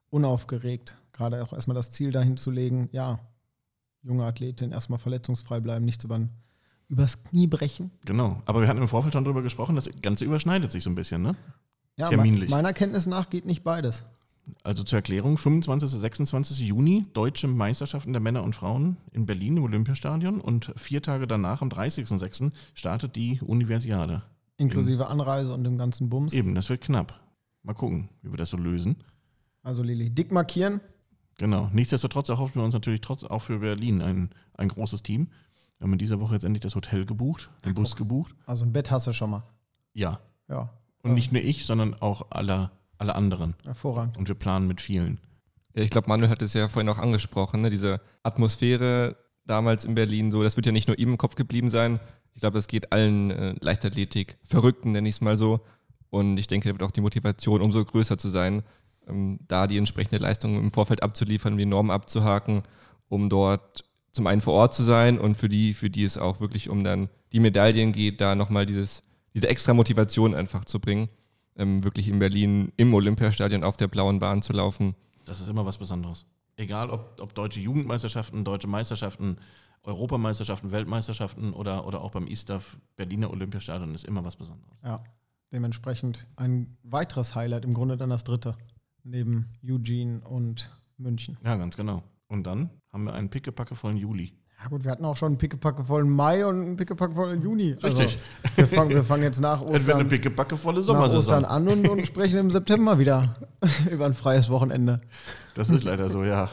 unaufgeregt. 0.09 0.97
Gerade 1.13 1.43
auch 1.43 1.53
erstmal 1.53 1.75
das 1.75 1.91
Ziel 1.91 2.11
dahin 2.11 2.37
zu 2.37 2.51
legen, 2.51 2.89
ja, 2.91 3.19
junge 4.03 4.25
Athletin 4.25 4.71
erstmal 4.71 4.99
verletzungsfrei 4.99 5.59
bleiben, 5.59 5.85
nichts 5.85 6.03
über 6.03 6.19
übers 6.87 7.23
Knie 7.23 7.47
brechen. 7.47 7.91
Genau, 8.05 8.41
aber 8.45 8.61
wir 8.61 8.67
hatten 8.67 8.81
im 8.81 8.87
Vorfeld 8.87 9.13
schon 9.13 9.23
darüber 9.23 9.41
gesprochen, 9.41 9.75
das 9.75 9.89
Ganze 10.01 10.25
überschneidet 10.25 10.71
sich 10.71 10.83
so 10.83 10.89
ein 10.89 10.95
bisschen, 10.95 11.21
ne? 11.21 11.35
Ja, 11.97 12.09
Terminlich. 12.09 12.49
meiner 12.49 12.73
Kenntnis 12.73 13.07
nach 13.07 13.29
geht 13.29 13.45
nicht 13.45 13.63
beides. 13.63 14.05
Also 14.63 14.83
zur 14.83 14.97
Erklärung, 14.97 15.37
25. 15.37 15.89
26. 15.89 16.59
Juni, 16.59 17.05
Deutsche 17.13 17.47
Meisterschaften 17.47 18.13
der 18.13 18.21
Männer 18.21 18.43
und 18.43 18.53
Frauen 18.53 18.97
in 19.11 19.25
Berlin 19.25 19.57
im 19.57 19.63
Olympiastadion 19.63 20.39
und 20.39 20.71
vier 20.75 21.01
Tage 21.01 21.25
danach, 21.25 21.61
am 21.61 21.69
30.06., 21.69 22.51
startet 22.75 23.15
die 23.15 23.39
Universiade. 23.41 24.21
Inklusive 24.57 25.07
Anreise 25.07 25.53
und 25.53 25.63
dem 25.63 25.77
ganzen 25.77 26.09
Bums. 26.09 26.33
Eben, 26.33 26.53
das 26.53 26.69
wird 26.69 26.81
knapp. 26.81 27.19
Mal 27.63 27.73
gucken, 27.73 28.09
wie 28.21 28.31
wir 28.31 28.37
das 28.37 28.51
so 28.51 28.57
lösen. 28.57 28.97
Also 29.65 29.81
Lili, 29.81 30.11
dick 30.11 30.31
markieren. 30.31 30.79
Genau. 31.37 31.69
Nichtsdestotrotz 31.73 32.29
erhoffen 32.29 32.61
wir 32.61 32.63
uns 32.63 32.75
natürlich 32.75 33.01
trotz, 33.01 33.23
auch 33.23 33.41
für 33.41 33.59
Berlin 33.59 34.01
ein, 34.01 34.29
ein 34.53 34.69
großes 34.69 35.01
Team. 35.01 35.31
Wir 35.77 35.85
haben 35.85 35.93
in 35.93 35.97
dieser 35.97 36.19
Woche 36.21 36.35
jetzt 36.35 36.43
endlich 36.43 36.61
das 36.61 36.75
Hotel 36.75 37.05
gebucht, 37.05 37.49
den 37.65 37.73
Bus 37.73 37.95
gebucht. 37.95 38.35
Also 38.45 38.63
ein 38.63 38.71
Bett 38.71 38.91
hast 38.91 39.07
du 39.07 39.11
schon 39.11 39.31
mal. 39.31 39.43
Ja. 39.93 40.21
Ja. 40.47 40.69
Und 41.01 41.15
nicht 41.15 41.31
nur 41.31 41.41
ich, 41.41 41.65
sondern 41.65 41.95
auch 41.95 42.27
alle, 42.29 42.71
alle 42.99 43.15
anderen. 43.15 43.55
Hervorragend. 43.65 44.17
Und 44.17 44.27
wir 44.27 44.35
planen 44.35 44.67
mit 44.67 44.81
vielen. 44.81 45.19
Ja, 45.75 45.81
ich 45.81 45.89
glaube, 45.89 46.07
Manuel 46.09 46.29
hat 46.29 46.43
es 46.43 46.53
ja 46.53 46.69
vorhin 46.69 46.87
auch 46.89 46.99
angesprochen, 46.99 47.61
ne? 47.61 47.71
diese 47.71 47.99
Atmosphäre 48.21 49.17
damals 49.45 49.83
in 49.83 49.95
Berlin, 49.95 50.31
so, 50.31 50.43
das 50.43 50.55
wird 50.55 50.67
ja 50.67 50.71
nicht 50.71 50.87
nur 50.87 50.97
ihm 50.99 51.09
im 51.09 51.17
Kopf 51.17 51.35
geblieben 51.35 51.71
sein. 51.71 51.99
Ich 52.33 52.41
glaube, 52.41 52.55
das 52.55 52.67
geht 52.67 52.91
allen 52.91 53.31
äh, 53.31 53.55
Leichtathletik-Verrückten, 53.59 54.91
nenne 54.91 55.09
ich 55.09 55.15
es 55.15 55.21
mal 55.21 55.37
so. 55.37 55.61
Und 56.11 56.37
ich 56.37 56.47
denke, 56.47 56.69
da 56.69 56.75
wird 56.75 56.83
auch 56.83 56.93
die 56.93 57.01
Motivation 57.01 57.61
umso 57.61 57.83
größer 57.83 58.17
zu 58.17 58.29
sein, 58.29 58.63
da 59.47 59.67
die 59.67 59.77
entsprechende 59.77 60.17
Leistung 60.17 60.55
im 60.55 60.71
Vorfeld 60.71 61.03
abzuliefern, 61.03 61.57
die 61.57 61.65
Normen 61.65 61.91
abzuhaken, 61.91 62.63
um 63.07 63.29
dort 63.29 63.85
zum 64.11 64.27
einen 64.27 64.41
vor 64.41 64.53
Ort 64.53 64.73
zu 64.73 64.83
sein 64.83 65.19
und 65.19 65.35
für 65.35 65.49
die, 65.49 65.73
für 65.73 65.89
die 65.89 66.03
es 66.03 66.17
auch 66.17 66.39
wirklich 66.39 66.69
um 66.69 66.83
dann 66.83 67.09
die 67.33 67.39
Medaillen 67.39 67.91
geht, 67.91 68.21
da 68.21 68.33
nochmal 68.33 68.65
dieses, 68.65 69.01
diese 69.33 69.49
extra 69.49 69.73
Motivation 69.73 70.33
einfach 70.33 70.63
zu 70.65 70.79
bringen, 70.79 71.09
ähm, 71.57 71.83
wirklich 71.83 72.07
in 72.07 72.19
Berlin 72.19 72.71
im 72.77 72.93
Olympiastadion 72.93 73.63
auf 73.63 73.75
der 73.75 73.87
blauen 73.87 74.19
Bahn 74.19 74.41
zu 74.41 74.53
laufen. 74.53 74.95
Das 75.25 75.41
ist 75.41 75.49
immer 75.49 75.65
was 75.65 75.77
Besonderes. 75.77 76.25
Egal, 76.55 76.89
ob, 76.89 77.19
ob 77.19 77.35
deutsche 77.35 77.59
Jugendmeisterschaften, 77.59 78.45
deutsche 78.45 78.67
Meisterschaften, 78.67 79.37
Europameisterschaften, 79.83 80.71
Weltmeisterschaften 80.71 81.53
oder, 81.53 81.85
oder 81.85 82.01
auch 82.01 82.11
beim 82.11 82.27
ISTAF 82.27 82.77
Berliner 82.95 83.29
Olympiastadion 83.29 83.93
ist 83.93 84.05
immer 84.05 84.23
was 84.23 84.35
Besonderes. 84.35 84.77
Ja, 84.83 85.03
dementsprechend 85.51 86.25
ein 86.37 86.77
weiteres 86.83 87.35
Highlight, 87.35 87.65
im 87.65 87.73
Grunde 87.73 87.97
dann 87.97 88.09
das 88.09 88.23
dritte, 88.23 88.55
neben 89.05 89.47
Eugene 89.63 90.19
und 90.21 90.69
München. 90.97 91.37
Ja, 91.45 91.55
ganz 91.55 91.77
genau. 91.77 92.03
Und 92.27 92.45
dann 92.45 92.69
haben 92.91 93.05
wir 93.05 93.13
einen 93.13 93.29
pickepackevollen 93.29 93.97
Juli. 93.97 94.33
Ja 94.61 94.69
gut, 94.69 94.83
wir 94.83 94.91
hatten 94.91 95.03
auch 95.05 95.17
schon 95.17 95.27
einen 95.33 95.37
pickepackevollen 95.37 96.09
Mai 96.09 96.45
und 96.45 96.61
einen 96.61 96.77
pickepackevollen 96.77 97.41
Juni. 97.41 97.73
Richtig. 97.73 98.17
Also, 98.43 98.57
wir, 98.57 98.67
fangen, 98.67 98.89
wir 98.91 99.03
fangen 99.03 99.23
jetzt 99.23 99.39
nach 99.41 99.61
Es 99.69 99.85
wird 99.85 99.95
eine 99.95 100.05
Ostern, 100.05 100.07
pickepackevolle 100.09 100.79
nach 100.79 100.85
Sommersaison. 100.85 101.19
Ostern 101.19 101.45
an 101.45 101.67
und, 101.67 101.87
und 101.87 102.07
sprechen 102.07 102.37
im 102.39 102.49
September 102.51 102.97
wieder 102.97 103.33
über 103.91 104.05
ein 104.05 104.13
freies 104.13 104.49
Wochenende. 104.49 105.01
Das 105.55 105.69
ist 105.69 105.83
leider 105.83 106.09
so, 106.09 106.23
ja. 106.23 106.49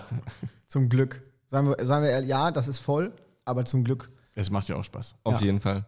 Zum 0.67 0.89
Glück. 0.89 1.23
Sagen 1.47 1.69
wir, 1.69 1.87
sagen 1.87 2.03
wir 2.05 2.11
ehrlich, 2.11 2.29
ja, 2.29 2.51
das 2.51 2.67
ist 2.69 2.81
voll, 2.81 3.15
aber 3.45 3.65
zum 3.65 3.85
Glück. 3.85 4.11
Es 4.35 4.51
macht 4.51 4.69
ja 4.69 4.77
auch 4.77 4.85
Spaß. 4.85 5.15
Auf 5.25 5.41
Ja. 5.41 5.47
jeden 5.47 5.61
Fall. 5.61 5.87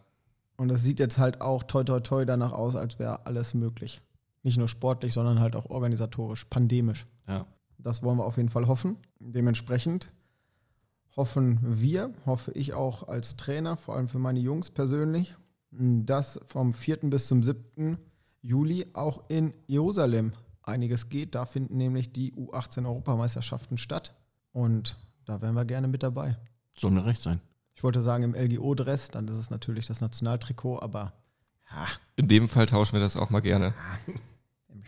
Und 0.56 0.70
es 0.70 0.82
sieht 0.84 1.00
jetzt 1.00 1.18
halt 1.18 1.40
auch 1.40 1.64
toi 1.64 1.82
toi 1.82 1.98
toi 2.00 2.24
danach 2.24 2.52
aus, 2.52 2.76
als 2.76 2.98
wäre 3.00 3.26
alles 3.26 3.54
möglich. 3.54 4.00
Nicht 4.44 4.58
nur 4.58 4.68
sportlich, 4.68 5.12
sondern 5.12 5.40
halt 5.40 5.56
auch 5.56 5.66
organisatorisch, 5.66 6.44
pandemisch. 6.44 7.06
Ja. 7.26 7.46
Das 7.78 8.02
wollen 8.02 8.18
wir 8.18 8.24
auf 8.24 8.36
jeden 8.36 8.50
Fall 8.50 8.68
hoffen. 8.68 8.98
Dementsprechend 9.18 10.12
hoffen 11.16 11.58
wir, 11.62 12.12
hoffe 12.26 12.52
ich 12.52 12.74
auch 12.74 13.08
als 13.08 13.36
Trainer, 13.36 13.76
vor 13.76 13.96
allem 13.96 14.06
für 14.06 14.18
meine 14.18 14.38
Jungs 14.38 14.70
persönlich, 14.70 15.34
dass 15.70 16.40
vom 16.46 16.72
4. 16.72 16.98
bis 17.10 17.26
zum 17.26 17.42
7. 17.42 17.98
Juli 18.42 18.86
auch 18.92 19.24
in 19.28 19.54
Jerusalem 19.66 20.34
einiges 20.62 21.08
geht. 21.08 21.34
Da 21.34 21.46
finden 21.46 21.76
nämlich 21.76 22.12
die 22.12 22.34
U18-Europameisterschaften 22.34 23.78
statt. 23.78 24.12
Und 24.52 24.98
da 25.24 25.40
wären 25.40 25.54
wir 25.54 25.64
gerne 25.64 25.88
mit 25.88 26.02
dabei. 26.02 26.36
Soll 26.78 26.90
mir 26.90 27.04
recht 27.04 27.22
sein. 27.22 27.40
Ich 27.74 27.82
wollte 27.82 28.02
sagen 28.02 28.22
im 28.22 28.34
LGO-Dress, 28.34 29.08
dann 29.08 29.26
ist 29.26 29.38
es 29.38 29.50
natürlich 29.50 29.86
das 29.86 30.00
Nationaltrikot, 30.00 30.78
aber 30.80 31.12
ja, 31.70 31.86
In 32.16 32.28
dem 32.28 32.48
Fall 32.48 32.66
tauschen 32.66 32.94
wir 32.94 33.00
das 33.00 33.16
auch 33.16 33.30
mal 33.30 33.40
gerne. 33.40 33.74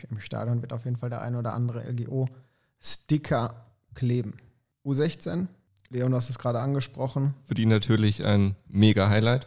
Im, 0.05 0.21
Stadion 0.21 0.63
wird 0.63 0.73
auf 0.73 0.85
jeden 0.85 0.97
Fall 0.97 1.11
der 1.11 1.23
ein 1.23 1.37
oder 1.37 1.53
andere 1.53 1.89
LGO-Sticker 1.91 3.67
kleben. 3.95 4.35
U16, 4.85 5.47
Leon, 5.91 6.11
du 6.11 6.17
hast 6.17 6.31
es 6.31 6.39
gerade 6.39 6.61
angesprochen. 6.61 7.35
Für 7.45 7.55
die 7.55 7.67
natürlich 7.67 8.25
ein 8.25 8.57
mega 8.69 9.09
Highlight. 9.09 9.47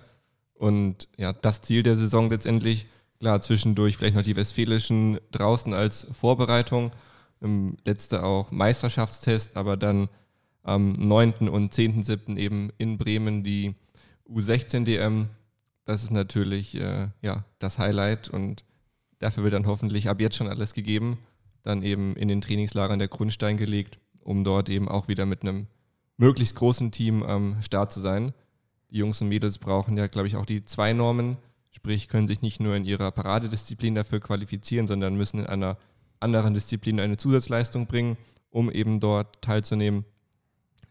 Und 0.54 1.08
ja, 1.18 1.34
das 1.34 1.62
Ziel 1.62 1.84
der 1.84 1.98
Saison 1.98 2.30
letztendlich, 2.30 2.86
klar, 3.20 3.42
zwischendurch 3.42 3.98
vielleicht 3.98 4.16
noch 4.16 4.24
die 4.24 4.36
Westfälischen 4.36 5.20
draußen 5.32 5.74
als 5.74 6.08
Vorbereitung. 6.12 6.92
Im 7.42 7.78
letzte 7.86 8.24
auch 8.24 8.52
Meisterschaftstest, 8.52 9.56
aber 9.56 9.78
dann 9.78 10.10
am 10.64 10.92
9. 10.92 11.50
und 11.50 11.74
10.7. 11.74 12.38
eben 12.38 12.72
in 12.78 12.98
Bremen 12.98 13.44
die 13.44 13.76
U16 14.30 14.84
DM. 14.84 15.30
Das 15.86 16.04
ist 16.04 16.12
natürlich 16.12 16.76
äh, 16.76 17.08
ja, 17.22 17.46
das 17.60 17.80
Highlight 17.80 18.30
und 18.30 18.64
dafür 19.20 19.44
wird 19.44 19.54
dann 19.54 19.68
hoffentlich 19.68 20.10
ab 20.10 20.20
jetzt 20.20 20.36
schon 20.36 20.48
alles 20.48 20.74
gegeben. 20.74 21.20
Dann 21.64 21.84
eben 21.84 22.16
in 22.16 22.28
den 22.28 22.42
Trainingslagern 22.42 23.00
der 23.00 23.10
Grundstein 23.10 23.58
gelegt, 23.58 24.00
um 24.22 24.44
dort 24.44 24.70
eben 24.70 24.88
auch 24.88 25.08
wieder 25.08 25.26
mit 25.26 25.44
einem 25.44 25.68
möglichst 26.18 26.56
großen 26.56 26.92
Team 26.92 27.24
am 27.24 27.62
Start 27.62 27.92
zu 27.92 28.00
sein. 28.00 28.34
Die 28.92 28.98
Jungs 28.98 29.22
und 29.22 29.28
Mädels 29.28 29.58
brauchen 29.58 29.98
ja, 29.98 30.08
glaube 30.08 30.28
ich, 30.28 30.36
auch 30.36 30.46
die 30.46 30.64
zwei 30.64 30.94
Normen, 30.94 31.38
sprich 31.70 32.08
können 32.08 32.28
sich 32.28 32.42
nicht 32.42 32.60
nur 32.60 32.76
in 32.76 32.86
ihrer 32.86 33.12
Paradedisziplin 33.12 33.96
dafür 33.96 34.20
qualifizieren, 34.20 34.88
sondern 34.88 35.16
müssen 35.16 35.40
in 35.40 35.46
einer 35.46 35.78
anderen 36.20 36.54
Disziplin 36.54 37.00
eine 37.00 37.18
Zusatzleistung 37.18 37.88
bringen, 37.88 38.18
um 38.50 38.72
eben 38.72 39.00
dort 39.00 39.42
teilzunehmen. 39.42 40.06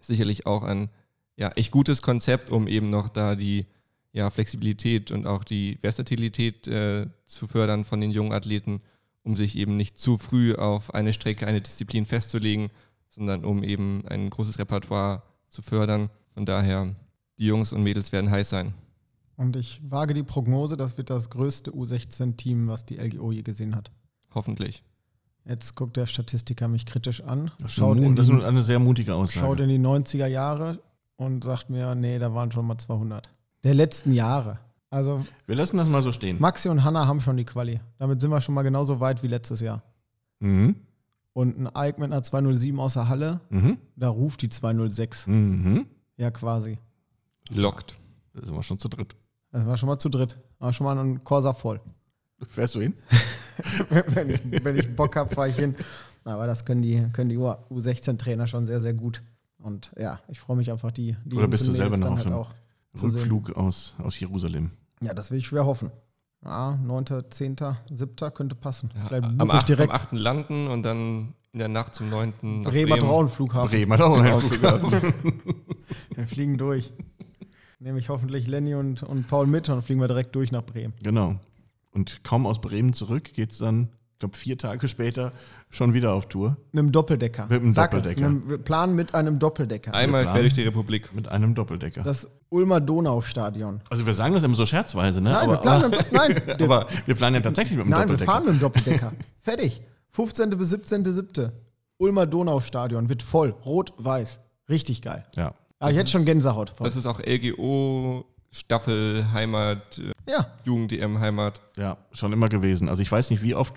Sicherlich 0.01 0.47
auch 0.47 0.63
ein 0.63 0.91
ja, 1.37 1.49
echt 1.51 1.71
gutes 1.71 2.03
Konzept, 2.03 2.51
um 2.51 2.67
eben 2.67 2.91
noch 2.91 3.09
da 3.09 3.35
die 3.35 3.67
ja, 4.13 4.31
Flexibilität 4.31 5.11
und 5.13 5.27
auch 5.27 5.45
die 5.45 5.79
Versatilität 5.81 6.67
äh, 6.67 7.07
zu 7.25 7.47
fördern 7.47 7.85
von 7.85 8.01
den 8.01 8.11
jungen 8.11 8.33
Athleten, 8.33 8.81
um 9.23 9.37
sich 9.37 9.57
eben 9.57 9.77
nicht 9.77 9.99
zu 9.99 10.17
früh 10.19 10.55
auf 10.55 10.95
eine 10.95 11.13
Strecke, 11.13 11.47
eine 11.47 11.61
Disziplin 11.61 12.07
festzulegen, 12.07 12.71
sondern 13.09 13.45
um 13.45 13.63
eben 13.63 14.05
ein 14.09 14.31
großes 14.31 14.59
Repertoire 14.59 15.23
zu 15.49 15.63
fördern. 15.63 16.09
Von 16.35 16.47
daher, 16.47 16.95
die 17.39 17.47
Jungs 17.47 17.73
und 17.73 17.83
Mädels 17.83 18.13
werden 18.13 18.31
heiß 18.31 18.49
sein. 18.51 18.75
Und 19.37 19.55
ich 19.57 19.81
wage 19.85 20.15
die 20.15 20.23
Prognose, 20.25 20.77
das 20.77 20.97
wird 20.99 21.11
das 21.11 21.31
größte 21.31 21.71
U16-Team, 21.71 22.67
was 22.69 22.87
die 22.87 22.97
LGO 22.97 23.31
je 23.31 23.43
gesehen 23.43 23.77
hat. 23.77 23.91
Hoffentlich. 24.35 24.83
Jetzt 25.45 25.77
guckt 25.77 25.97
der 25.97 26.07
Statistiker 26.07 26.69
mich 26.69 26.85
kritisch 26.87 27.23
an, 27.23 27.51
Das 27.61 27.73
schaut 27.73 27.97
eine, 27.97 28.07
in, 28.07 28.13
mu- 28.13 28.17
das 28.17 28.27
die, 28.27 28.37
ist 28.37 28.45
eine 28.45 28.63
sehr 28.63 28.79
mutige 28.79 29.15
Aussage. 29.15 29.47
schaut 29.47 29.61
in 29.61 29.69
die 29.69 29.79
90er 29.79 30.27
Jahre 30.27 30.83
und 31.17 31.45
sagt 31.45 31.71
mir, 31.71 31.95
nee, 31.95 32.19
da 32.19 32.35
waren 32.35 32.51
schon 32.53 32.67
mal 32.67 32.77
200. 32.79 33.31
Der 33.65 33.75
letzten 33.75 34.13
Jahre. 34.13 34.59
Also 34.91 35.25
Wir 35.47 35.57
lassen 35.57 35.77
das 35.77 35.89
mal 35.89 36.03
so 36.03 36.13
stehen. 36.13 36.41
Maxi 36.41 36.69
und 36.69 36.83
Hanna 36.85 37.07
haben 37.07 37.21
schon 37.21 37.37
die 37.37 37.45
Quali. 37.45 37.81
Damit 37.99 38.21
sind 38.21 38.31
wir 38.31 38.41
schon 38.41 38.55
mal 38.55 38.63
genauso 38.63 39.01
weit 39.01 39.23
wie 39.23 39.27
letztes 39.29 39.61
Jahr. 39.61 39.83
Mhm. 40.41 40.77
Und 41.35 41.59
ein 41.59 41.69
Ike 41.89 42.01
mit 42.01 42.11
einer 42.11 42.23
207 42.23 42.81
aus 42.81 42.95
der 42.95 43.09
Halle, 43.09 43.41
Mhm. 43.51 43.79
da 43.97 44.09
ruft 44.09 44.43
die 44.43 44.49
206. 44.49 45.27
Mhm. 45.27 45.87
Ja, 46.17 46.31
quasi. 46.31 46.79
Lockt. 47.51 48.01
Da 48.33 48.45
sind 48.47 48.55
wir 48.55 48.63
schon 48.63 48.79
zu 48.79 48.89
dritt. 48.89 49.15
Das 49.53 49.67
war 49.67 49.77
schon 49.77 49.89
mal 49.89 49.99
zu 49.99 50.09
dritt. 50.09 50.39
War 50.59 50.73
schon 50.73 50.85
mal 50.85 50.99
ein 50.99 51.23
Corsa 51.25 51.53
voll. 51.53 51.81
Fährst 52.49 52.75
du 52.75 52.81
hin? 52.81 52.95
wenn, 53.91 54.31
ich, 54.31 54.65
wenn 54.65 54.77
ich 54.77 54.95
Bock 54.95 55.17
habe, 55.17 55.35
fahre 55.35 55.49
ich 55.51 55.57
hin. 55.57 55.75
Aber 56.25 56.47
das 56.47 56.65
können 56.65 56.83
die, 56.83 57.07
können 57.13 57.31
die 57.31 57.39
U16-Trainer 57.39 58.47
schon 58.47 58.67
sehr, 58.67 58.81
sehr 58.81 58.95
gut. 58.95 59.23
Und 59.59 59.93
ja, 59.99 60.21
ich 60.29 60.39
freue 60.41 60.57
mich 60.57 60.71
einfach, 60.71 60.93
die, 60.93 61.17
die 61.25 61.37
Oder 61.37 61.49
bist 61.49 61.67
du 61.67 61.73
selber 61.73 61.97
noch 61.97 62.17
halt 62.17 62.33
auch. 62.33 62.53
Rückflug 63.03 63.57
aus, 63.57 63.95
aus 64.03 64.19
Jerusalem? 64.19 64.71
Ja, 65.03 65.15
das 65.15 65.31
will 65.31 65.39
ich 65.39 65.47
schwer 65.47 65.65
hoffen. 65.67 65.91
Ja, 66.45 66.77
9., 66.77 67.25
10., 67.31 67.57
7. 67.93 68.17
könnte 68.35 68.55
passen. 68.55 68.91
Vielleicht 69.07 69.25
am, 69.25 69.39
buche 69.39 69.49
ich 69.49 69.55
8., 69.55 69.69
direkt 69.69 69.91
am 69.91 69.97
8. 69.97 70.13
landen 70.13 70.69
und 70.69 70.83
dann 70.83 71.35
in 71.53 71.59
der 71.59 71.69
Nacht 71.69 71.95
zum 71.95 72.11
9. 72.11 72.33
nach 72.63 72.71
Bremer 72.71 72.95
Bremen. 72.97 73.09
Drauenflughafen. 73.09 73.71
Bremen 73.71 73.93
hat 73.93 74.01
auch 74.01 74.19
einen 74.19 74.41
Flughafen. 74.41 75.15
Wir 76.15 76.27
fliegen 76.27 76.59
durch. 76.59 76.93
Nehme 77.81 77.99
ich 77.99 78.09
hoffentlich 78.09 78.47
Lenny 78.47 78.75
und, 78.75 79.03
und 79.03 79.29
Paul 79.29 79.47
mit 79.47 79.69
und 79.69 79.77
dann 79.77 79.83
fliegen 79.83 80.01
wir 80.01 80.09
direkt 80.09 80.35
durch 80.35 80.51
nach 80.51 80.65
Bremen. 80.65 80.95
Genau. 81.03 81.37
Und 81.93 82.25
kaum 82.25 82.47
aus 82.47 82.61
Bremen 82.61 82.93
zurück 82.93 83.33
geht 83.35 83.53
es 83.53 83.59
dann, 83.59 83.89
ich 84.15 84.19
glaube, 84.19 84.37
vier 84.37 84.59
Tage 84.59 84.89
später 84.89 85.33
schon 85.71 85.95
wieder 85.95 86.13
auf 86.13 86.29
Tour. 86.29 86.57
Mit 86.73 86.81
einem 86.83 86.93
Doppeldecker. 86.93 87.47
Mit 87.49 87.63
einem 87.63 87.73
Sag 87.73 87.93
Doppeldecker. 87.93 88.21
Es, 88.21 88.27
einem- 88.27 88.49
wir 88.51 88.59
planen 88.59 88.97
mit 88.97 89.15
einem 89.15 89.39
Doppeldecker. 89.39 89.95
Einmal 89.95 90.27
quer 90.27 90.41
durch 90.41 90.55
die 90.55 90.63
Republik. 90.63 91.15
Mit 91.15 91.29
einem 91.29 91.55
Doppeldecker. 91.55 92.03
Das 92.03 92.29
Ulmer 92.51 92.81
Donau-Stadion. 92.81 93.81
also 93.91 94.07
wir 94.07 94.15
sagen 94.15 94.35
das 94.35 94.43
immer 94.43 94.55
so 94.55 94.65
scherzweise, 94.67 95.21
ne? 95.21 95.31
Nein, 95.33 95.51
aber, 95.51 95.53
wir 95.53 95.61
planen 95.61 95.91
mit, 95.91 96.13
nein, 96.13 96.43
aber, 96.61 96.77
aber 96.81 96.87
wir 97.07 97.15
planen 97.15 97.35
ja 97.37 97.41
tatsächlich 97.43 97.77
mit 97.77 97.83
einem 97.85 97.91
nein, 97.91 98.01
wir 98.09 98.17
Doppeldecker. 98.17 98.33
fahren 98.33 98.45
mit 98.45 98.55
dem 98.55 98.61
Doppeldecker. 98.61 99.13
Fertig. 99.43 99.81
15. 100.13 100.51
bis 100.51 100.73
17.7. 100.75 101.51
Ulmer 101.99 102.27
Donau-Stadion 102.27 103.09
wird 103.09 103.23
voll. 103.23 103.51
Rot-Weiß. 103.65 104.39
Richtig 104.69 105.03
geil. 105.03 105.25
ja. 105.37 105.55
Ah, 105.81 105.91
jetzt 105.91 106.11
schon 106.11 106.25
Gänsehaut. 106.25 106.71
Von. 106.71 106.85
Das 106.87 106.97
ist 106.97 107.07
auch 107.07 107.21
LGO, 107.25 108.25
Staffel, 108.51 109.25
Heimat, 109.33 109.99
äh, 109.99 110.13
Ja, 110.29 110.47
Jugend-DM, 110.65 111.21
Heimat. 111.21 111.61
Ja, 111.77 111.99
schon 112.11 112.33
immer 112.33 112.49
gewesen. 112.49 112.89
Also 112.89 113.01
ich 113.01 113.13
weiß 113.13 113.31
nicht, 113.31 113.43
wie 113.45 113.55
oft 113.55 113.75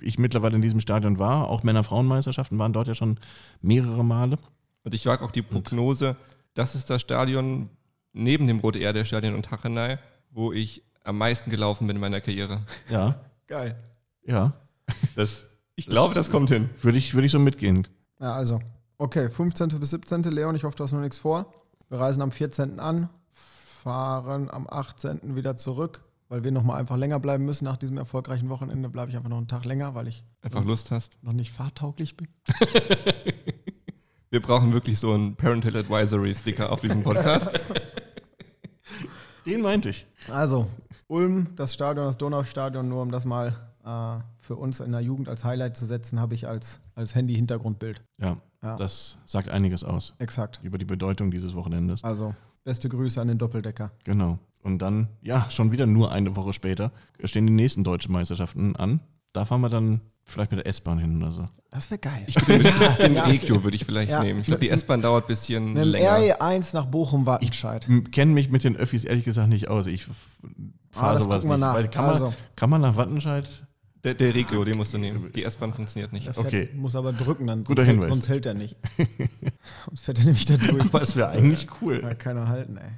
ich 0.00 0.18
mittlerweile 0.18 0.56
in 0.56 0.60
diesem 0.62 0.80
Stadion 0.80 1.18
war. 1.18 1.48
Auch 1.48 1.62
Männer-Frauen-Meisterschaften 1.62 2.58
waren 2.58 2.74
dort 2.74 2.86
ja 2.88 2.94
schon 2.94 3.18
mehrere 3.62 4.04
Male. 4.04 4.36
Und 4.84 4.92
ich 4.92 5.06
wage 5.06 5.24
auch 5.24 5.30
die 5.30 5.40
Prognose, 5.40 6.16
das 6.52 6.74
ist 6.74 6.90
das 6.90 7.00
Stadion 7.00 7.70
neben 8.12 8.46
dem 8.46 8.60
Rote 8.60 8.78
Erde 8.78 9.04
Stadion 9.04 9.34
und 9.34 9.50
Hachenei, 9.50 9.98
wo 10.30 10.52
ich 10.52 10.84
am 11.04 11.18
meisten 11.18 11.50
gelaufen 11.50 11.86
bin 11.86 11.96
in 11.96 12.00
meiner 12.00 12.20
Karriere. 12.20 12.64
Ja, 12.90 13.20
geil. 13.46 13.76
ja. 14.24 14.54
Das, 15.16 15.46
ich 15.74 15.86
glaube, 15.86 16.14
das 16.14 16.30
kommt 16.30 16.48
hin. 16.48 16.70
Würde 16.82 16.98
ich, 16.98 17.14
würde 17.14 17.26
ich 17.26 17.32
so 17.32 17.38
mitgehen. 17.38 17.86
Ja, 18.20 18.32
also. 18.32 18.60
Okay, 18.96 19.30
15. 19.30 19.68
bis 19.78 19.90
17. 19.90 20.22
Leon, 20.24 20.56
ich 20.56 20.64
hoffe, 20.64 20.76
du 20.76 20.84
hast 20.84 20.92
noch 20.92 21.00
nichts 21.00 21.18
vor. 21.18 21.52
Wir 21.88 22.00
reisen 22.00 22.20
am 22.22 22.32
14. 22.32 22.80
an, 22.80 23.08
fahren 23.32 24.50
am 24.50 24.66
18. 24.68 25.36
wieder 25.36 25.56
zurück 25.56 26.02
weil 26.28 26.44
wir 26.44 26.52
nochmal 26.52 26.78
einfach 26.78 26.96
länger 26.96 27.18
bleiben 27.20 27.44
müssen 27.44 27.64
nach 27.64 27.76
diesem 27.76 27.96
erfolgreichen 27.96 28.48
Wochenende, 28.48 28.88
bleibe 28.88 29.10
ich 29.10 29.16
einfach 29.16 29.30
noch 29.30 29.38
einen 29.38 29.48
Tag 29.48 29.64
länger, 29.64 29.94
weil 29.94 30.08
ich 30.08 30.24
Einfach 30.42 30.64
Lust 30.64 30.90
hast. 30.90 31.22
noch 31.22 31.32
nicht 31.32 31.52
fahrtauglich 31.52 32.16
bin. 32.16 32.28
Wir 34.30 34.42
brauchen 34.42 34.74
wirklich 34.74 34.98
so 34.98 35.14
einen 35.14 35.36
Parental 35.36 35.74
Advisory 35.74 36.34
Sticker 36.34 36.70
auf 36.70 36.82
diesem 36.82 37.02
Podcast. 37.02 37.48
Den 39.48 39.62
meinte 39.62 39.88
ich. 39.90 40.06
Also, 40.30 40.66
Ulm, 41.06 41.48
das 41.56 41.72
Stadion, 41.74 42.04
das 42.06 42.18
Donaustadion, 42.18 42.88
nur 42.88 43.02
um 43.02 43.10
das 43.10 43.24
mal 43.24 43.54
äh, 43.84 44.22
für 44.40 44.56
uns 44.56 44.80
in 44.80 44.92
der 44.92 45.00
Jugend 45.00 45.28
als 45.28 45.44
Highlight 45.44 45.76
zu 45.76 45.86
setzen, 45.86 46.20
habe 46.20 46.34
ich 46.34 46.46
als, 46.46 46.80
als 46.94 47.14
Handy-Hintergrundbild. 47.14 48.02
Ja, 48.20 48.36
Ja. 48.62 48.76
das 48.76 49.18
sagt 49.24 49.48
einiges 49.48 49.84
aus 49.84 50.14
Exakt. 50.18 50.60
über 50.62 50.76
die 50.78 50.84
Bedeutung 50.84 51.30
dieses 51.30 51.54
Wochenendes. 51.54 52.04
Also, 52.04 52.34
beste 52.64 52.88
Grüße 52.90 53.20
an 53.20 53.28
den 53.28 53.38
Doppeldecker. 53.38 53.90
Genau. 54.04 54.38
Und 54.62 54.80
dann, 54.82 55.08
ja, 55.22 55.48
schon 55.50 55.72
wieder 55.72 55.86
nur 55.86 56.12
eine 56.12 56.36
Woche 56.36 56.52
später 56.52 56.92
stehen 57.24 57.46
die 57.46 57.52
nächsten 57.52 57.84
deutschen 57.84 58.12
Meisterschaften 58.12 58.76
an. 58.76 59.00
Da 59.32 59.44
fahren 59.46 59.60
wir 59.62 59.68
dann 59.70 60.00
vielleicht 60.30 60.50
mit 60.52 60.60
der 60.60 60.66
S-Bahn 60.66 60.98
hin 60.98 61.20
oder 61.22 61.32
so. 61.32 61.44
Das 61.70 61.90
wäre 61.90 61.98
geil. 61.98 62.26
In 62.98 63.16
Regio 63.18 63.62
würde 63.64 63.76
ich 63.76 63.84
vielleicht 63.84 64.10
Ja. 64.10 64.22
nehmen. 64.22 64.40
Ich 64.40 64.46
glaube, 64.46 64.60
die 64.60 64.70
S-Bahn 64.70 65.02
dauert 65.02 65.24
ein 65.24 65.28
bisschen 65.28 65.72
Mit 65.72 65.82
dem 65.84 65.88
länger. 65.90 66.12
RE1 66.18 66.74
nach 66.74 66.86
Bochum-Wattenscheid. 66.86 67.86
Kenne 68.12 68.32
mich 68.32 68.50
mit 68.50 68.64
den 68.64 68.76
Öffis 68.76 69.04
ehrlich 69.04 69.24
gesagt 69.24 69.48
nicht 69.48 69.68
aus. 69.68 69.86
Ich 69.86 70.06
fahre 70.90 71.16
Ah, 71.16 71.20
sowas 71.20 71.44
nicht. 71.44 71.58
nach. 71.58 71.74
Weil 71.74 71.88
kann, 71.88 72.04
Also. 72.04 72.26
man, 72.26 72.34
kann 72.56 72.70
man 72.70 72.80
nach 72.80 72.96
Wattenscheid? 72.96 73.46
Der, 74.04 74.14
der 74.14 74.32
Regio, 74.34 74.64
den 74.64 74.76
musst 74.76 74.94
du 74.94 74.98
nehmen. 74.98 75.30
Die 75.34 75.42
S-Bahn 75.44 75.74
funktioniert 75.74 76.12
nicht. 76.12 76.24
Fährt, 76.26 76.38
Okay. 76.38 76.70
Muss 76.74 76.94
aber 76.94 77.12
drücken 77.12 77.46
dann. 77.48 77.64
Guter 77.64 77.82
sonst, 77.82 77.90
Hinweis. 77.90 78.08
Sonst 78.10 78.28
hält 78.28 78.46
er 78.46 78.54
nicht. 78.54 78.76
sonst 79.86 80.04
fährt 80.04 80.18
er 80.20 80.24
nämlich 80.26 80.44
da 80.44 80.56
durch. 80.68 80.80
Aber 80.82 81.02
es 81.02 81.16
wäre 81.16 81.30
eigentlich 81.30 81.66
cool. 81.82 82.00
Ja, 82.02 82.14
keiner 82.14 82.46
halten, 82.48 82.76
ey. 82.76 82.90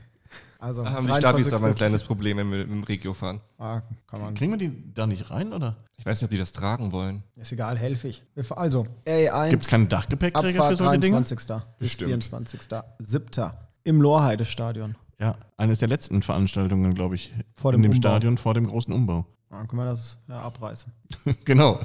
Also, 0.60 0.84
Da 0.84 0.92
haben 0.92 1.06
die 1.06 1.12
Stabis 1.14 1.48
aber 1.48 1.56
ein 1.68 1.74
23. 1.74 1.76
kleines 1.76 2.04
Problem, 2.04 2.36
wenn 2.36 2.50
wir 2.50 2.58
mit 2.58 2.68
dem 2.70 2.82
Regio 2.84 3.14
fahren. 3.14 3.40
Ah, 3.58 3.80
kann 4.06 4.20
man. 4.20 4.34
Kriegen 4.34 4.52
wir 4.52 4.58
die 4.58 4.92
da 4.92 5.06
nicht 5.06 5.30
rein, 5.30 5.52
oder? 5.54 5.76
Ich 5.96 6.04
weiß 6.04 6.20
nicht, 6.20 6.26
ob 6.26 6.30
die 6.30 6.36
das 6.38 6.52
tragen 6.52 6.92
wollen. 6.92 7.22
Ist 7.36 7.50
egal, 7.52 7.78
helfe 7.78 8.08
ich. 8.08 8.22
Also, 8.50 8.84
RE1. 9.06 9.48
Gibt 9.50 9.62
es 9.62 9.68
keinen 9.68 9.88
Dachgepäckträger 9.88 10.52
für 10.52 10.60
Abfahrt 10.60 10.78
solche 10.78 10.98
Dinge? 11.00 11.16
23. 11.16 11.56
bis 11.78 11.96
Bestimmt. 11.96 12.24
24.07. 12.24 13.52
im 13.84 14.02
Lohrheide-Stadion. 14.02 14.96
Ja, 15.18 15.36
eines 15.56 15.78
der 15.78 15.88
letzten 15.88 16.22
Veranstaltungen, 16.22 16.94
glaube 16.94 17.14
ich, 17.14 17.32
Vor 17.56 17.72
in 17.72 17.82
dem 17.82 17.90
dem 17.90 17.96
Umbau. 17.96 18.08
Stadion 18.08 18.38
vor 18.38 18.54
dem 18.54 18.66
großen 18.66 18.92
Umbau. 18.92 19.26
Dann 19.50 19.66
können 19.66 19.82
wir 19.82 19.90
das 19.90 20.18
ja 20.28 20.40
abreißen. 20.40 20.92
genau. 21.44 21.80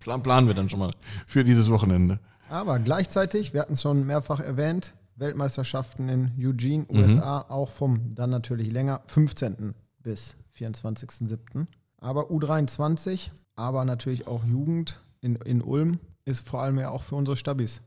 Plan, 0.00 0.22
planen 0.22 0.46
wir 0.46 0.54
dann 0.54 0.68
schon 0.70 0.78
mal 0.78 0.92
für 1.26 1.44
dieses 1.44 1.70
Wochenende. 1.70 2.18
Aber 2.48 2.78
gleichzeitig, 2.78 3.52
wir 3.54 3.60
hatten 3.62 3.72
es 3.74 3.82
schon 3.82 4.06
mehrfach 4.06 4.40
erwähnt, 4.40 4.92
Weltmeisterschaften 5.16 6.08
in 6.08 6.32
Eugene, 6.38 6.86
USA, 6.88 7.42
auch 7.48 7.68
vom 7.68 8.14
dann 8.14 8.30
natürlich 8.30 8.70
länger 8.72 9.02
15. 9.06 9.74
bis 9.98 10.36
24.07. 10.56 11.66
Aber 11.98 12.30
U23, 12.30 13.30
aber 13.54 13.84
natürlich 13.84 14.26
auch 14.26 14.44
Jugend 14.44 15.00
in, 15.20 15.36
in 15.36 15.62
Ulm 15.62 15.98
ist 16.24 16.48
vor 16.48 16.62
allem 16.62 16.78
ja 16.78 16.90
auch 16.90 17.02
für 17.02 17.14
unsere 17.16 17.36
Stabis 17.36 17.80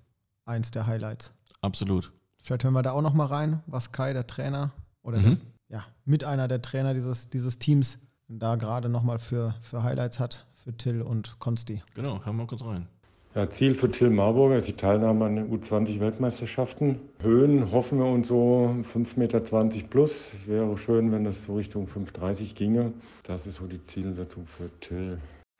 eins 0.45 0.71
der 0.71 0.87
Highlights. 0.87 1.31
Absolut. 1.61 2.11
Vielleicht 2.41 2.63
hören 2.63 2.73
wir 2.73 2.83
da 2.83 2.91
auch 2.91 3.01
noch 3.01 3.13
mal 3.13 3.25
rein, 3.25 3.61
was 3.65 3.91
Kai, 3.91 4.13
der 4.13 4.27
Trainer, 4.27 4.71
oder 5.01 5.19
Mhm. 5.19 5.23
der, 5.69 5.77
ja, 5.79 5.85
mit 6.05 6.23
einer 6.23 6.47
der 6.47 6.61
Trainer 6.61 6.93
dieses, 6.93 7.29
dieses 7.29 7.57
Teams 7.59 7.97
da 8.27 8.55
gerade 8.55 8.89
noch 8.89 9.03
mal 9.03 9.19
für, 9.19 9.55
für 9.61 9.83
Highlights 9.83 10.19
hat, 10.19 10.45
für 10.63 10.75
Till 10.75 11.01
und 11.01 11.37
Konsti. 11.39 11.81
Genau, 11.95 12.23
hören 12.23 12.37
wir 12.37 12.47
kurz 12.47 12.63
rein. 12.63 12.87
Ja, 13.35 13.49
Ziel 13.49 13.73
für 13.73 13.91
Till 13.91 14.11
Marburger 14.11 14.55
ist 14.55 14.69
die 14.69 14.77
Teilnahme 14.77 15.25
an 15.25 15.35
den 15.35 15.51
U20-Weltmeisterschaften. 15.51 17.01
Höhen 17.19 17.69
hoffen 17.73 17.99
wir 17.99 18.05
uns 18.05 18.29
so 18.29 18.73
5,20 18.93 19.19
Meter 19.19 19.41
plus. 19.89 20.31
Wäre 20.45 20.77
schön, 20.77 21.11
wenn 21.11 21.25
das 21.25 21.43
so 21.43 21.55
Richtung 21.55 21.85
5,30 21.85 22.55
ginge. 22.55 22.93
Das 23.23 23.45
ist 23.45 23.55
so 23.55 23.67
die 23.67 23.85
Zielsetzung 23.87 24.47
für 24.47 24.69
Till. 24.79 25.17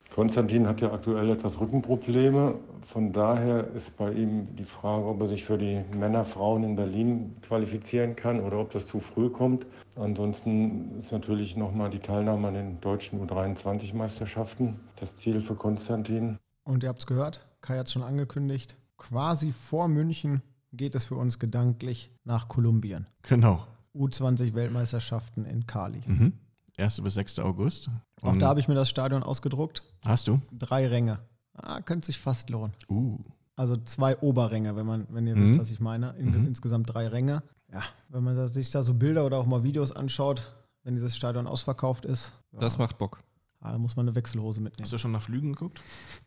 Konstantin 0.10 0.70
hat 0.70 0.80
ja 0.80 0.94
aktuell 0.94 1.30
etwas 1.30 1.60
Rückenprobleme. 1.60 2.56
Von 2.86 3.12
daher 3.12 3.68
ist 3.76 3.98
bei 3.98 4.10
ihm 4.14 4.56
die 4.56 4.64
Frage, 4.64 5.08
ob 5.08 5.20
er 5.20 5.28
sich 5.28 5.44
für 5.44 5.58
die 5.58 5.82
Männer-Frauen 5.94 6.64
in 6.64 6.78
Berlin 6.78 7.36
qualifizieren 7.46 8.16
kann 8.16 8.40
oder 8.40 8.58
ob 8.58 8.72
das 8.72 8.88
zu 8.88 9.02
früh 9.02 9.30
kommt. 9.30 9.66
Ansonsten 9.98 10.98
ist 10.98 11.12
natürlich 11.12 11.58
nochmal 11.58 11.90
die 11.90 12.00
Teilnahme 12.00 12.48
an 12.48 12.54
den 12.54 12.80
deutschen 12.80 13.20
U23-Meisterschaften 13.20 14.80
das 14.98 15.18
Ziel 15.18 15.42
für 15.42 15.56
Konstantin. 15.56 16.38
Und 16.64 16.82
ihr 16.84 16.90
habt 16.90 17.00
es 17.00 17.06
gehört, 17.06 17.46
Kai 17.66 17.78
hat 17.80 17.88
es 17.88 17.94
schon 17.94 18.04
angekündigt, 18.04 18.76
quasi 18.98 19.52
vor 19.52 19.88
München 19.88 20.44
geht 20.72 20.94
es 20.94 21.06
für 21.06 21.16
uns 21.16 21.40
gedanklich 21.40 22.12
nach 22.24 22.48
Kolumbien. 22.48 23.08
Genau. 23.24 23.66
U20-Weltmeisterschaften 23.96 25.46
in 25.46 25.66
Cali. 25.66 26.02
Mhm. 26.06 26.34
1. 26.78 27.02
bis 27.02 27.14
6. 27.16 27.40
August. 27.40 27.90
Auch 28.22 28.32
Und 28.34 28.40
da 28.40 28.48
habe 28.50 28.60
ich 28.60 28.68
mir 28.68 28.76
das 28.76 28.90
Stadion 28.90 29.24
ausgedruckt. 29.24 29.84
hast 30.06 30.28
du? 30.28 30.42
Drei 30.52 30.88
Ränge. 30.88 31.20
Ah, 31.54 31.82
könnte 31.82 32.06
sich 32.08 32.20
fast 32.20 32.50
lohnen. 32.50 32.74
Uh. 32.90 33.18
Also 33.56 33.78
zwei 33.78 34.18
Oberränge, 34.20 34.76
wenn, 34.76 34.86
man, 34.86 35.08
wenn 35.10 35.26
ihr 35.26 35.36
Mhm. 35.36 35.44
wisst, 35.44 35.60
was 35.60 35.72
ich 35.72 35.80
meine. 35.80 36.12
In, 36.18 36.32
Mhm. 36.42 36.48
Insgesamt 36.48 36.94
drei 36.94 37.08
Ränge. 37.08 37.44
Ja, 37.72 37.82
wenn 38.10 38.24
man 38.24 38.36
da, 38.36 38.48
sich 38.48 38.70
da 38.72 38.84
so 38.84 38.94
Bilder 38.94 39.26
oder 39.26 39.38
auch 39.38 39.46
mal 39.46 39.64
Videos 39.64 39.92
anschaut, 39.94 40.54
wenn 40.84 40.96
dieses 40.96 41.16
Stadion 41.16 41.48
ausverkauft 41.48 42.06
ist, 42.06 42.32
ja, 42.52 42.60
Das 42.60 42.78
macht 42.78 42.98
Bock. 42.98 43.24
ah, 43.62 43.72
da 43.72 43.78
muss 43.78 43.96
man 43.96 44.06
eine 44.08 44.16
Wechselhose 44.16 44.60
mitnehmen. 44.60 44.84
Hast 44.84 44.92
du 44.94 44.98
schon 44.98 45.14
nach 45.14 45.22
Flügen 45.24 45.54
geguckt? 45.54 45.82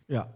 Ja. 0.09 0.27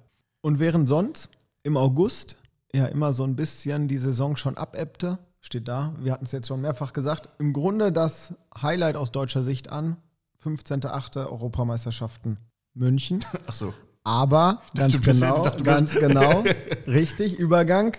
Und 0.42 0.58
während 0.58 0.88
sonst 0.88 1.28
im 1.62 1.76
August 1.76 2.36
ja 2.74 2.86
immer 2.86 3.12
so 3.12 3.24
ein 3.24 3.36
bisschen 3.36 3.88
die 3.88 3.98
Saison 3.98 4.36
schon 4.36 4.56
abebbte, 4.56 5.18
steht 5.40 5.68
da, 5.68 5.94
wir 5.98 6.12
hatten 6.12 6.24
es 6.24 6.32
jetzt 6.32 6.48
schon 6.48 6.60
mehrfach 6.60 6.92
gesagt, 6.92 7.28
im 7.38 7.52
Grunde 7.52 7.90
das 7.92 8.34
Highlight 8.60 8.96
aus 8.96 9.10
deutscher 9.12 9.42
Sicht 9.42 9.70
an, 9.70 9.96
15.8. 10.44 11.16
Europameisterschaften 11.26 12.38
München. 12.74 13.20
Ach 13.46 13.52
so. 13.52 13.72
Aber 14.04 14.60
ganz 14.76 14.94
du 14.96 15.02
bist- 15.02 15.20
genau, 15.20 15.44
dachte, 15.44 15.62
ganz 15.62 15.94
genau, 15.94 16.42
richtig, 16.86 17.38
Übergang. 17.38 17.96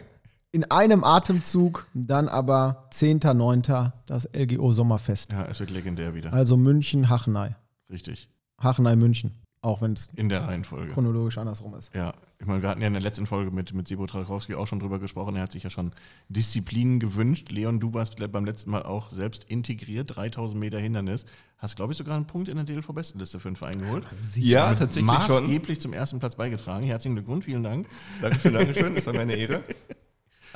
In 0.51 0.69
einem 0.69 1.03
Atemzug, 1.03 1.87
dann 1.95 2.27
aber 2.27 2.87
10.9. 2.91 3.91
das 4.05 4.29
LGO 4.35 4.71
Sommerfest. 4.71 5.31
Ja, 5.31 5.45
es 5.45 5.59
wird 5.59 5.71
legendär 5.71 6.13
wieder. 6.13 6.31
Also 6.33 6.57
München, 6.57 7.09
Hachenei. 7.09 7.55
Richtig. 7.89 8.29
Hachenei, 8.61 8.95
München. 8.95 9.31
Auch 9.61 9.81
wenn 9.81 9.93
es 9.93 10.09
In 10.15 10.29
der 10.29 10.43
Reihenfolge. 10.45 10.91
chronologisch 10.93 11.37
andersrum 11.39 11.73
ist. 11.75 11.89
Ja, 11.95 12.13
ich 12.43 12.47
meine, 12.47 12.61
wir 12.61 12.67
hatten 12.67 12.81
ja 12.81 12.87
in 12.87 12.93
der 12.93 13.01
letzten 13.01 13.25
Folge 13.25 13.51
mit, 13.51 13.73
mit 13.73 13.87
Sibo 13.87 14.05
Trachowski 14.05 14.55
auch 14.55 14.67
schon 14.67 14.81
drüber 14.81 14.99
gesprochen. 14.99 15.37
Er 15.37 15.43
hat 15.43 15.53
sich 15.53 15.63
ja 15.63 15.69
schon 15.69 15.93
Disziplinen 16.27 16.99
gewünscht. 16.99 17.49
Leon, 17.51 17.79
du 17.79 17.93
warst 17.93 18.17
beim 18.17 18.43
letzten 18.43 18.69
Mal 18.69 18.83
auch 18.83 19.11
selbst 19.11 19.45
integriert. 19.45 20.13
3000 20.13 20.59
Meter 20.59 20.77
Hindernis. 20.77 21.25
Hast, 21.57 21.77
glaube 21.77 21.93
ich, 21.93 21.97
sogar 21.97 22.17
einen 22.17 22.27
Punkt 22.27 22.49
in 22.49 22.57
der 22.57 22.65
DLV-Bestenliste 22.65 23.39
für 23.39 23.49
den 23.49 23.55
Verein 23.55 23.79
geholt. 23.79 24.05
Ja, 24.35 24.75
tatsächlich 24.75 25.09
schon. 25.23 25.45
Maßgeblich 25.45 25.79
zum 25.79 25.93
ersten 25.93 26.19
Platz 26.19 26.35
beigetragen. 26.35 26.85
Herzlichen 26.85 27.15
Glückwunsch, 27.15 27.45
vielen 27.45 27.63
Dank. 27.63 27.87
Dankeschön, 28.21 28.53
Dankeschön. 28.53 28.95
Das 28.95 29.05
war 29.05 29.13
meine 29.13 29.35
Ehre. 29.35 29.63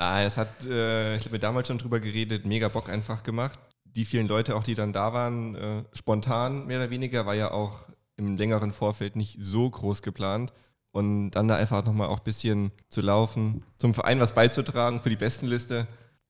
Ah, 0.00 0.22
es 0.22 0.36
hat, 0.36 0.64
äh, 0.64 1.16
ich 1.16 1.24
habe 1.24 1.32
mir 1.32 1.38
damals 1.40 1.66
schon 1.66 1.78
drüber 1.78 1.98
geredet, 1.98 2.46
mega 2.46 2.68
Bock 2.68 2.88
einfach 2.88 3.24
gemacht. 3.24 3.58
Die 3.82 4.04
vielen 4.04 4.28
Leute, 4.28 4.54
auch 4.54 4.62
die 4.62 4.76
dann 4.76 4.92
da 4.92 5.12
waren, 5.12 5.56
äh, 5.56 5.82
spontan 5.92 6.66
mehr 6.66 6.78
oder 6.78 6.90
weniger, 6.90 7.26
war 7.26 7.34
ja 7.34 7.50
auch 7.50 7.88
im 8.16 8.36
längeren 8.36 8.70
Vorfeld 8.70 9.16
nicht 9.16 9.38
so 9.40 9.68
groß 9.68 10.02
geplant. 10.02 10.52
Und 10.98 11.30
dann 11.30 11.48
da 11.48 11.56
einfach 11.56 11.84
nochmal 11.84 12.08
auch 12.08 12.18
ein 12.18 12.24
bisschen 12.24 12.72
zu 12.88 13.00
laufen, 13.00 13.62
zum 13.78 13.94
Verein 13.94 14.18
was 14.20 14.34
beizutragen 14.34 15.00
für 15.00 15.10
die 15.10 15.16
Bestenliste. 15.16 15.86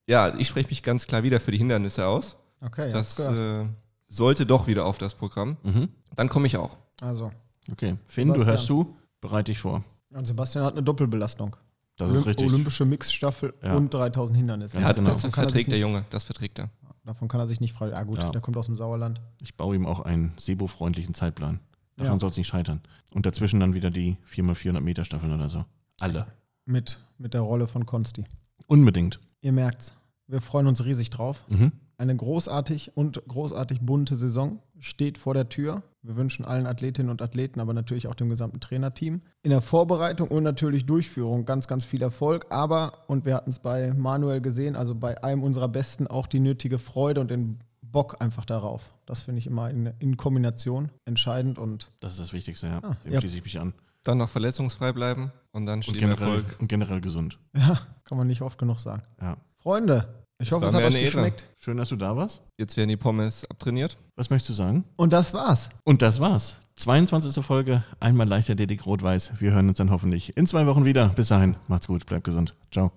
Ja, 0.07 0.33
ich 0.37 0.47
spreche 0.47 0.69
mich 0.69 0.83
ganz 0.83 1.07
klar 1.07 1.23
wieder 1.23 1.39
für 1.39 1.51
die 1.51 1.57
Hindernisse 1.57 2.05
aus. 2.07 2.35
Okay, 2.61 2.91
das 2.91 3.15
gehört. 3.15 3.65
äh, 3.65 3.69
sollte 4.07 4.45
doch 4.45 4.67
wieder 4.67 4.85
auf 4.85 4.97
das 4.97 5.15
Programm. 5.15 5.57
Mhm. 5.63 5.89
Dann 6.15 6.29
komme 6.29 6.47
ich 6.47 6.57
auch. 6.57 6.77
Also, 7.01 7.31
Okay. 7.71 7.97
Finn, 8.07 8.27
du 8.29 8.33
Sebastian. 8.33 8.55
hörst 8.57 8.65
zu. 8.67 8.95
Bereite 9.21 9.51
dich 9.51 9.59
vor. 9.59 9.83
und 10.11 10.25
Sebastian 10.25 10.65
hat 10.65 10.73
eine 10.73 10.81
Doppelbelastung. 10.83 11.55
Das 11.97 12.09
ist 12.11 12.17
Olymp- 12.21 12.25
richtig. 12.27 12.47
Olympische 12.49 12.85
Mixstaffel 12.85 13.53
Ja. 13.61 13.75
und 13.75 13.93
3000 13.93 14.37
Hindernisse. 14.37 14.77
Ja, 14.77 14.83
Ja, 14.87 14.91
genau. 14.93 15.09
das 15.09 15.23
er 15.23 15.31
verträgt 15.31 15.71
der 15.71 15.79
Junge, 15.79 16.05
das 16.09 16.23
verträgt 16.23 16.57
er. 16.59 16.69
Davon 17.03 17.27
kann 17.27 17.39
er 17.41 17.47
sich 17.47 17.59
nicht 17.59 17.73
frei. 17.73 17.89
Ja, 17.89 18.03
gut, 18.03 18.17
Ja. 18.19 18.29
der 18.31 18.41
kommt 18.41 18.55
aus 18.57 18.65
dem 18.67 18.75
Sauerland. 18.75 19.21
Ich 19.41 19.55
baue 19.57 19.75
ihm 19.75 19.85
auch 19.85 19.99
einen 20.01 20.33
Sebo-freundlichen 20.37 21.13
Zeitplan. 21.13 21.59
Daran 21.99 22.13
Ja. 22.15 22.19
soll 22.19 22.29
es 22.31 22.37
nicht 22.37 22.47
scheitern. 22.47 22.81
Und 23.13 23.25
dazwischen 23.25 23.59
dann 23.59 23.73
wieder 23.73 23.89
die 23.89 24.17
4x400 24.27 24.81
Meter 24.81 25.05
Staffeln 25.05 25.33
oder 25.33 25.49
so. 25.49 25.65
Alle. 25.99 26.27
Mit, 26.65 26.99
mit 27.17 27.33
der 27.33 27.41
Rolle 27.41 27.67
von 27.67 27.85
Konsti. 27.85 28.25
Unbedingt. 28.67 29.19
Ihr 29.41 29.51
merkt's. 29.51 29.93
Wir 30.27 30.41
freuen 30.41 30.67
uns 30.67 30.83
riesig 30.85 31.09
drauf. 31.09 31.43
Mhm. 31.49 31.71
Eine 31.97 32.15
großartig 32.15 32.95
und 32.95 33.21
großartig 33.27 33.81
bunte 33.81 34.15
Saison 34.15 34.59
steht 34.77 35.17
vor 35.17 35.33
der 35.33 35.49
Tür. 35.49 35.81
Wir 36.01 36.15
wünschen 36.15 36.45
allen 36.45 36.65
Athletinnen 36.65 37.09
und 37.09 37.21
Athleten, 37.21 37.59
aber 37.59 37.73
natürlich 37.73 38.07
auch 38.07 38.15
dem 38.15 38.29
gesamten 38.29 38.61
Trainerteam 38.61 39.21
in 39.41 39.49
der 39.49 39.59
Vorbereitung 39.61 40.29
und 40.29 40.43
natürlich 40.43 40.85
Durchführung 40.85 41.43
ganz, 41.43 41.67
ganz 41.67 41.83
viel 41.83 42.01
Erfolg. 42.01 42.45
Aber, 42.51 42.93
und 43.07 43.25
wir 43.25 43.35
hatten 43.35 43.49
es 43.49 43.59
bei 43.59 43.91
Manuel 43.93 44.39
gesehen, 44.39 44.77
also 44.77 44.95
bei 44.95 45.21
einem 45.23 45.43
unserer 45.43 45.67
Besten 45.67 46.07
auch 46.07 46.27
die 46.27 46.39
nötige 46.39 46.77
Freude 46.77 47.19
und 47.19 47.31
den 47.31 47.59
Bock 47.91 48.17
einfach 48.21 48.45
darauf. 48.45 48.91
Das 49.05 49.21
finde 49.21 49.39
ich 49.39 49.47
immer 49.47 49.69
in, 49.69 49.87
in 49.99 50.17
Kombination 50.17 50.89
entscheidend 51.05 51.57
und 51.59 51.91
Das 51.99 52.13
ist 52.13 52.19
das 52.19 52.33
Wichtigste, 52.33 52.67
ja. 52.67 52.79
Ah, 52.83 52.95
Dem 53.05 53.13
ja. 53.13 53.19
schließe 53.19 53.37
ich 53.37 53.43
mich 53.43 53.59
an. 53.59 53.73
Dann 54.03 54.17
noch 54.17 54.29
verletzungsfrei 54.29 54.93
bleiben 54.93 55.31
und 55.51 55.65
dann 55.65 55.79
Und 55.79 55.83
steht 55.83 55.95
im 56.01 56.09
generell, 56.09 56.27
Erfolg. 56.37 56.55
und 56.59 56.67
generell 56.67 57.01
gesund. 57.01 57.37
ja, 57.55 57.77
kann 58.05 58.17
man 58.17 58.27
nicht 58.27 58.41
oft 58.41 58.57
genug 58.57 58.79
sagen. 58.79 59.03
Ja. 59.21 59.37
Freunde, 59.57 60.07
Ich 60.41 60.47
Das 60.49 60.55
hoffe, 60.55 60.67
es 60.67 60.73
hat 60.73 60.81
euch 60.81 60.87
eine 60.87 60.97
Ehre. 60.99 61.05
geschmeckt. 61.11 61.43
Schön, 61.57 61.75
dass 61.77 61.89
du 61.89 61.97
da 61.97 62.15
warst. 62.15 62.41
Jetzt 62.57 62.77
werden 62.77 62.87
die 62.89 62.95
Pommes 62.97 63.45
abtrainiert. 63.49 63.97
Was 64.15 64.29
möchtest 64.29 64.49
du 64.51 64.53
sagen? 64.53 64.85
Und 64.95 65.11
das 65.11 65.33
war's. 65.33 65.69
Und 65.83 66.01
das 66.01 66.19
war's. 66.21 66.59
22. 66.77 67.43
Folge, 67.45 67.83
einmal 67.99 68.25
leichter 68.25 68.55
Dick 68.55 68.85
Rot-Weiß. 68.85 69.33
Wir 69.39 69.51
hören 69.51 69.67
uns 69.67 69.79
dann 69.79 69.91
hoffentlich 69.91 70.37
in 70.37 70.47
zwei 70.47 70.65
Wochen 70.65 70.85
wieder. 70.85 71.09
Bis 71.09 71.27
dahin, 71.27 71.57
macht's 71.67 71.87
gut, 71.87 72.05
bleibt 72.05 72.23
gesund. 72.23 72.55
Ciao. 72.71 72.91